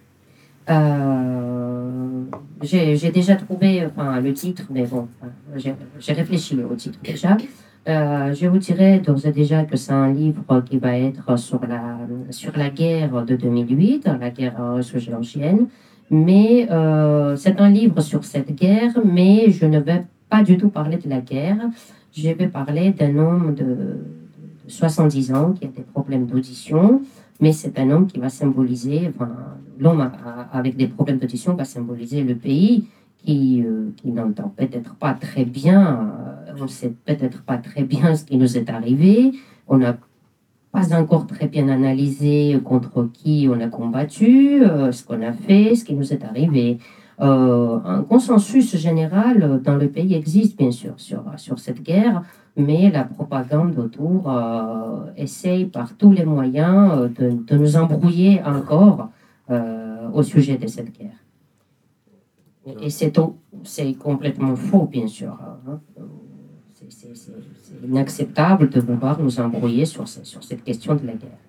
Euh, 0.69 2.23
J'ai 2.61 2.97
j'ai 2.97 3.11
déjà 3.11 3.35
trouvé 3.35 3.85
enfin, 3.85 4.19
le 4.19 4.33
titre, 4.33 4.63
mais 4.69 4.85
bon, 4.85 5.07
enfin, 5.21 5.31
j'ai 5.55 5.73
j'ai 5.99 6.13
réfléchi 6.13 6.53
au 6.61 6.75
titre 6.75 6.99
déjà. 7.03 7.37
Euh, 7.86 8.32
je 8.32 8.46
vous 8.46 8.56
dirais 8.56 8.98
d'ores 8.98 9.26
et 9.26 9.32
déjà 9.32 9.64
que 9.64 9.76
c'est 9.76 9.92
un 9.92 10.10
livre 10.10 10.62
qui 10.64 10.78
va 10.78 10.96
être 10.96 11.38
sur 11.38 11.60
la, 11.66 11.98
sur 12.30 12.56
la 12.56 12.70
guerre 12.70 13.24
de 13.26 13.36
2008, 13.36 14.08
la 14.18 14.30
guerre 14.30 14.74
russo-géorgienne. 14.74 15.66
Mais 16.10 16.66
euh, 16.70 17.36
c'est 17.36 17.60
un 17.60 17.68
livre 17.68 18.00
sur 18.00 18.24
cette 18.24 18.54
guerre, 18.54 18.94
mais 19.04 19.50
je 19.50 19.66
ne 19.66 19.80
vais 19.80 20.04
pas 20.30 20.42
du 20.42 20.56
tout 20.56 20.70
parler 20.70 20.96
de 20.96 21.08
la 21.10 21.20
guerre. 21.20 21.58
Je 22.16 22.30
vais 22.30 22.48
parler 22.48 22.92
d'un 22.92 23.18
homme 23.18 23.54
de, 23.54 23.64
de 23.64 24.68
70 24.68 25.34
ans 25.34 25.52
qui 25.52 25.66
a 25.66 25.68
des 25.68 25.82
problèmes 25.82 26.26
d'audition, 26.26 27.02
mais 27.40 27.52
c'est 27.52 27.78
un 27.78 27.90
homme 27.90 28.06
qui 28.06 28.18
va 28.18 28.30
symboliser, 28.30 29.10
enfin, 29.14 29.30
l'homme 29.78 30.10
avec 30.52 30.76
des 30.76 30.86
problèmes 30.86 31.18
d'audition 31.18 31.54
va 31.54 31.64
symboliser 31.64 32.22
le 32.22 32.34
pays 32.34 32.86
qui, 33.24 33.62
euh, 33.64 33.90
qui 33.96 34.10
n'entend 34.12 34.52
peut-être 34.56 34.94
pas 34.96 35.14
très 35.14 35.44
bien, 35.44 36.14
euh, 36.48 36.52
on 36.58 36.64
ne 36.64 36.68
sait 36.68 36.92
peut-être 37.04 37.42
pas 37.42 37.58
très 37.58 37.82
bien 37.82 38.14
ce 38.14 38.24
qui 38.24 38.36
nous 38.36 38.56
est 38.56 38.70
arrivé, 38.70 39.32
on 39.66 39.78
n'a 39.78 39.96
pas 40.72 40.94
encore 40.98 41.26
très 41.26 41.46
bien 41.46 41.68
analysé 41.68 42.60
contre 42.64 43.08
qui 43.12 43.48
on 43.50 43.60
a 43.60 43.68
combattu, 43.68 44.62
euh, 44.62 44.92
ce 44.92 45.04
qu'on 45.04 45.22
a 45.22 45.32
fait, 45.32 45.74
ce 45.74 45.84
qui 45.84 45.94
nous 45.94 46.12
est 46.12 46.24
arrivé. 46.24 46.78
Un 47.16 48.04
consensus 48.08 48.76
général 48.76 49.62
dans 49.62 49.76
le 49.76 49.88
pays 49.88 50.14
existe 50.14 50.58
bien 50.58 50.72
sûr 50.72 50.94
sur, 50.96 51.22
sur 51.36 51.60
cette 51.60 51.80
guerre, 51.80 52.22
mais 52.56 52.90
la 52.90 53.04
propagande 53.04 53.78
autour 53.78 54.36
essaye 55.16 55.66
par 55.66 55.96
tous 55.96 56.10
les 56.10 56.24
moyens 56.24 57.08
de, 57.16 57.30
de 57.46 57.56
nous 57.56 57.76
embrouiller 57.76 58.42
encore 58.44 59.10
au 60.12 60.22
sujet 60.24 60.56
de 60.56 60.66
cette 60.66 60.90
guerre. 60.98 61.23
Et 62.80 62.90
c'est 62.90 63.18
au- 63.18 63.36
c'est 63.64 63.92
complètement 63.94 64.56
faux, 64.56 64.86
bien 64.86 65.06
sûr. 65.06 65.36
C'est- 66.88 67.14
inacceptable 67.84 68.68
de 68.70 68.80
vouloir 68.80 69.20
nous 69.20 69.38
embrouiller 69.40 69.84
sur, 69.86 70.06
ce- 70.08 70.24
sur 70.24 70.42
cette 70.44 70.64
question 70.64 70.94
de 70.94 71.06
la 71.06 71.14
guerre. 71.14 71.40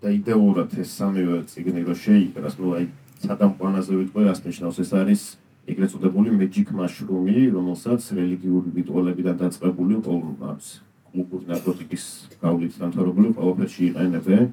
და 0.00 0.08
იდეურად 0.16 0.72
ეს 0.80 0.90
სამივე 0.96 1.44
ციგნი 1.44 1.82
რო 1.84 1.92
შეიკრას, 2.04 2.54
ნუ 2.56 2.68
აი 2.76 2.84
სადამ 3.20 3.50
ყვანაზე 3.60 3.92
ვიტყვი, 4.00 4.22
რას 4.32 4.40
ნიშნავს 4.48 4.76
ეს 4.80 4.90
არის 4.96 5.22
ეგრეთ 5.68 5.90
წოდებული 5.92 6.30
magic 6.40 6.72
mushroom-ი, 6.72 7.52
რომელსაც 7.52 8.00
რელიგიური 8.16 8.68
რიტუალებიდან 8.80 9.36
დაწყებული 9.44 9.94
ყოველს 10.00 10.66
კლუბური 11.12 11.44
ნარკოტიკის 11.52 12.04
გავლით 12.40 12.72
დამთავრებული 12.80 13.28
ყველაფერში 13.36 13.82
იყენებენ. 13.92 14.44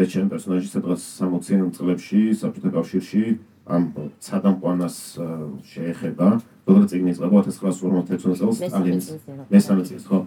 ეს 0.00 0.08
ჩემ 0.10 0.28
პერსონაჟი 0.32 0.68
სადღაც 0.72 1.00
60-იან 1.20 1.68
წლებში 1.76 2.20
საბჭოთა 2.40 2.70
კავშირში 2.76 3.22
ამ 3.66 3.82
სადამ 4.20 4.54
ყვანას 4.60 4.96
აა, 5.16 5.36
შეეხება. 5.64 6.28
როგორც 6.68 6.88
წიგნი 6.92 7.10
იწყება 7.12 7.36
1956 7.44 8.36
წელს 8.40 8.56
სტალინის 8.60 9.06
მესამე 9.52 9.82
წელს 9.88 10.04
ხო. 10.08 10.18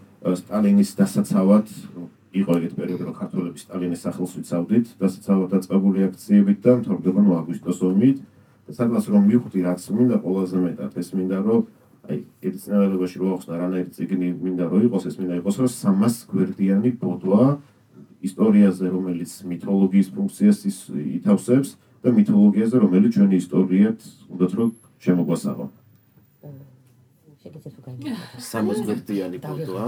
სტალინის 0.42 0.90
დასაცავად 0.98 1.68
იყო 2.38 2.52
ეგეთ 2.58 2.74
პერიოდი 2.78 3.04
რომ 3.10 3.16
ქართველები 3.18 3.58
სტალინის 3.62 4.02
სახელს 4.06 4.32
ვიცავდით 4.38 4.86
დასაცავად 5.02 5.48
დაწყებული 5.54 6.00
აქციებით 6.10 6.60
და 6.66 6.72
მთავრდება 6.82 7.20
ნუ 7.26 7.32
აგვისტოს 7.42 7.80
ომით. 7.90 8.18
და 8.68 8.72
სადღაც 8.78 9.06
რომ 9.10 9.22
მივხვდი 9.32 9.60
რაც 9.66 9.82
მინდა 9.98 10.16
ყველაზე 10.22 10.58
მეტად 10.66 10.92
ეს 11.02 11.10
მინდა 11.18 11.38
რომ 11.48 11.62
აი 12.08 12.18
ეცნიერებაში 12.48 13.18
რო 13.22 13.28
ახსნა 13.38 13.54
რანაირი 13.64 13.92
წიგნი 13.98 14.28
მინდა 14.44 14.66
რომ 14.72 14.82
იყოს 14.88 15.04
ეს 15.10 15.16
მინდა 15.20 15.34
იყოს 15.42 15.56
რომ 15.62 15.70
300 15.72 16.28
გვერდიანი 16.32 16.90
ბოდვა 17.02 17.44
ისტორიაზე 18.28 18.86
რომელიც 18.92 19.32
მითოლოგიის 19.50 20.10
ფუნქციას 20.18 20.58
ის- 20.70 20.92
ითავსებს 21.18 21.70
და 22.04 22.10
მითოლოგიაზე 22.18 22.76
რომელიც 22.84 23.12
ჩვენი 23.18 23.36
ისტორიით 23.44 24.00
უნდათ 24.32 24.52
რომ 24.60 24.70
შემოგვასაღო 25.06 25.66
შეგიძლიათ 27.44 27.76
უკან. 27.80 27.96
სამას 28.52 28.80
გვერდიანი 28.88 29.38
ბოდვა 29.46 29.86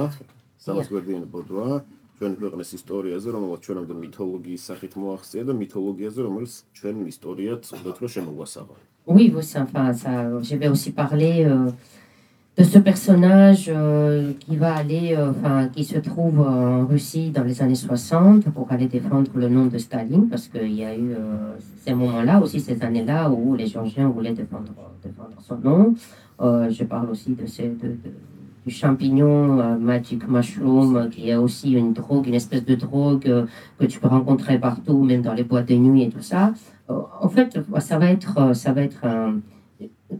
სამას 0.65 0.85
Иә. 0.87 0.91
გვერდიანი 0.93 1.27
ბოდვა 1.33 1.67
ჩვენი 2.19 2.35
ქვეყნის 2.41 2.69
ისტორიაზე 2.79 3.27
რომელსაც 3.35 3.61
ჩვენამდე 3.65 3.93
მითოლოგიის 4.03 4.61
სახით 4.69 4.93
მოახსია 5.01 5.41
და 5.49 5.53
მითოლოგიაზე 5.61 6.19
რომელიც 6.27 6.53
ჩვენ 6.77 6.95
ისტორიად 7.13 7.61
უნდათ 7.75 7.97
რომ 8.03 8.09
შემოგვასაღო 8.15 8.75
Oui, 9.09 9.33
ça, 9.41 9.61
enfin, 9.65 9.91
ça, 9.93 10.11
je 10.43 10.55
vais 10.55 10.67
aussi 10.67 10.91
parler 10.91 11.45
euh, 11.45 11.71
de 12.59 12.63
ce 12.65 12.77
personnage 12.77 13.71
euh, 13.73 14.33
qui 14.41 14.57
va 14.57 14.75
aller, 14.75 15.15
euh, 15.17 15.31
enfin, 15.31 15.69
qui 15.73 15.85
se 15.85 15.97
trouve 15.97 16.41
en 16.41 16.85
Russie 16.85 17.29
dans 17.31 17.43
les 17.45 17.61
années 17.61 17.73
60 17.75 18.43
pour 18.49 18.69
aller 18.73 18.87
défendre 18.87 19.31
le 19.35 19.47
nom 19.47 19.67
de 19.67 19.77
Staline, 19.77 20.27
parce 20.27 20.49
qu'il 20.49 20.73
y 20.73 20.83
a 20.83 20.93
eu 20.93 21.11
euh, 21.13 21.53
ces 21.85 21.93
moments-là, 21.93 22.41
aussi 22.41 22.59
ces 22.59 22.81
années-là 22.83 23.29
où 23.29 23.55
les 23.55 23.65
Géorgiens 23.67 24.09
voulaient 24.09 24.33
défendre, 24.33 24.73
défendre 25.01 25.37
son 25.39 25.57
nom. 25.57 25.95
Euh, 26.41 26.69
je 26.69 26.83
parle 26.83 27.09
aussi 27.11 27.31
de, 27.33 27.45
ces, 27.45 27.69
de, 27.69 27.87
de- 27.87 28.13
du 28.65 28.73
champignon 28.73 29.59
euh, 29.61 29.77
Magic 29.77 30.27
Mushroom, 30.27 30.97
euh, 30.97 31.07
qui 31.07 31.29
est 31.29 31.35
aussi 31.37 31.71
une 31.71 31.93
drogue, 31.93 32.27
une 32.27 32.35
espèce 32.35 32.65
de 32.65 32.75
drogue 32.75 33.25
euh, 33.27 33.45
que 33.79 33.85
tu 33.85 34.01
peux 34.01 34.09
rencontrer 34.09 34.59
partout, 34.59 35.01
même 35.01 35.21
dans 35.21 35.33
les 35.33 35.43
boîtes 35.45 35.69
de 35.69 35.75
nuit 35.75 36.03
et 36.03 36.09
tout 36.09 36.21
ça. 36.21 36.53
Euh, 36.89 36.95
En 37.21 37.29
fait, 37.29 37.57
ça 37.79 37.97
va 37.97 38.07
être, 38.11 38.37
euh, 38.37 38.53
ça 38.53 38.73
va 38.73 38.81
être 38.81 39.05
un- 39.05 39.39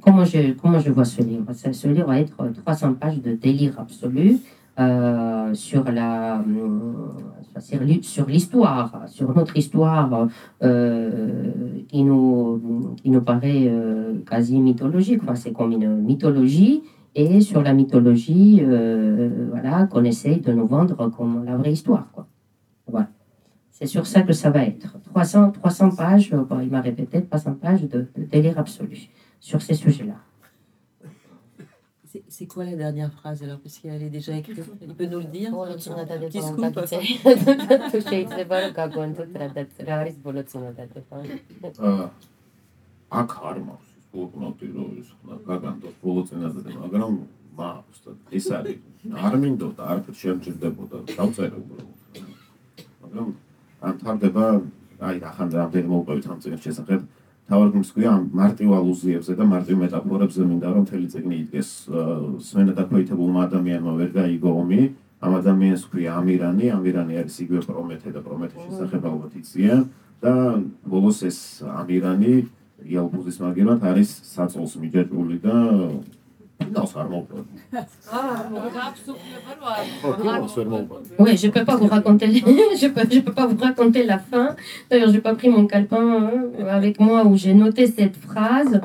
comment 0.01 0.23
je, 0.25 0.53
comment 0.53 0.79
je 0.79 0.91
vois 0.91 1.05
ce 1.05 1.21
livre? 1.21 1.45
Ce 1.53 1.87
livre 1.87 2.07
va 2.07 2.19
être 2.19 2.37
300 2.65 2.93
pages 2.95 3.21
de 3.21 3.33
délire 3.33 3.79
absolu 3.79 4.37
euh, 4.79 5.53
sur 5.53 5.83
la, 5.91 6.37
hum, 6.45 7.13
sur 7.59 7.81
l'hi- 7.81 8.03
sur 8.03 8.25
l'histoire, 8.27 9.03
sur 9.07 9.35
notre 9.35 9.57
histoire 9.57 10.27
euh, 10.63 11.51
qui 11.87 12.03
nous, 12.03 12.95
qui 13.01 13.09
nous 13.09 13.21
paraît 13.21 13.67
euh, 13.67 14.19
quasi 14.29 14.59
mythologique. 14.59 15.21
Enfin, 15.23 15.35
c'est 15.35 15.51
comme 15.51 15.71
une 15.73 15.97
mythologie 16.01 16.81
et 17.15 17.41
sur 17.41 17.61
la 17.63 17.73
mythologie, 17.73 18.61
euh, 18.63 19.47
voilà, 19.49 19.87
qu'on 19.87 20.03
essaye 20.03 20.39
de 20.41 20.53
nous 20.53 20.67
vendre 20.67 21.09
comme 21.09 21.43
la 21.43 21.57
vraie 21.57 21.73
histoire, 21.73 22.07
quoi. 22.13 22.27
Voilà. 22.87 23.09
C'est 23.71 23.87
sur 23.87 24.05
ça 24.07 24.21
que 24.21 24.33
ça 24.33 24.49
va 24.51 24.63
être. 24.63 24.97
300, 25.13 25.51
300 25.51 25.91
pages, 25.95 26.31
euh, 26.33 26.43
bon, 26.43 26.59
il 26.61 26.69
m'a 26.69 26.81
répété, 26.81 27.23
300 27.23 27.55
pages 27.61 27.83
de 27.83 28.07
délire 28.31 28.59
absolu 28.59 29.09
sur 29.39 29.61
ces 29.61 29.75
sujets-là. 29.75 30.17
C'est- 32.11 32.23
C'est 32.27 32.47
quoi 32.47 32.63
la 32.65 32.75
dernière 32.75 33.11
phrase 33.13 33.43
alors 33.43 33.59
Parce 33.59 33.77
qu'elle 33.79 34.01
est 34.01 34.09
déjà 34.09 34.35
écrite. 34.35 34.59
Il 34.81 34.95
peut 34.95 35.05
nous 35.05 35.19
le 35.19 35.25
dire 35.25 35.51
აქ 43.09 43.31
არ 43.49 43.57
მაქვს 43.67 43.93
ის 43.97 44.05
ფულკნოტი 44.13 44.67
რომ 44.77 44.89
ის 45.01 45.07
გაგანდოს 45.49 45.93
ბოლო 46.01 46.21
წინადადება 46.29 46.79
მაგრამ 46.85 47.13
მაქვს 47.59 47.99
და 48.05 48.11
ეს 48.37 48.45
არის 48.57 48.77
არ 49.25 49.33
მინდოდა 49.43 49.83
არც 49.93 50.05
შემჭირდებოდა 50.21 50.97
დავწერე 51.17 51.57
უბრალოდ 51.61 51.97
მაგრამ 53.01 53.27
ამ 53.89 53.95
თარდება 54.03 54.45
აი 55.09 55.15
ახან 55.31 55.49
რამდენი 55.57 55.87
მოვყევით 55.93 56.25
ამ 56.33 56.39
წიგნის 56.43 56.63
შესახებ 56.67 57.01
თავად 57.50 57.76
მსგვია 57.82 58.10
ამ 58.14 58.24
მარტივ 58.39 58.70
ალუზიებზე 58.78 59.34
და 59.39 59.45
მარტივ 59.50 59.76
მეტაფორებზე 59.84 60.41
მინდა 60.50 60.70
რომ 60.74 60.84
მთელი 60.86 61.08
წიგნი 61.14 61.36
იდგეს 61.43 61.70
სვენა 62.50 62.74
დაქვეითებულმა 62.78 63.39
ადამიანმა 63.50 63.91
ვერ 64.00 64.10
გაიგო 64.18 64.52
ომი. 64.62 64.82
ამ 65.20 65.34
ადამიანს 65.36 65.84
ქვია 65.91 66.12
ამირანი 66.20 66.70
ამირანი 66.72 67.14
არის 67.20 67.36
იგივე 67.43 67.62
პრომეთე 67.68 68.10
და 68.16 68.22
პრომეთეს 68.24 68.62
შესახებ 68.70 69.04
ალბათ 69.10 69.34
იციან 69.41 69.82
და 70.24 70.34
ბოლოს 70.88 71.20
ეს 71.28 71.39
ამირანი 71.68 72.34
იალბუზის 72.88 73.38
მაგერად 73.43 73.84
არის 73.84 74.10
საწოლს 74.32 74.74
მიჯაჭვული 74.80 75.38
და 75.43 75.56
Non, 76.74 76.86
c'est 76.86 76.93
vraiment 76.93 77.22
pas. 77.24 77.36
Oui, 81.18 81.38
je 81.38 81.47
peux 81.47 81.66
pas 81.66 81.76
vous 81.76 81.88
raconter. 81.88 82.28
je 82.34 82.88
peux, 82.88 83.01
je 83.10 83.20
peux 83.20 83.32
pas 83.32 83.47
vous 83.47 83.57
raconter 83.57 84.03
la 84.03 84.20
fin. 84.20 84.55
D'ailleurs, 84.89 85.10
j'ai 85.12 85.22
pas 85.22 85.36
pris 85.36 85.49
mon 85.49 85.66
calepin 85.68 86.30
hein, 86.30 86.68
avec 86.70 86.99
moi 86.99 87.26
où 87.26 87.38
j'ai 87.38 87.53
noté 87.53 87.88
cette 87.88 88.18
phrase. 88.18 88.82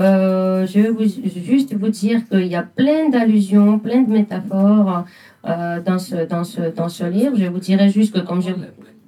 Euh, 0.00 0.64
je 0.66 0.80
vais 0.80 1.42
juste 1.42 1.74
vous 1.74 1.88
dire 1.88 2.26
qu'il 2.28 2.46
y 2.46 2.54
a 2.54 2.62
plein 2.62 3.08
d'allusions, 3.08 3.78
plein 3.78 4.02
de 4.02 4.10
métaphores 4.10 5.04
euh, 5.44 5.80
dans, 5.80 5.98
ce, 5.98 6.26
dans, 6.26 6.44
ce, 6.44 6.60
dans 6.74 6.88
ce 6.88 7.04
livre. 7.04 7.36
Je 7.36 7.46
vous 7.46 7.58
dirai 7.58 7.90
juste 7.90 8.14
que, 8.14 8.20
comme 8.20 8.40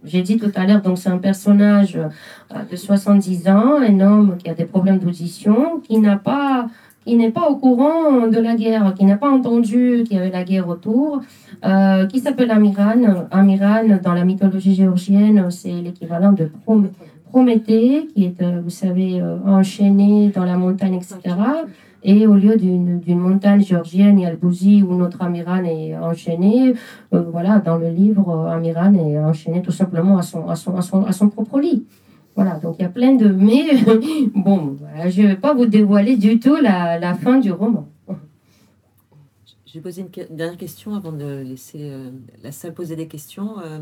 j'ai 0.05 0.23
dit 0.23 0.37
tout 0.37 0.51
à 0.57 0.67
l'heure, 0.67 0.83
donc 0.83 0.99
c'est 0.99 1.11
un 1.11 1.19
personnage 1.19 1.97
euh, 1.97 2.63
de 2.71 2.77
70 2.77 3.49
ans, 3.49 3.81
un 3.81 4.01
homme 4.01 4.37
qui 4.39 4.51
a 4.51 4.55
des 4.55 4.65
problèmes 4.65 4.99
d'audition, 4.99 5.81
qui 5.81 5.99
n'a 5.99 6.17
pas 6.17 6.67
qui 7.05 7.17
n'est 7.17 7.31
pas 7.31 7.49
au 7.49 7.57
courant 7.57 8.27
de 8.29 8.39
la 8.39 8.55
guerre, 8.57 8.95
qui 8.97 9.05
n'a 9.05 9.17
pas 9.17 9.31
entendu 9.31 10.05
qu'il 10.07 10.17
y 10.17 10.21
avait 10.21 10.31
la 10.31 10.45
guerre 10.45 10.69
autour, 10.69 11.21
euh, 11.65 12.07
qui 12.07 12.19
s'appelle 12.21 12.51
Amiran. 12.51 13.27
Amiran, 13.31 13.85
dans 14.03 14.13
la 14.15 14.25
mythologie 14.25 14.75
géorgienne, 14.75 15.51
c'est 15.51 15.73
l'équivalent 15.73 16.33
de 16.33 16.51
Prom- 16.67 16.91
Prométhée, 17.31 18.09
qui 18.15 18.25
est, 18.25 18.43
euh, 18.43 18.61
vous 18.63 18.71
savez, 18.71 19.21
euh, 19.21 19.39
enchaîné 19.47 20.31
dans 20.35 20.45
la 20.45 20.57
montagne, 20.57 20.95
etc. 20.95 21.17
Et 22.03 22.27
au 22.27 22.35
lieu 22.35 22.57
d'une 22.57 23.19
montagne 23.19 23.63
géorgienne, 23.63 24.19
il 24.19 24.23
y 24.23 24.27
a 24.27 24.31
le 24.31 24.37
Bouzi 24.37 24.83
où 24.83 24.95
notre 24.95 25.23
Amiran 25.23 25.63
est 25.65 25.97
enchaîné. 25.97 26.75
Euh, 27.15 27.23
voilà, 27.31 27.59
dans 27.59 27.77
le 27.77 27.89
livre, 27.91 28.29
euh, 28.31 28.51
Amiran 28.57 28.93
est 28.95 29.19
enchaîné 29.19 29.63
tout 29.63 29.71
simplement 29.71 30.19
à 30.19 30.23
son, 30.23 30.49
à 30.49 30.57
son, 30.57 30.75
à 30.77 30.83
son, 30.83 31.05
à 31.05 31.13
son 31.13 31.29
propre 31.29 31.61
lit. 31.61 31.85
Voilà, 32.41 32.59
donc 32.59 32.77
il 32.79 32.83
y 32.83 32.87
a 32.87 32.89
plein 32.89 33.17
de 33.17 33.29
mais. 33.29 33.85
bon, 34.35 34.79
je 35.09 35.21
ne 35.21 35.27
vais 35.27 35.37
pas 35.37 35.53
vous 35.53 35.67
dévoiler 35.67 36.17
du 36.17 36.41
tout 36.41 36.57
la, 36.57 37.15
fin 37.15 37.39
du 37.39 37.53
roman. 37.53 37.87
Je 39.67 39.75
vais 39.75 39.81
poser 39.81 40.01
une, 40.01 40.35
dernière 40.35 40.57
question 40.57 40.95
avant 40.95 41.13
de 41.13 41.43
laisser 41.43 41.81
euh, 41.83 42.11
la 42.43 42.51
salle 42.51 42.73
poser 42.73 42.97
des 42.97 43.09
questions. 43.09 43.59
Euh, 43.59 43.81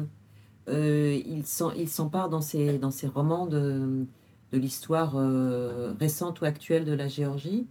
euh, 0.68 1.20
il 1.24 1.88
s'empare 1.88 2.30
dans 2.30 2.40
ses, 2.40 2.78
dans 2.78 2.90
ses 2.90 3.06
romans 3.06 3.46
de, 3.46 4.04
de 4.50 4.58
l'histoire 4.58 5.12
euh, 5.14 5.94
récente 6.00 6.40
ou 6.40 6.44
actuelle 6.44 6.84
de 6.84 6.94
la 6.94 7.06
Géorgie. 7.06 7.68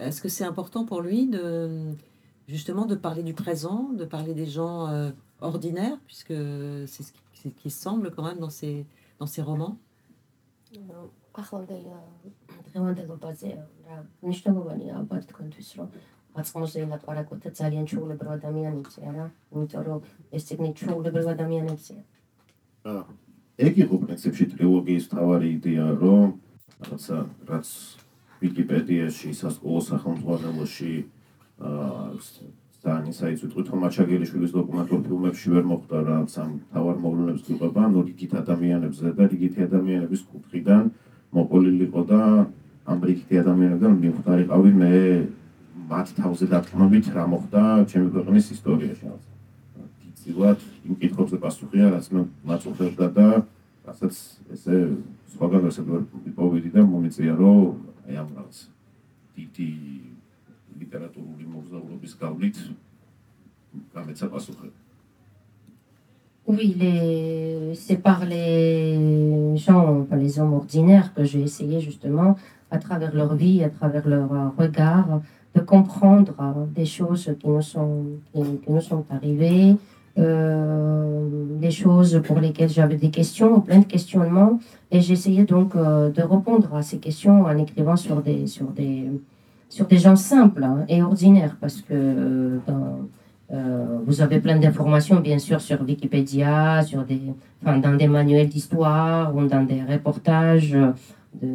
Est-ce 0.00 0.20
que 0.20 0.28
c'est 0.28 0.44
important 0.44 0.84
pour 0.84 1.00
lui 1.00 1.28
de 1.28 1.92
justement 2.48 2.86
de 2.86 2.96
parler 2.96 3.22
du 3.22 3.34
présent, 3.34 3.90
de 3.96 4.04
parler 4.04 4.34
des 4.34 4.46
gens 4.46 5.12
ordinaires, 5.40 5.96
puisque 6.06 6.34
c'est 6.86 7.04
ce 7.04 7.12
qui, 7.12 7.52
ce 7.62 7.68
semble 7.68 8.10
quand 8.10 8.24
même 8.24 8.40
dans 8.40 8.50
ses, 8.50 8.84
dans 9.20 9.26
ses 9.26 9.42
romans? 9.42 9.78
ახლანდელ 11.34 11.84
დღევანდელობაზე 12.70 13.50
რა 13.86 13.96
მნიშვნელოვანია 14.22 14.92
ალბათ 15.00 15.26
თქვენთვის 15.30 15.68
რომ 15.78 15.88
აწმოზე 16.34 16.84
ლაპარაკოთ 16.90 17.38
და 17.46 17.50
ძალიან 17.60 17.84
ჩაულებრივ 17.90 18.30
ადამიანებზეა 18.38 19.10
რა 19.14 19.26
იმიტომ 19.54 19.82
რომ 19.88 20.00
ეს 20.34 20.42
ციგნი 20.48 20.70
ჩაულებრივ 20.80 21.26
ადამიანებზეა. 21.34 22.02
აა, 22.90 23.04
ეგ 23.66 23.74
იყო 23.84 23.96
პრინციპში 24.04 24.46
ტრილოგიის 24.54 25.04
მთავარი 25.10 25.48
იდეა, 25.58 25.86
რომ 26.02 26.26
რაღაცა 26.82 27.18
რაც 27.50 27.68
ვიკიპედიაში, 28.42 29.28
სასკოლო 29.40 29.80
სახელმძღვანელოში 29.90 30.94
აა 31.70 32.08
ძალიან 32.84 33.06
ისაიც 33.08 33.40
ვიტყვი 33.44 33.62
თომა 33.64 33.88
ჩაგელიშვილის 33.96 34.52
დოკუმენტურ 34.52 35.00
ფილმებში 35.08 35.48
ვერ 35.54 35.64
მოხდა 35.72 35.98
რა 36.04 36.16
სამ 36.28 36.50
თავარ 36.72 36.96
მოვლენებს 37.00 37.42
გიყვება, 37.48 37.80
ანუ 37.88 37.98
რიგით 38.08 38.32
ადამიანებზე 38.44 39.08
და 39.16 39.24
რიგითი 39.32 39.60
ადამიანების 39.68 40.22
კუთხიდან 40.28 40.82
მოყოლილი 41.32 41.84
იყო 41.88 42.02
და 42.12 42.20
ამ 42.84 42.98
რიგითი 43.08 43.34
ადამიანებიდან 43.40 43.92
მიმხდარიყავი 44.04 44.70
მე 44.84 44.92
მათ 45.88 46.06
თავზე 46.20 46.46
დათმობით 46.52 47.06
რა 47.16 47.24
მოხდა 47.32 47.62
ჩემი 47.88 48.08
ქვეყნის 48.12 48.46
ისტორიაში. 48.56 49.06
დიდწილად 50.04 50.58
იმ 50.84 50.94
კითხვებზე 51.00 51.36
პასუხია, 51.40 51.86
რაც 51.88 52.06
მე 52.12 52.20
მაწუხებდა 52.48 53.06
და 53.16 53.28
რასაც 53.88 54.14
ესე 54.52 54.76
სხვაგან 55.32 55.62
ესე 55.72 55.82
მიპოვიდი 55.88 56.70
და 56.76 56.82
მომიწია, 56.84 57.32
რომ 57.40 57.80
აი 58.08 58.14
ამ 58.20 58.28
რაღაც 58.36 58.56
დიდი 59.36 59.70
ლიტერატურული 60.79 61.45
მოგზაურობის 61.55 62.13
გავლით 62.21 62.57
გამეცა 63.95 64.27
პასუხები. 64.33 64.77
Oui, 66.49 66.73
les... 66.79 67.75
c'est 67.75 67.97
par 67.97 68.25
les 68.25 69.55
gens, 69.55 70.03
par 70.09 70.17
les 70.17 70.39
hommes 70.39 70.53
ordinaires 70.53 71.13
que 71.13 71.23
j'ai 71.23 71.41
essayé 71.41 71.79
justement, 71.79 72.37
à 72.71 72.79
travers 72.79 73.13
leur 73.13 73.35
vie, 73.35 73.63
à 73.63 73.69
travers 73.69 74.07
leur 74.07 74.33
euh, 74.33 74.49
regard, 74.57 75.21
de 75.55 75.61
comprendre 75.61 76.33
euh, 76.39 76.65
des 76.73 76.85
choses 76.85 77.35
qui 77.39 77.47
nous 77.47 77.61
sont, 77.61 78.05
qui, 78.33 78.41
qui 78.63 78.71
nous 78.71 78.81
sont 78.81 79.05
arrivées, 79.11 79.75
euh, 80.17 81.29
des 81.59 81.71
choses 81.71 82.21
pour 82.25 82.39
lesquelles 82.39 82.69
j'avais 82.69 82.95
des 82.95 83.11
questions, 83.11 83.61
plein 83.61 83.79
de 83.79 83.85
questionnements, 83.85 84.59
et 84.91 85.01
j'essayais 85.01 85.45
donc 85.45 85.75
euh, 85.75 86.09
de 86.09 86.21
répondre 86.21 86.73
à 86.73 86.81
ces 86.81 86.97
questions 86.97 87.43
en 87.43 87.57
écrivant 87.57 87.95
sur 87.95 88.21
des, 88.21 88.47
sur 88.47 88.67
des, 88.71 89.09
sur 89.74 89.86
des 89.86 89.98
gens 89.98 90.14
simples 90.14 90.62
hein, 90.62 90.84
et 90.88 91.02
ordinaires, 91.02 91.56
parce 91.60 91.80
que 91.80 92.60
dans 92.66 93.08
euh, 93.52 93.98
vous 94.06 94.22
avez 94.22 94.38
plein 94.40 94.58
d'informations, 94.58 95.18
bien 95.20 95.38
sûr, 95.38 95.60
sur 95.60 95.82
Wikipédia, 95.82 96.82
sur 96.82 97.02
des, 97.04 97.20
enfin, 97.60 97.78
dans 97.78 97.94
des 97.94 98.06
manuels 98.06 98.48
d'histoire 98.48 99.34
ou 99.36 99.46
dans 99.46 99.64
des 99.64 99.82
reportages 99.82 100.70
de, 100.70 100.92
de 101.42 101.52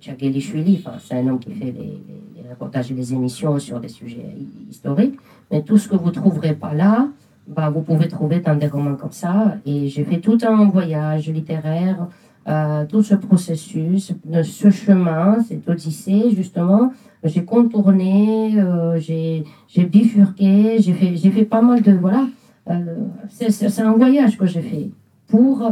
Tchagelishvili. 0.00 0.82
Enfin, 0.84 0.98
c'est 1.02 1.14
un 1.14 1.26
homme 1.26 1.38
qui 1.38 1.52
fait 1.52 1.72
les, 1.72 1.72
les, 1.72 2.42
les, 2.42 2.50
reportages 2.50 2.90
et 2.92 2.94
les 2.94 3.12
émissions 3.14 3.58
sur 3.58 3.80
des 3.80 3.88
sujets 3.88 4.30
historiques. 4.70 5.18
Mais 5.50 5.62
tout 5.62 5.78
ce 5.78 5.88
que 5.88 5.96
vous 5.96 6.10
ne 6.12 6.18
trouverez 6.22 6.54
pas 6.54 6.74
là, 6.74 7.08
bah, 7.46 7.70
vous 7.70 7.82
pouvez 7.82 8.08
trouver 8.08 8.40
dans 8.40 8.54
des 8.54 8.68
romans 8.68 8.96
comme 8.96 9.12
ça. 9.12 9.56
Et 9.66 9.88
j'ai 9.88 10.04
fait 10.04 10.20
tout 10.20 10.38
un 10.46 10.68
voyage 10.68 11.28
littéraire, 11.30 12.08
euh, 12.46 12.84
tout 12.86 13.02
ce 13.02 13.14
processus, 13.14 14.12
ce 14.42 14.70
chemin, 14.70 15.42
cette 15.42 15.66
odyssée, 15.66 16.30
justement, 16.30 16.92
j'ai 17.22 17.44
contourné, 17.44 18.60
euh, 18.60 18.98
j'ai, 18.98 19.44
bifurqué, 19.76 20.76
j'ai 20.78 20.92
fait, 20.92 21.16
fait 21.16 21.44
pas 21.46 21.62
mal 21.62 21.80
de. 21.80 21.92
Voilà. 21.92 22.26
Euh, 22.68 22.96
c'est, 23.30 23.80
un 23.80 23.92
voyage 23.92 24.36
que 24.36 24.44
j'ai 24.44 24.60
fait 24.60 24.90
pour 25.26 25.62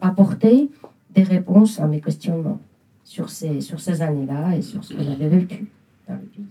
apporter 0.00 0.70
des 1.14 1.22
réponses 1.22 1.78
à 1.78 1.86
mes 1.86 2.00
questionnements 2.00 2.60
sur 3.04 3.28
ces, 3.28 3.60
sur 3.60 3.78
ces 3.78 4.00
années-là 4.00 4.56
et 4.56 4.62
sur 4.62 4.82
ce 4.82 4.94
que 4.94 5.02
j'avais 5.02 5.28
vécu 5.28 5.66
dans 6.08 6.14
le 6.14 6.20
pays. 6.20 6.46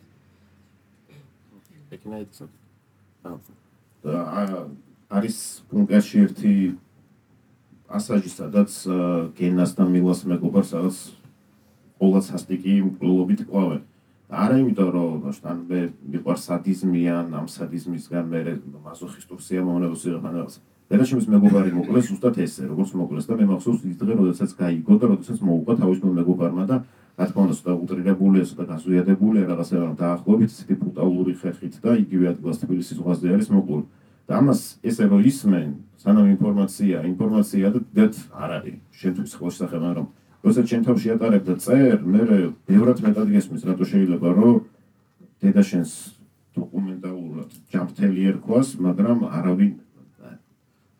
პასაჟი, 7.89 8.29
სადაც 8.29 8.71
გენასთან 9.37 9.87
მილას 9.89 10.21
მეგობარს 10.29 10.73
რაღაც 10.77 10.97
ყოველ 11.99 12.23
სასტიკი 12.29 12.73
მკვლელობით 12.85 13.41
ყვავენ. 13.49 13.81
არა 14.29 14.55
იმიტომ 14.61 14.89
რომ 14.93 15.13
ბაშთან 15.25 15.57
მე 15.65 15.79
მიყვარს 16.13 16.43
სადიზმი 16.49 17.01
ან 17.09 17.33
ამ 17.33 17.47
სადიზმისგან 17.49 18.25
მე 18.29 18.41
მასოხისტურ 18.85 19.39
სიამოვნებას 19.41 20.03
ვიღებ 20.05 20.25
ან 20.29 20.33
რაღაც 20.37 20.55
და 20.89 21.05
შემის 21.09 21.27
მეგობარი 21.33 21.71
მოკლეს 21.73 22.07
უბრალოდ 22.13 22.37
ესე 22.45 22.63
როგორც 22.69 22.93
მოკლეს 22.93 23.25
და 23.25 23.33
მე 23.41 23.45
მახსოვს 23.49 23.81
ის 23.89 23.97
დღე 23.97 24.13
როდესაც 24.21 24.53
გაიგო 24.61 24.95
და 25.01 25.05
როდესაც 25.09 25.39
მოუყვა 25.49 25.73
თავისუფალ 25.81 26.13
მეგობარმა 26.19 26.63
და 26.69 26.77
რა 27.17 27.25
თქმა 27.25 27.41
უნდა 27.45 27.55
ცოტა 27.57 27.73
უტრირებულია 27.83 28.43
ცოტა 28.49 28.63
გაზვიადებულია 28.69 29.43
რაღაცა 29.49 29.75
რომ 29.81 29.93
დაახლოებით 29.97 30.49
ცეთი 30.53 30.75
ბრუტალური 30.81 31.33
ხერხით 31.41 31.75
და 31.81 31.91
იგივე 32.05 32.25
ადგილას 32.33 32.61
თბილისის 32.61 32.97
ზღვაზე 33.01 33.27
არის 33.33 33.49
მოკლული 33.49 33.85
და 33.85 33.98
ამას 34.29 34.61
ესე 34.85 35.09
რომ 35.09 35.21
ისმენ 35.25 35.69
სანამ 35.97 36.27
ინფორმაცია 36.37 36.97
ინფორმაცია 37.11 37.65
და 37.97 38.05
არ 38.43 38.49
არის. 38.57 38.77
შენთვის 38.99 39.31
ხო 39.39 39.47
შესახებ 39.49 39.83
რომ 39.97 40.07
როცა 40.45 40.61
ჩემ 40.69 40.83
თავში 40.87 41.07
ატარებ 41.15 41.43
და 41.49 41.55
წერ, 41.59 41.97
მე 42.05 42.21
ბევრად 42.69 42.99
მეტად 43.03 43.27
გესმის, 43.35 43.61
რატო 43.67 43.83
შეიძლება 43.83 44.27
რომ 44.39 44.55
დედაშენს 45.43 45.91
დოკუმენტალურად 46.55 47.49
ჯამთელი 47.73 48.21
ერქვას, 48.31 48.67
მაგრამ 48.79 49.17
არავინ 49.27 49.71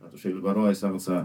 რატო 0.03 0.17
შეიძლება 0.19 0.49
რომ 0.57 0.65
ეს 0.73 0.79
რაღაცა 0.83 1.17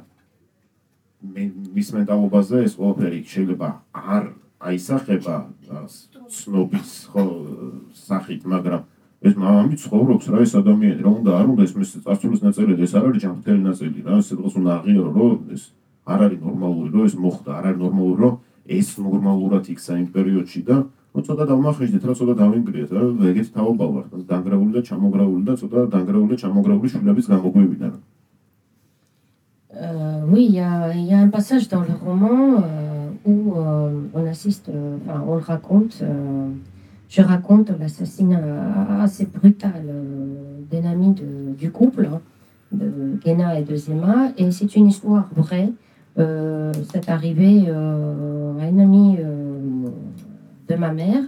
მის 1.74 1.88
მენტალობაზე 1.96 2.56
ეს 2.68 2.74
ყველაფერი 2.78 3.20
შეიძლება 3.26 3.68
არ 3.94 4.24
აისახება 4.60 5.36
სნობის 6.30 6.90
ხო 7.10 7.24
სახით, 7.96 8.42
მაგრამ 8.44 8.82
ეს 9.24 9.34
მამამი 9.40 9.76
ცხოვრობს 9.84 10.26
რა 10.32 10.38
ეს 10.44 10.52
ადამიანი 10.60 11.00
რა 11.04 11.10
უნდა 11.18 11.30
არ 11.40 11.46
უნდა 11.52 11.62
ეს 11.66 11.72
მის 11.78 11.90
წარსულის 12.04 12.40
ნაწილი 12.46 12.72
ეს 12.86 12.92
არ 12.98 13.04
არის 13.08 13.22
ჯამთელი 13.24 13.62
ნაწილი 13.68 13.98
რა 14.08 14.18
ეს 14.20 14.28
დღეს 14.40 14.54
უნდა 14.60 14.70
აღიარო 14.78 15.10
რომ 15.18 15.38
ეს 15.56 15.62
არ 16.12 16.20
არის 16.24 16.40
ნორმალური 16.46 16.88
რომ 16.94 17.04
ეს 17.08 17.14
მოხდა, 17.24 17.50
არ 17.58 17.64
არის 17.68 17.78
ნორმალური 17.84 18.18
რომ 18.24 18.34
ეს 18.78 18.88
ნორმალურად 19.06 19.64
იქცა 19.74 19.92
იმ 20.02 20.08
პერიოდში 20.16 20.60
და 20.68 20.76
ну 21.14 21.20
ცოტა 21.26 21.44
დავმახეჯდეთ 21.52 22.04
რა 22.08 22.14
ცოტა 22.20 22.34
დავინგრიეთ 22.42 22.90
რა 22.96 23.02
ეგეთ 23.30 23.48
თაობა 23.56 23.86
ვარ 23.94 24.06
დანგრეული 24.28 24.72
და 24.76 24.80
ჩამოგრეული 24.88 25.42
და 25.48 25.54
ცოტა 25.62 25.78
დანგრეული 25.94 26.30
და 26.32 26.36
ჩამოგრეული 26.44 26.86
შვილების 26.92 27.26
გამოგვივიდა 27.32 27.88
რა 27.92 27.98
Euh, 29.76 30.22
oui, 30.28 30.46
il 30.46 30.52
y, 30.52 31.08
y 31.08 31.12
a 31.12 31.18
un 31.18 31.28
passage 31.28 31.68
dans 31.68 31.80
le 31.80 31.94
roman 32.04 32.62
euh, 32.62 33.08
où 33.24 33.54
euh, 33.56 33.90
on 34.14 34.26
assiste, 34.26 34.70
enfin, 34.70 35.24
on 35.26 35.38
raconte, 35.38 36.00
je 37.14 37.22
raconte 37.22 37.70
l'assassinat 37.78 39.02
assez 39.02 39.26
brutal 39.26 39.84
d'un 40.70 40.84
ami 40.90 41.14
du 41.58 41.70
couple, 41.70 42.08
hein, 42.12 42.20
de 42.72 43.18
Gena 43.24 43.58
et 43.58 43.62
de 43.62 43.76
Zema, 43.76 44.32
et 44.36 44.50
c'est 44.50 44.74
une 44.74 44.88
histoire 44.88 45.28
vraie 45.36 45.70
euh, 46.18 46.72
c'est 46.92 47.08
arrivé 47.08 47.64
euh, 47.66 48.56
à 48.60 48.68
une 48.68 48.80
amie 48.80 49.16
euh, 49.18 49.88
de 50.68 50.74
ma 50.76 50.92
mère 50.92 51.22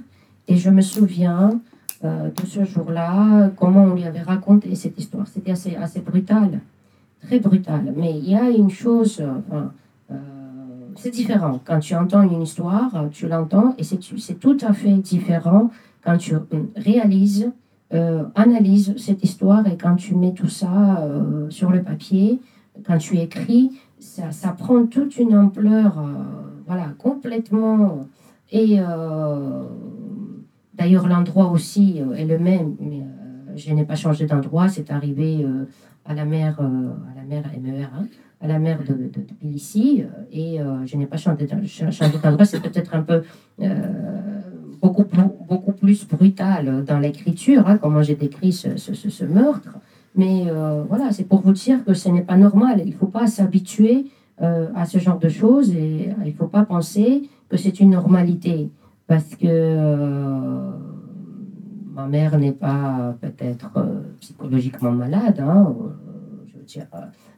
et 0.47 0.57
je 0.57 0.71
me 0.71 0.81
souviens 0.81 1.61
de 2.05 2.47
ce 2.47 2.63
jour-là, 2.63 3.51
comment 3.57 3.85
on 3.85 3.95
lui 3.95 4.05
avait 4.05 4.21
raconté 4.21 4.73
cette 4.77 4.97
histoire. 4.99 5.27
C'était 5.27 5.51
assez, 5.51 5.75
assez 5.75 6.01
brutal, 6.01 6.61
très 7.23 7.41
brutal. 7.41 7.93
Mais 7.97 8.17
il 8.17 8.31
y 8.31 8.37
a 8.37 8.49
une 8.49 8.71
chose, 8.71 9.21
c'est 10.97 11.11
différent. 11.11 11.61
Quand 11.65 11.81
tu 11.81 11.95
entends 11.95 12.23
une 12.23 12.43
histoire, 12.43 13.09
tu 13.11 13.29
l'entends 13.29 13.75
et 13.79 13.85
c'est 13.85 13.99
tout 14.39 14.59
à 14.61 14.73
fait 14.73 14.95
différent 14.99 15.71
quand 16.05 16.17
tu 16.19 16.35
réalises, 16.77 17.53
analyses 18.35 18.95
cette 18.97 19.23
histoire 19.25 19.67
et 19.67 19.77
quand 19.77 19.97
tu 19.97 20.15
mets 20.15 20.33
tout 20.33 20.49
ça 20.49 21.09
sur 21.51 21.71
le 21.71 21.83
papier, 21.83 22.41
quand 22.85 22.99
tu 22.99 23.19
écris, 23.19 23.73
ça, 23.99 24.53
prend 24.53 24.87
toute 24.87 25.17
une 25.19 25.37
ampleur, 25.37 25.99
euh, 25.99 26.03
voilà, 26.67 26.89
complètement. 26.99 28.07
Et 28.51 28.77
euh, 28.79 29.65
d'ailleurs, 30.75 31.07
l'endroit 31.07 31.51
aussi 31.51 32.01
euh, 32.01 32.15
est 32.15 32.27
le 32.27 32.39
même, 32.39 32.77
mais 32.81 33.03
je 33.57 33.73
n'ai 33.73 33.85
pas 33.85 33.97
changé 33.97 34.27
d'endroit. 34.27 34.69
C'est 34.69 34.91
arrivé 34.91 35.47
à 36.05 36.15
la 36.15 36.25
mer, 36.25 36.61
à 36.61 37.17
la 37.17 37.25
mer 37.25 37.45
MER, 37.61 37.89
hein, 37.95 38.07
à 38.41 38.47
la 38.47 38.59
mer 38.59 38.81
de, 38.87 38.95
de, 38.95 39.21
Tbilissi, 39.21 40.05
et 40.33 40.59
je 40.85 40.97
n'ai 40.97 41.07
pas 41.07 41.17
changé 41.17 41.47
d'endroit. 41.47 42.45
C'est 42.45 42.61
peut-être 42.61 42.95
un 42.95 43.03
peu 43.03 43.23
beaucoup, 44.83 45.05
beaucoup 45.49 45.73
plus 45.73 46.07
brutal 46.07 46.85
dans 46.85 46.99
l'écriture, 46.99 47.67
hein, 47.67 47.79
comment 47.79 48.03
j'ai 48.03 48.17
décrit 48.17 48.53
ce, 48.53 48.77
ce 48.77 49.25
meurtre. 49.25 49.79
Mais 50.17 50.47
euh, 50.49 50.83
voilà, 50.89 51.13
c'est 51.13 51.25
pour 51.25 51.43
vous 51.43 51.53
dire 51.53 51.85
que 51.85 51.93
ce 51.93 52.09
n'est 52.09 52.23
pas 52.23 52.39
normal. 52.39 52.81
Il 52.85 52.93
ne 52.93 52.97
faut 52.97 53.07
pas 53.07 53.27
s'habituer 53.27 54.07
euh, 54.41 54.69
à 54.75 54.87
ce 54.87 54.99
genre 54.99 55.19
de 55.19 55.29
choses 55.29 55.71
et 55.71 56.11
il 56.25 56.33
ne 56.33 56.37
faut 56.37 56.49
pas 56.49 56.65
penser 56.65 57.29
que 57.51 57.59
c'est 57.59 57.81
une 57.81 57.91
normalité. 57.91 58.71
Parce 59.07 59.37
que 59.37 59.47
euh, 59.47 60.71
ma 61.95 62.07
mère 62.07 62.39
n'est 62.39 62.53
pas 62.53 63.15
peut-être 63.21 63.71
psychologiquement 64.21 64.91
malade, 64.91 65.39
hein, 65.39 65.77
je 66.47 66.59
veux 66.59 66.65
dire, 66.65 66.87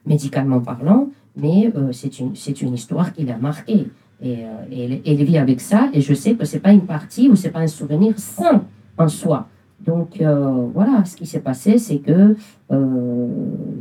médicalement 0.09 0.59
parlant, 0.59 1.07
mais 1.37 1.71
c'est 1.93 2.19
une, 2.19 2.33
une 2.61 2.73
histoire 2.73 3.13
qui 3.13 3.23
l'a 3.23 3.37
marquée. 3.37 3.87
Et, 4.21 4.39
et 4.69 5.01
elle, 5.05 5.23
vit 5.23 5.37
avec 5.37 5.61
ça, 5.61 5.89
et 5.93 6.01
je 6.01 6.13
sais 6.13 6.33
que 6.35 6.43
ce 6.43 6.55
n'est 6.55 6.59
pas 6.59 6.73
une 6.73 6.85
partie 6.85 7.29
ou 7.29 7.37
ce 7.37 7.45
n'est 7.45 7.53
pas 7.53 7.61
un 7.61 7.67
souvenir 7.67 8.19
sain 8.19 8.63
en 8.97 9.07
soi. 9.07 9.47
Donc 9.85 10.21
euh, 10.21 10.67
voilà, 10.73 11.05
ce 11.05 11.15
qui 11.15 11.25
s'est 11.25 11.39
passé, 11.39 11.77
c'est 11.77 11.99
que 11.99 12.35
euh, 12.71 13.27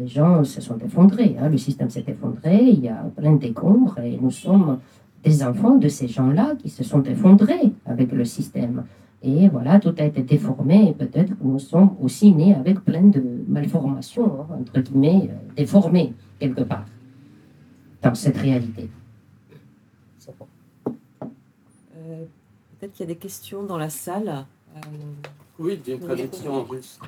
les 0.00 0.06
gens 0.06 0.44
se 0.44 0.60
sont 0.60 0.78
effondrés, 0.78 1.36
hein, 1.40 1.48
le 1.48 1.58
système 1.58 1.90
s'est 1.90 2.04
effondré, 2.06 2.60
il 2.62 2.80
y 2.80 2.88
a 2.88 3.04
plein 3.16 3.34
décombres 3.34 3.98
et 3.98 4.16
nous 4.20 4.30
sommes 4.30 4.78
des 5.24 5.42
enfants 5.42 5.76
de 5.76 5.88
ces 5.88 6.06
gens-là 6.06 6.54
qui 6.58 6.68
se 6.68 6.84
sont 6.84 7.02
effondrés 7.02 7.72
avec 7.84 8.12
le 8.12 8.24
système. 8.24 8.84
Et 9.22 9.48
voilà, 9.48 9.80
tout 9.80 9.94
a 9.98 10.04
été 10.04 10.22
déformé 10.22 10.90
et 10.90 10.92
peut-être 10.92 11.32
nous 11.40 11.58
sommes 11.58 11.96
aussi 12.00 12.32
nés 12.32 12.54
avec 12.54 12.80
plein 12.84 13.02
de 13.02 13.22
malformations, 13.48 14.42
hein, 14.42 14.58
entre 14.60 14.80
guillemets, 14.80 15.28
euh, 15.30 15.54
déformées 15.56 16.14
quelque 16.38 16.62
part 16.62 16.86
dans 18.00 18.14
cette 18.14 18.36
réalité. 18.36 18.88
Euh, 21.96 22.24
peut-être 22.78 22.92
qu'il 22.92 23.00
y 23.00 23.10
a 23.10 23.12
des 23.12 23.16
questions 23.16 23.64
dans 23.64 23.76
la 23.76 23.90
salle. 23.90 24.28
Euh, 24.76 24.80
oui, 25.58 25.80
il 25.84 25.88
y 25.88 25.92
a 25.92 25.96
une 25.96 26.02
traduction 26.02 26.54
en 26.54 26.62
russe. 26.62 27.00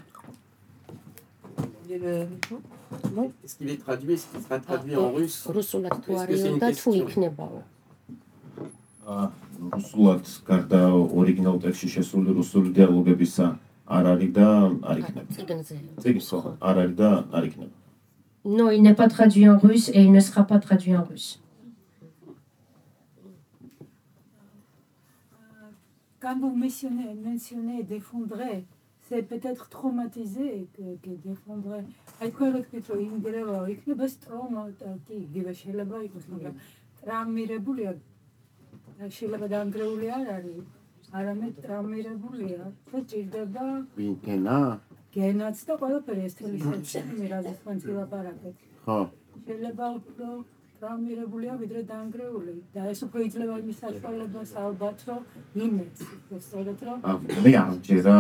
Est-ce 1.89 3.57
qu'il 3.57 3.71
est 3.71 3.77
traduit 3.77 4.15
Est-ce 4.15 4.27
qu'il 4.27 4.41
sera 4.41 4.59
traduit 4.59 4.95
ah, 4.97 5.01
en 5.01 5.13
russe? 5.13 5.47
Est-ce 5.49 5.77
que 6.27 6.37
c'est 6.37 6.49
une 6.49 6.59
question? 6.59 6.93
რუსულად 9.75 10.25
გარდა 10.49 10.83
ორიგინალ 11.21 11.59
ტექსტში 11.65 11.89
შესული 11.97 12.35
რუსული 12.39 12.73
დიალოგებისა 12.77 13.47
არ 13.97 14.05
არის 14.13 14.31
და 14.39 14.49
არ 14.91 14.97
იქნება. 15.03 15.29
ციგნზე. 15.37 15.77
წიგნს 16.03 16.29
ხო, 16.31 16.51
არ 16.69 16.77
არის 16.83 16.95
და 17.01 17.11
არ 17.37 17.45
იქნება. 17.49 17.75
Non, 18.45 18.71
il 18.71 18.83
n'est 18.83 18.95
pas 18.95 19.09
traduit 19.09 19.49
en 19.49 19.59
russe 19.59 19.89
et 19.91 20.01
il 20.03 20.13
ne 20.13 20.21
sera 20.21 20.45
pas 20.45 20.59
traduit 20.59 20.97
en 20.97 21.05
russe. 21.05 21.41
Quand 26.21 26.39
vous 26.39 26.55
mentionnez, 26.55 27.15
mentionnez 27.15 27.83
d'effondrer, 27.83 28.65
c'est 29.09 29.23
peut-être 29.23 29.69
traumatisé 29.69 30.69
que, 30.75 30.87
que 31.03 31.13
d'effondrer. 31.25 31.85
აი 32.21 32.29
თქვენ 32.33 32.51
რო 32.55 32.61
თქვით 32.65 32.85
რომ 32.91 33.01
ინგრევა 33.05 33.59
იქნება 33.75 34.07
სტრომა 34.15 34.63
კი 35.07 35.15
იგივე 35.27 35.53
შეიძლება 39.01 39.47
დაანგრეული 39.55 40.07
არ 40.19 40.27
არის 40.37 40.65
არამედ 41.19 41.55
ტრამირებულია 41.65 42.63
და 42.93 42.99
ჭირდება 43.11 43.67
ვინკენა? 43.99 44.59
გენაც 45.15 45.59
და 45.67 45.75
ყველაფერი 45.81 46.23
ეს 46.29 46.35
თელი 46.39 46.59
სისტემა 46.65 47.29
რაზეც 47.35 47.57
თქვენ 47.63 47.77
ვილაპარაკეთ 47.87 48.57
ხო. 48.85 48.99
შეიძლება 49.47 49.87
უფრო 49.99 50.29
ტრამირებულია 50.81 51.55
ვიდრე 51.61 51.81
დაანგრეული 51.91 52.55
და 52.75 52.83
ეს 52.93 53.01
უფრო 53.07 53.19
იძლევა 53.29 53.55
იმის 53.63 53.79
საშუალებას 53.85 54.51
ალბათ 54.65 54.99
რომ 55.09 55.23
იმეც 55.67 55.97
სწორედ 56.47 56.79
რომ 56.89 56.99
აა, 57.11 57.17
მე 57.45 57.53
არ 57.63 57.71
მჯერა 57.75 58.19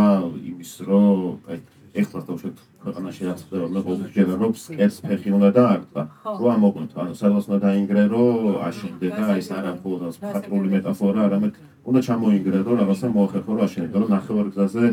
იმის 0.50 0.72
რომ 0.88 1.20
აი 1.54 1.58
ეხლა 1.90 2.20
თავშეთ 2.26 2.56
ქვეყანაში 2.80 3.22
რაც 3.26 3.40
ხდება, 3.46 3.66
მე 3.74 3.80
ყოველთვის 3.86 4.12
ჯერა 4.14 4.34
რომ 4.40 4.52
სკერს 4.54 4.96
ფეხი 5.02 5.30
უნდა 5.36 5.48
დაარტყა. 5.58 6.02
ხო. 6.22 6.32
რო 6.40 6.46
ამოყნოთ, 6.54 6.90
ანუ 7.02 7.14
სადღაც 7.20 7.44
უნდა 7.50 7.58
დაინგრე 7.66 8.02
რომ 8.14 8.58
აშენდე 8.68 9.08
და 9.10 9.24
ეს 9.40 9.48
არ 9.50 9.64
არის 9.70 9.78
მხოლოდ 9.80 10.00
მხატვრული 10.22 10.68
მეტაფორა, 10.74 11.20
არამედ 11.26 11.52
უნდა 11.90 12.00
ჩამოინგრე 12.06 12.58
რომ 12.66 12.76
რაღაცა 12.80 13.06
მოახერხო 13.10 13.50
რომ 13.50 13.64
აშენდე, 13.66 13.96
რომ 14.00 14.08
ნახევარგზაზე 14.16 14.84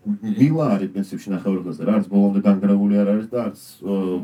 მილა 0.00 0.66
არის 0.74 0.90
პრინციპში 0.94 1.28
ნახევარგზაზე, 1.34 1.82
რა 1.84 1.92
არის 1.98 2.08
ბოლომდე 2.14 2.40
დაنگრეული 2.46 2.94
არ 3.02 3.08
არის 3.14 3.26
და 3.32 3.38
არც 3.50 3.60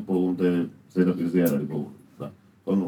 ბოლომდე 0.09 0.49
ზედაპირზე 0.95 1.39
არ 1.47 1.53
არის 1.57 1.69
ბოლომდე. 1.75 2.01
და 2.17 2.27
ანუ 2.73 2.87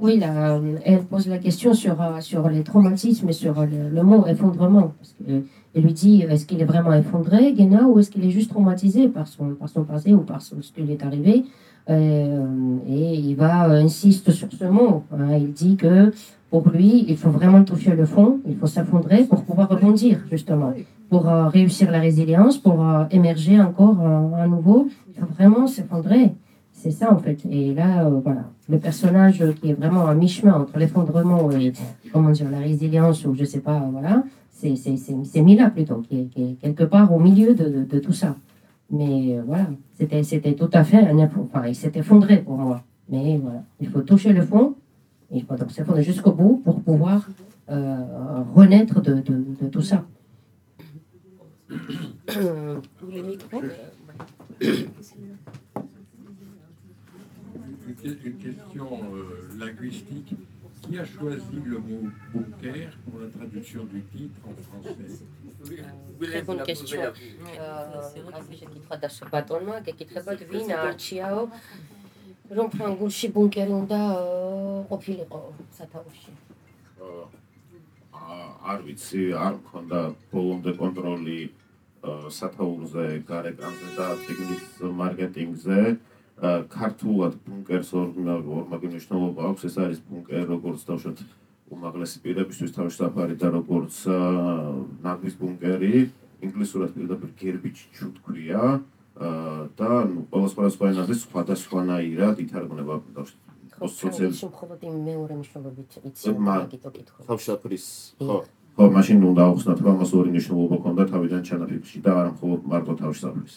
Oui, 0.00 0.18
la, 0.18 0.56
euh, 0.56 0.76
elle 0.84 1.04
pose 1.04 1.28
la 1.28 1.38
question 1.38 1.74
sur, 1.74 2.00
euh, 2.00 2.20
sur 2.20 2.48
les 2.48 2.62
traumatismes 2.62 3.28
et 3.28 3.32
sur 3.32 3.58
euh, 3.58 3.66
le, 3.66 4.02
mot 4.02 4.26
effondrement. 4.26 4.94
Elle 5.26 5.82
lui 5.82 5.92
dit 5.92 6.22
est-ce 6.22 6.46
qu'il 6.46 6.60
est 6.60 6.66
vraiment 6.66 6.92
effondré, 6.92 7.52
Guéna, 7.52 7.86
ou 7.86 7.98
est-ce 7.98 8.10
qu'il 8.10 8.24
est 8.24 8.30
juste 8.30 8.50
traumatisé 8.50 9.08
par 9.08 9.26
son, 9.26 9.54
par 9.54 9.68
son 9.68 9.84
passé 9.84 10.12
ou 10.12 10.20
par 10.20 10.42
ce 10.42 10.54
qui 10.54 10.82
lui 10.82 10.92
est 10.92 11.04
arrivé 11.04 11.44
et 11.88 13.14
il 13.14 13.36
va 13.36 13.70
insiste 13.70 14.32
sur 14.32 14.48
ce 14.52 14.64
mot. 14.64 15.04
Hein. 15.12 15.36
Il 15.36 15.52
dit 15.52 15.76
que 15.76 16.12
pour 16.50 16.68
lui, 16.68 17.04
il 17.08 17.16
faut 17.16 17.30
vraiment 17.30 17.62
toucher 17.62 17.94
le 17.94 18.06
fond, 18.06 18.40
il 18.48 18.56
faut 18.56 18.66
s'affondrer 18.66 19.24
pour 19.24 19.44
pouvoir 19.44 19.68
rebondir, 19.68 20.18
justement. 20.30 20.72
Pour 21.08 21.28
euh, 21.28 21.48
réussir 21.48 21.90
la 21.90 22.00
résilience, 22.00 22.58
pour 22.58 22.82
euh, 22.84 23.04
émerger 23.10 23.60
encore 23.60 23.96
euh, 24.00 24.42
à 24.42 24.46
nouveau, 24.48 24.88
il 25.08 25.14
faut 25.20 25.26
vraiment 25.26 25.66
s'effondrer. 25.66 26.32
C'est 26.72 26.90
ça 26.90 27.12
en 27.12 27.18
fait. 27.18 27.38
Et 27.48 27.72
là, 27.74 28.04
euh, 28.06 28.20
voilà, 28.24 28.44
le 28.68 28.78
personnage 28.78 29.40
euh, 29.40 29.52
qui 29.52 29.70
est 29.70 29.74
vraiment 29.74 30.06
à 30.06 30.14
mi-chemin 30.14 30.54
entre 30.54 30.78
l'effondrement 30.78 31.50
et 31.52 31.72
comment 32.12 32.30
dire 32.30 32.50
la 32.50 32.58
résilience 32.58 33.24
ou 33.24 33.34
je 33.34 33.44
sais 33.44 33.60
pas, 33.60 33.78
voilà, 33.92 34.24
c'est 34.50 35.42
Mila 35.42 35.70
plutôt 35.70 36.02
qui 36.08 36.28
est, 36.36 36.60
quelque 36.60 36.84
part 36.84 37.12
au 37.14 37.18
milieu 37.20 37.54
de, 37.54 37.84
de, 37.84 37.98
tout 38.00 38.12
ça. 38.12 38.34
Mais 38.90 39.36
euh, 39.36 39.42
voilà, 39.46 39.66
c'était 40.22 40.54
tout 40.54 40.70
à 40.72 40.82
fait 40.84 40.98
un 40.98 41.16
effo- 41.16 41.44
enfin 41.44 41.66
il 41.68 41.74
s'est 41.74 41.92
effondré 41.94 42.38
pour 42.38 42.56
moi. 42.56 42.82
Mais 43.08 43.38
voilà, 43.42 43.62
il 43.80 43.88
faut 43.88 44.00
toucher 44.02 44.32
le 44.32 44.42
fond, 44.42 44.74
il 45.30 45.44
faut 45.44 45.54
donc 45.54 45.70
s'effondrer 45.70 46.02
jusqu'au 46.02 46.32
bout 46.32 46.60
pour 46.64 46.80
pouvoir 46.80 47.28
euh, 47.70 47.96
renaître 48.54 49.00
de, 49.00 49.14
de 49.62 49.68
tout 49.68 49.82
ça. 49.82 50.04
Euh, 51.70 52.80
Une, 58.04 58.36
question 58.38 59.00
euh, 59.14 59.48
linguistique. 59.58 60.34
Qui 60.82 60.98
a 60.98 61.04
choisi 61.04 61.56
le 61.64 61.78
mot 61.78 62.10
bunker 62.32 62.90
pour 63.10 63.20
la 63.20 63.28
traduction 63.28 63.84
du 63.84 64.02
titre 64.02 64.40
en 64.46 64.54
français 64.62 64.94
Très 66.20 66.42
bonne 66.42 66.62
question. 66.62 67.00
Un 67.00 68.06
bunker 73.30 73.70
არ 78.72 78.80
ვიცი, 78.86 79.22
არ 79.46 79.54
მქონდა 79.60 80.00
ბოლომდე 80.32 80.72
კონტროლი 80.80 81.40
სათაურზე, 82.38 83.06
გარეკანზე 83.30 83.88
და 83.98 84.06
ციგნის 84.26 84.64
მარკეტინგზე. 85.00 85.80
ქართულად 86.70 87.32
ბუნკერს 87.46 87.90
ორ- 87.96 88.12
ორმაგი 88.60 88.86
მნიშვნელობა 88.92 89.40
აქვს, 89.50 89.62
ეს 89.68 89.76
არის 89.80 89.98
ბუნკერი 90.08 90.44
როგორც 90.52 90.80
თავშოთ 90.88 91.18
უმაღლესი 91.72 92.18
პირებისთვის 92.24 92.74
თავშესაფარი 92.76 93.34
და 93.40 93.48
როგორც 93.56 93.94
ნაგვის 95.06 95.34
ბუნკერი, 95.40 95.94
ინგლისურად 96.46 96.90
პირდაპირ 96.96 97.30
garbage 97.40 97.80
chute 97.96 98.20
ქვია. 98.20 98.62
აა, 99.16 99.72
და 99.80 99.90
ნუ 100.12 100.28
ყველა 100.28 100.48
სხვადასხვა 100.52 100.88
ენაზე 100.92 101.14
სხვადასხვანაირად 101.24 102.36
ითარგმნება 102.44 102.94
თავშეთ 103.16 103.45
სოციალ 103.81 104.29
ფრანგულში 104.31 104.47
მხოლოდ 104.53 104.79
იმ 104.89 104.95
მეორე 105.09 105.33
მნიშვნელობით 105.41 105.91
იცი 106.07 106.29
მა- 106.37 106.61
მაგიტო 106.61 106.89
კითხო. 106.95 107.19
თავშაფრის 107.27 107.85
ხო 108.21 108.37
ხო 108.77 108.83
მაშინ 108.95 109.17
უნდა 109.31 109.41
აუხსნათ 109.47 109.79
რომ 109.83 109.91
ამას 109.95 110.11
ორი 110.19 110.29
მნიშვნელობა 110.33 110.75
ქონდა 110.83 111.03
თავიდან 111.11 111.41
ჩანაფიქრში 111.47 111.97
და 112.05 112.11
არა 112.19 112.29
მხოლოდ 112.35 112.61
მარტო 112.71 112.93
თავშაფრის 113.01 113.55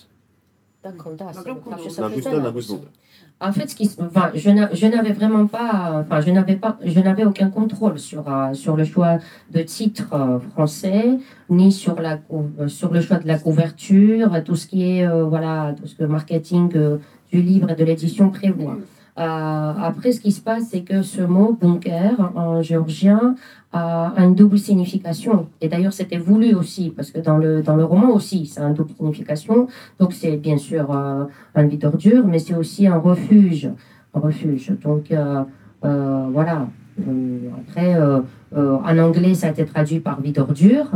და 0.84 0.90
ქონდა 1.02 1.24
ასე 1.30 1.38
მაგრამ 1.38 1.58
ქონდა 1.64 1.76
თავშესაფრის 1.76 2.04
ნაგვის 2.04 2.24
და 2.24 2.30
და 2.30 2.38
ნაგვის. 2.44 2.46
ნაგვის 2.46 2.68
ბუნკერი 2.72 3.02
En 3.40 3.52
fait, 3.52 3.68
ce 3.70 3.74
qui, 3.74 3.86
se- 3.86 4.00
enfin, 4.00 4.30
je 4.34 4.50
n'a- 4.56 4.72
je 4.80 4.86
n'avais 4.86 5.12
vraiment 5.12 5.46
pas, 5.48 5.70
enfin, 6.02 6.20
je 6.20 6.30
n'avais 6.30 6.54
pas, 6.56 6.78
je 6.94 7.00
n'avais 7.00 7.24
aucun 7.24 7.50
contrôle 7.50 7.98
sur 7.98 8.22
euh, 8.28 8.54
sur 8.54 8.76
le 8.76 8.84
choix 8.84 9.18
de 9.50 9.62
titre 9.62 10.06
euh, 10.12 10.38
français, 10.52 11.18
ni 11.50 11.72
sur 11.72 11.96
la 12.00 12.16
cou- 12.18 12.50
euh, 12.60 12.68
sur 12.68 12.90
le 12.92 13.00
choix 13.00 13.18
de 13.18 13.26
la 13.26 13.38
couverture, 13.38 14.30
tout 14.44 14.54
ce 14.54 14.66
qui 14.68 14.80
est 14.92 15.04
euh, 15.06 15.24
voilà, 15.24 15.74
tout 15.76 15.86
ce 15.88 15.94
que 15.96 16.02
le 16.04 16.08
marketing 16.08 16.70
euh, 16.76 16.98
du 17.32 17.42
livre 17.42 17.68
et 17.70 17.74
de 17.74 17.84
l'édition 17.84 18.30
prévoit. 18.30 18.76
Euh, 19.19 19.73
après, 19.81 20.13
ce 20.13 20.21
qui 20.21 20.31
se 20.31 20.41
passe, 20.41 20.69
c'est 20.71 20.81
que 20.81 21.01
ce 21.01 21.21
mot 21.21 21.57
bunker 21.59 22.31
en 22.35 22.61
géorgien 22.61 23.35
a 23.73 24.13
une 24.17 24.33
double 24.33 24.57
signification. 24.57 25.47
Et 25.61 25.67
d'ailleurs, 25.67 25.93
c'était 25.93 26.17
voulu 26.17 26.55
aussi, 26.55 26.91
parce 26.95 27.11
que 27.11 27.19
dans 27.19 27.37
le, 27.37 27.61
dans 27.61 27.75
le 27.75 27.83
roman 27.83 28.09
aussi, 28.11 28.45
c'est 28.45 28.61
une 28.61 28.73
double 28.73 28.91
signification. 28.97 29.67
Donc, 29.99 30.13
c'est 30.13 30.37
bien 30.37 30.57
sûr 30.57 30.89
euh, 30.91 31.25
un 31.53 31.63
vide 31.67 31.81
d'ordure, 31.81 32.25
mais 32.25 32.39
c'est 32.39 32.55
aussi 32.55 32.87
un 32.87 32.97
refuge. 32.97 33.69
Un 34.13 34.19
refuge. 34.21 34.71
Donc, 34.81 35.11
euh, 35.11 35.43
euh, 35.83 36.27
voilà. 36.31 36.67
Euh, 37.07 37.49
après, 37.61 37.95
euh, 37.95 38.21
euh, 38.55 38.77
en 38.77 38.97
anglais, 38.97 39.35
ça 39.35 39.47
a 39.47 39.49
été 39.51 39.65
traduit 39.65 39.99
par 39.99 40.19
vide 40.21 40.35
d'ordure. 40.35 40.87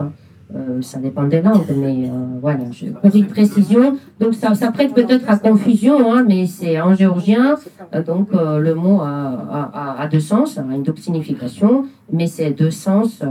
Euh, 0.56 0.82
ça 0.84 1.00
dépend 1.00 1.24
des 1.28 1.42
langues, 1.42 1.66
mais 1.76 2.08
euh, 2.10 2.14
voilà, 2.40 2.70
je, 2.72 2.86
une 3.18 3.26
précision. 3.28 3.98
Donc, 4.20 4.36
ça, 4.36 4.54
prête 4.72 4.94
peut-être 4.94 5.28
à 5.28 5.38
confusion, 5.38 6.14
hein, 6.14 6.24
mais 6.28 6.46
c'est 6.46 6.80
en 6.80 6.94
géorgien. 6.94 7.56
Euh, 7.94 8.04
donc, 8.04 8.30
le 8.34 8.74
mot 8.76 9.02
a, 9.02 9.72
a- 9.74 10.02
a- 10.04 10.08
deux 10.08 10.20
sens, 10.20 10.58
a 10.60 10.62
une 10.64 10.84
double 10.84 11.00
signification, 11.00 11.88
mais 12.12 12.28
ces 12.28 12.52
deux 12.52 12.70
sens 12.72 13.22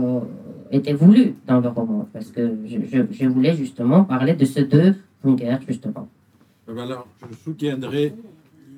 étaient 0.73 0.95
voulus 0.95 1.35
dans 1.47 1.61
le 1.61 1.69
roman, 1.69 2.09
parce 2.13 2.31
que 2.33 2.55
je, 2.67 2.79
je- 3.13 3.27
voulais 3.29 3.55
justement 3.55 4.03
parler 4.05 4.35
de 4.35 4.45
ces 4.45 4.65
deux 4.65 4.95
guerres, 5.25 5.61
justement. 5.69 6.09
Euh, 6.69 6.73
Voilà, 6.75 7.05
je 7.31 7.37
soutiendrai 7.45 8.15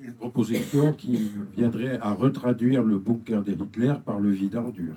une 0.04 0.12
proposition 0.12 0.92
qui 0.92 1.30
viendrait 1.56 1.98
à 2.02 2.12
retraduire 2.12 2.82
le 2.82 2.98
bunker 2.98 3.42
de 3.42 3.52
Hitler 3.52 3.94
par 4.04 4.20
le 4.20 4.28
vide 4.30 4.54
ordure. 4.56 4.96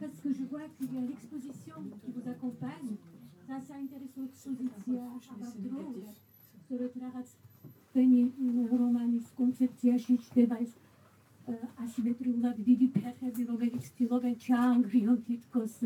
parce 0.00 0.18
que 0.22 0.30
je 0.38 0.44
vois 0.52 0.66
qu'il 0.76 0.90
y 0.94 0.98
a 0.98 1.04
l'exposition 1.10 1.76
qui 2.00 2.10
vous 2.14 2.26
accompagne. 2.34 2.90
Ça, 3.46 3.54
c'est 3.64 3.78
intéressant 3.84 4.24
expoziția 4.30 5.04
Șabadrou, 5.20 6.14
să 6.66 6.74
retrageți 6.76 7.34
peni 7.94 8.32
რომანის 8.74 9.26
კონცეფცია 9.38 9.98
შეჭდება 10.04 10.56
ეს 10.64 10.72
ასიმეტრიულად 11.84 12.56
დიდი 12.68 12.88
ფეხები, 12.96 13.42
რომელიც 13.50 13.86
ცდილობენ 13.90 14.34
ჩაანგრიონ 14.44 15.18
თითქოს 15.28 15.76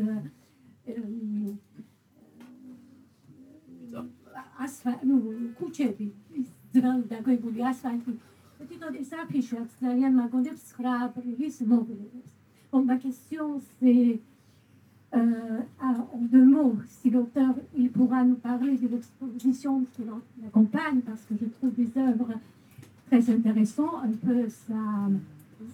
ასფალტი, 4.65 5.03
ნუ 5.09 5.17
ქუჩები, 5.59 6.07
ის 6.41 6.49
ძველი 6.73 7.05
დაგებული 7.13 7.59
ასფალტი. 7.71 8.17
თვითონ 8.69 8.93
ეს 9.03 9.11
აფიშაც 9.21 9.69
ძალიან 9.83 10.13
მაგონებს 10.21 10.63
9 10.73 10.97
აპრილის 11.05 11.55
მოვლენებს. 11.69 12.38
Bon, 12.71 12.83
ma 12.83 12.97
question, 12.97 13.59
c'est 13.79 14.19
euh, 15.15 15.61
en 15.81 16.19
deux 16.19 16.45
mots, 16.45 16.75
si 16.87 17.09
l'auteur 17.09 17.55
il 17.75 17.89
pourra 17.89 18.23
nous 18.23 18.35
parler 18.35 18.77
de 18.77 18.87
l'exposition 18.87 19.85
qui 19.95 20.03
l'accompagne, 20.43 21.01
parce 21.01 21.23
que 21.23 21.33
je 21.41 21.45
trouve 21.45 21.73
des 21.73 21.89
œuvres 21.99 22.29
très 23.07 23.27
intéressantes, 23.27 24.03
un 24.03 24.11
peu 24.11 24.47
ça, 24.47 25.09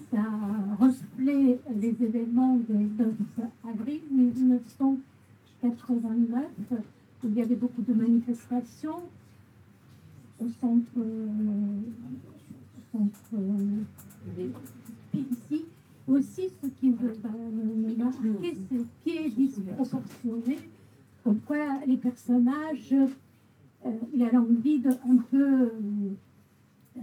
ça 0.10 0.24
reflète 0.80 1.60
les 1.76 1.98
événements 2.02 2.56
du 2.56 2.74
9 2.74 3.10
avril 3.70 4.00
1989, 4.12 6.46
où 6.72 6.78
il 7.28 7.34
y 7.34 7.42
avait 7.42 7.56
beaucoup 7.56 7.82
de 7.82 7.94
manifestations 7.94 9.02
au 10.40 10.48
centre, 10.62 10.98
au 12.94 12.94
centre 12.94 13.36
ici. 15.14 15.66
Aussi, 16.08 16.50
ce 16.62 16.68
qui 16.68 16.90
me 16.92 17.96
marqué, 17.98 18.56
c'est 18.70 18.76
le 18.76 18.86
pied 19.04 19.30
disproportionné, 19.30 20.58
comme 21.24 21.40
quoi 21.40 21.80
les 21.88 21.98
personnages, 21.98 22.94
euh, 22.94 23.92
il 24.14 24.24
a 24.24 24.32
l'envie 24.32 24.84
un 24.86 25.18
peu. 25.18 25.72
Euh, 26.98 27.02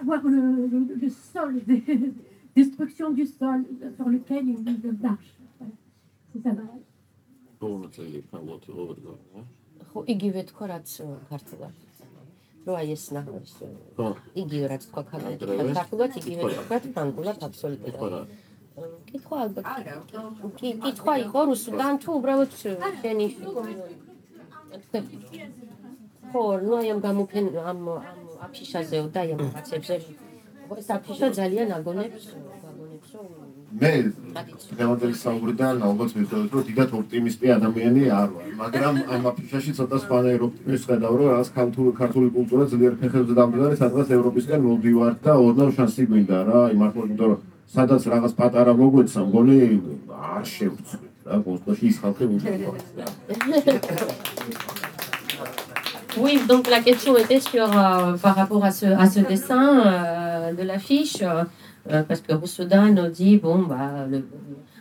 avoir 0.00 0.22
le, 0.24 0.66
le, 0.66 0.94
le 0.94 1.08
sol, 1.08 1.62
des, 1.64 1.82
destruction 2.56 3.10
du 3.10 3.26
sol 3.26 3.64
sur 3.96 4.08
lequel 4.08 4.48
il 4.48 4.92
marche. 5.02 5.34
C'est 6.32 6.42
ça. 6.42 6.50
Bon, 7.60 7.82
c'est 7.92 8.08
les 8.08 8.22
paroles 8.22 8.60
de 8.66 8.72
l'autre. 8.72 9.00
Εγώ 9.88 10.04
εγγυητικό 10.06 10.64
ράτσο 10.64 11.18
κάρτελα. 11.28 11.72
რო 12.64 12.72
აი 12.80 12.88
ეს 12.96 13.04
ნახოს 13.16 13.52
ხო 13.96 14.06
იგივე 14.42 14.66
რაც 14.72 14.82
თქვა 14.88 15.02
დროის? 15.12 15.76
ქართულად 15.78 16.12
იგივე 16.20 16.42
თქვა 16.54 16.78
ფრანგულად 16.94 17.36
ხო 17.40 17.46
აბსოლუტურად 17.48 18.12
რა 18.14 18.22
კითხვა 19.08 19.36
ალბათ 19.44 19.64
კი 20.58 20.70
კითხვა 20.84 21.14
იყო 21.24 21.40
რუსუდან 21.50 21.94
თუ 22.02 22.10
უბრალოდ 22.18 22.50
შენი 22.60 23.26
ხო 26.32 26.44
ნუ 26.64 26.72
აი 26.80 26.88
ამ 26.94 27.00
გამოფენ 27.06 27.44
ამ 27.70 27.80
ამ 27.94 28.08
აფიშაზეო 28.46 29.06
და 29.14 29.20
აი 29.22 29.30
ამ 29.34 29.40
რაღაცებზე 29.44 29.94
ხო 30.66 30.74
ეს 30.80 30.88
აფიშა 30.96 31.28
ძალიან 31.40 31.68
აგონებს 31.78 32.24
აგონებს 32.34 33.10
რომ 33.14 33.43
მე 33.74 33.90
დღევანდელი 34.70 35.16
საუბრიდან 35.18 35.80
ალბათ 35.86 36.12
მივხვდებით 36.14 36.52
რომ 36.54 36.66
დიდად 36.68 36.90
ოპტიმისტი 36.98 37.50
ადამიანი 37.54 38.02
არ 38.18 38.28
ვარ 38.34 38.52
მაგრამ 38.60 38.94
ამ 39.16 39.22
აფიშაში 39.30 39.72
ცოტა 39.78 39.98
სხვანაირ 40.04 40.44
ოპტიმიზმს 40.46 40.84
ხედავ 40.90 41.12
რომ 41.18 41.26
რაღაც 41.32 41.48
ქართული 41.58 41.90
ქართული 42.00 42.28
კულტურა 42.36 42.64
ძლიერ 42.70 42.94
ფეხებზე 43.00 43.34
დამდგარი 43.40 43.80
სადღაც 43.82 44.08
ევროპისკენ 44.18 44.60
მოვდივართ 44.66 45.18
და 45.26 45.32
ოდნავ 45.46 45.70
შანსი 45.78 46.06
გვინდა 46.10 46.38
რა 46.50 46.60
იმართლა 46.76 47.02
იმიტომ 47.08 47.28
რომ 47.34 47.40
სადაც 47.74 48.02
რაღაც 48.14 48.32
პატარა 48.38 48.72
მოგვეცა 48.78 49.20
მგონი 49.26 49.58
არ 50.38 50.44
შევწყვით 50.54 51.02
რა 51.26 51.36
კონსტაში 51.48 51.84
ის 51.90 51.96
ხალხი 52.02 52.24
უშევარ 52.34 52.78
Oui, 56.16 56.38
donc 56.46 56.70
la 56.70 56.80
question 56.80 57.16
était 57.18 57.40
sur 57.40 57.66
euh, 57.66 58.12
par 58.22 58.36
rapport 58.36 58.64
à 58.64 58.70
ce, 58.70 58.86
à 58.86 59.10
ce 59.10 59.18
dessin 59.18 59.66
euh, 59.84 60.52
de 60.52 60.62
l'affiche, 60.62 61.22
euh, 61.22 61.42
euh, 61.90 62.02
parce 62.02 62.20
que 62.20 62.32
Rousseau 62.34 62.64
nous 62.64 63.08
dit 63.08 63.36
bon 63.36 63.58
bah 63.58 64.06
le, 64.10 64.24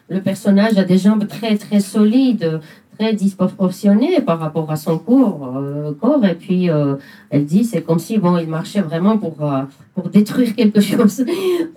le 0.10 0.22
personnage 0.22 0.78
a 0.78 0.84
des 0.84 0.98
jambes 0.98 1.28
très 1.28 1.58
très 1.58 1.80
solides, 1.80 2.60
très 2.98 3.14
disproportionnées 3.14 4.22
par 4.22 4.40
rapport 4.40 4.70
à 4.72 4.76
son 4.76 4.98
corps, 5.00 5.58
euh, 5.58 5.94
corps 6.00 6.26
et 6.26 6.36
puis 6.36 6.70
euh, 6.70 6.96
elle 7.30 7.46
dit 7.46 7.64
c'est 7.64 7.82
comme 7.82 8.00
si 8.00 8.18
bon 8.18 8.38
il 8.38 8.48
marchait 8.48 8.82
vraiment 8.82 9.18
pour 9.18 9.44
euh, 9.44 9.64
pour 9.96 10.10
détruire 10.10 10.56
quelque 10.56 10.82
chose. 10.92 11.26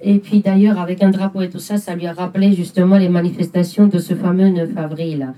Et 0.02 0.18
puis 0.18 0.40
d'ailleurs 0.40 0.78
avec 0.78 1.02
un 1.02 1.10
drapeau 1.10 1.40
et 1.40 1.48
tout 1.48 1.58
ça, 1.58 1.76
ça 1.76 1.94
lui 1.94 2.06
a 2.06 2.12
rappelé 2.12 2.52
justement 2.52 2.98
les 2.98 3.08
manifestations 3.08 3.86
de 3.86 3.98
ce 3.98 4.14
fameux 4.14 4.48
9 4.48 4.76
avril. 4.76 5.32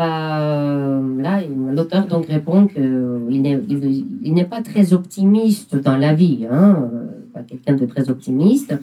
Euh, 0.00 1.22
là, 1.22 1.40
l'auteur 1.72 2.06
donc 2.06 2.26
répond 2.26 2.66
qu'il 2.66 3.42
n'est 3.42 3.60
il, 3.68 4.46
pas 4.46 4.60
très 4.60 4.92
optimiste 4.92 5.76
dans 5.76 5.96
la 5.96 6.14
vie, 6.14 6.46
hein, 6.50 6.90
pas 7.32 7.42
quelqu'un 7.42 7.74
de 7.74 7.86
très 7.86 8.10
optimiste, 8.10 8.74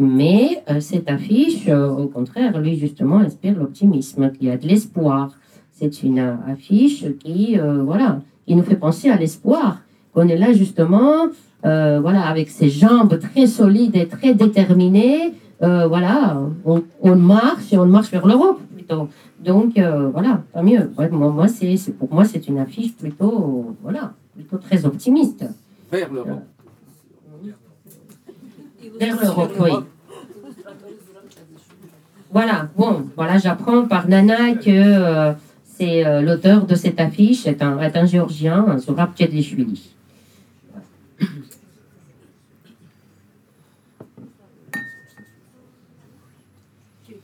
mais 0.00 0.62
euh, 0.70 0.80
cette 0.80 1.10
affiche, 1.10 1.68
euh, 1.68 1.88
au 1.90 2.06
contraire, 2.06 2.58
lui 2.58 2.76
justement 2.76 3.18
inspire 3.18 3.54
l'optimisme, 3.58 4.32
qu'il 4.32 4.48
y 4.48 4.50
a 4.50 4.56
de 4.56 4.66
l'espoir. 4.66 5.32
C'est 5.72 6.02
une 6.02 6.18
euh, 6.18 6.34
affiche 6.48 7.04
qui, 7.22 7.56
voilà, 7.84 8.20
qui 8.46 8.54
nous 8.56 8.62
fait 8.62 8.76
penser 8.76 9.10
à 9.10 9.16
l'espoir, 9.16 9.82
qu'on 10.14 10.26
est 10.26 10.38
là 10.38 10.52
justement, 10.52 11.28
voilà, 11.62 12.22
avec 12.22 12.48
ses 12.48 12.70
jambes 12.70 13.18
très 13.18 13.46
solides 13.46 13.94
et 13.94 14.08
très 14.08 14.34
déterminées, 14.34 15.34
voilà, 15.60 16.40
on, 16.64 17.16
marche 17.16 17.72
et 17.72 17.78
on 17.78 17.86
marche 17.86 18.10
vers 18.10 18.26
l'Europe 18.26 18.60
plutôt. 18.74 19.08
Donc 19.44 19.78
voilà, 20.12 20.42
tant 20.52 20.62
mieux. 20.62 20.90
Moi, 20.96 21.30
moi, 21.30 21.48
c'est- 21.48 21.92
pour 21.98 22.12
moi, 22.12 22.24
c'est 22.24 22.48
une 22.48 22.58
affiche 22.58 22.94
plutôt, 22.94 23.76
voilà, 23.82 24.12
plutôt 24.34 24.56
très 24.56 24.84
optimiste. 24.86 25.44
Vers 25.92 26.12
l'Europe. 26.12 26.42
Vers 29.00 29.18
l'Europe, 29.18 29.52
oui. 29.58 29.70
Voilà, 32.30 32.68
bon, 32.76 33.08
voilà, 33.16 33.38
j'apprends 33.38 33.86
par 33.86 34.06
Nana 34.06 34.54
que 34.54 34.68
euh, 34.68 35.32
c'est 35.64 36.06
euh, 36.06 36.20
l'auteur 36.20 36.66
de 36.66 36.74
cette 36.74 37.00
affiche 37.00 37.46
est 37.46 37.62
un, 37.62 37.80
est 37.80 37.96
un 37.96 38.04
géorgien, 38.04 38.66
un 38.68 38.78
Sourab 38.78 39.14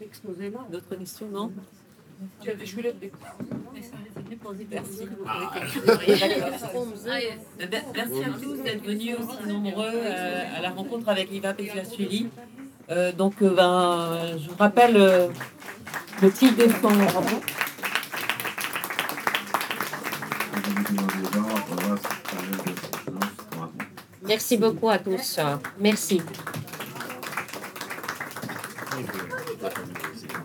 exposé 0.00 0.50
là 0.50 0.60
D'autres 0.72 0.96
questions, 0.96 1.28
non? 1.30 1.52
Je 2.44 2.64
je 2.64 2.74
voulais. 2.74 2.94
Merci. 4.70 5.02
À 8.24 8.38
tous 8.40 8.62
d'être 8.62 8.84
venus 8.84 9.16
aussi 9.18 9.48
nombreux 9.48 9.90
euh, 9.92 10.56
à 10.56 10.60
la 10.62 10.70
rencontre 10.70 11.08
avec 11.08 11.30
Iva 11.32 11.52
Pesuashvili. 11.52 12.28
Euh, 12.90 13.12
donc, 13.12 13.34
euh, 13.42 13.50
ben, 13.54 14.38
je 14.38 14.48
vous 14.48 14.56
rappelle 14.58 14.94
le 16.22 16.30
titre 16.30 16.56
de 16.56 16.70
son 16.80 16.88
roman. 16.88 17.40
Merci 24.22 24.56
beaucoup 24.56 24.88
à 24.88 24.98
tous. 24.98 25.38
Merci. 25.78 26.22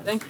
Thank 0.03 0.29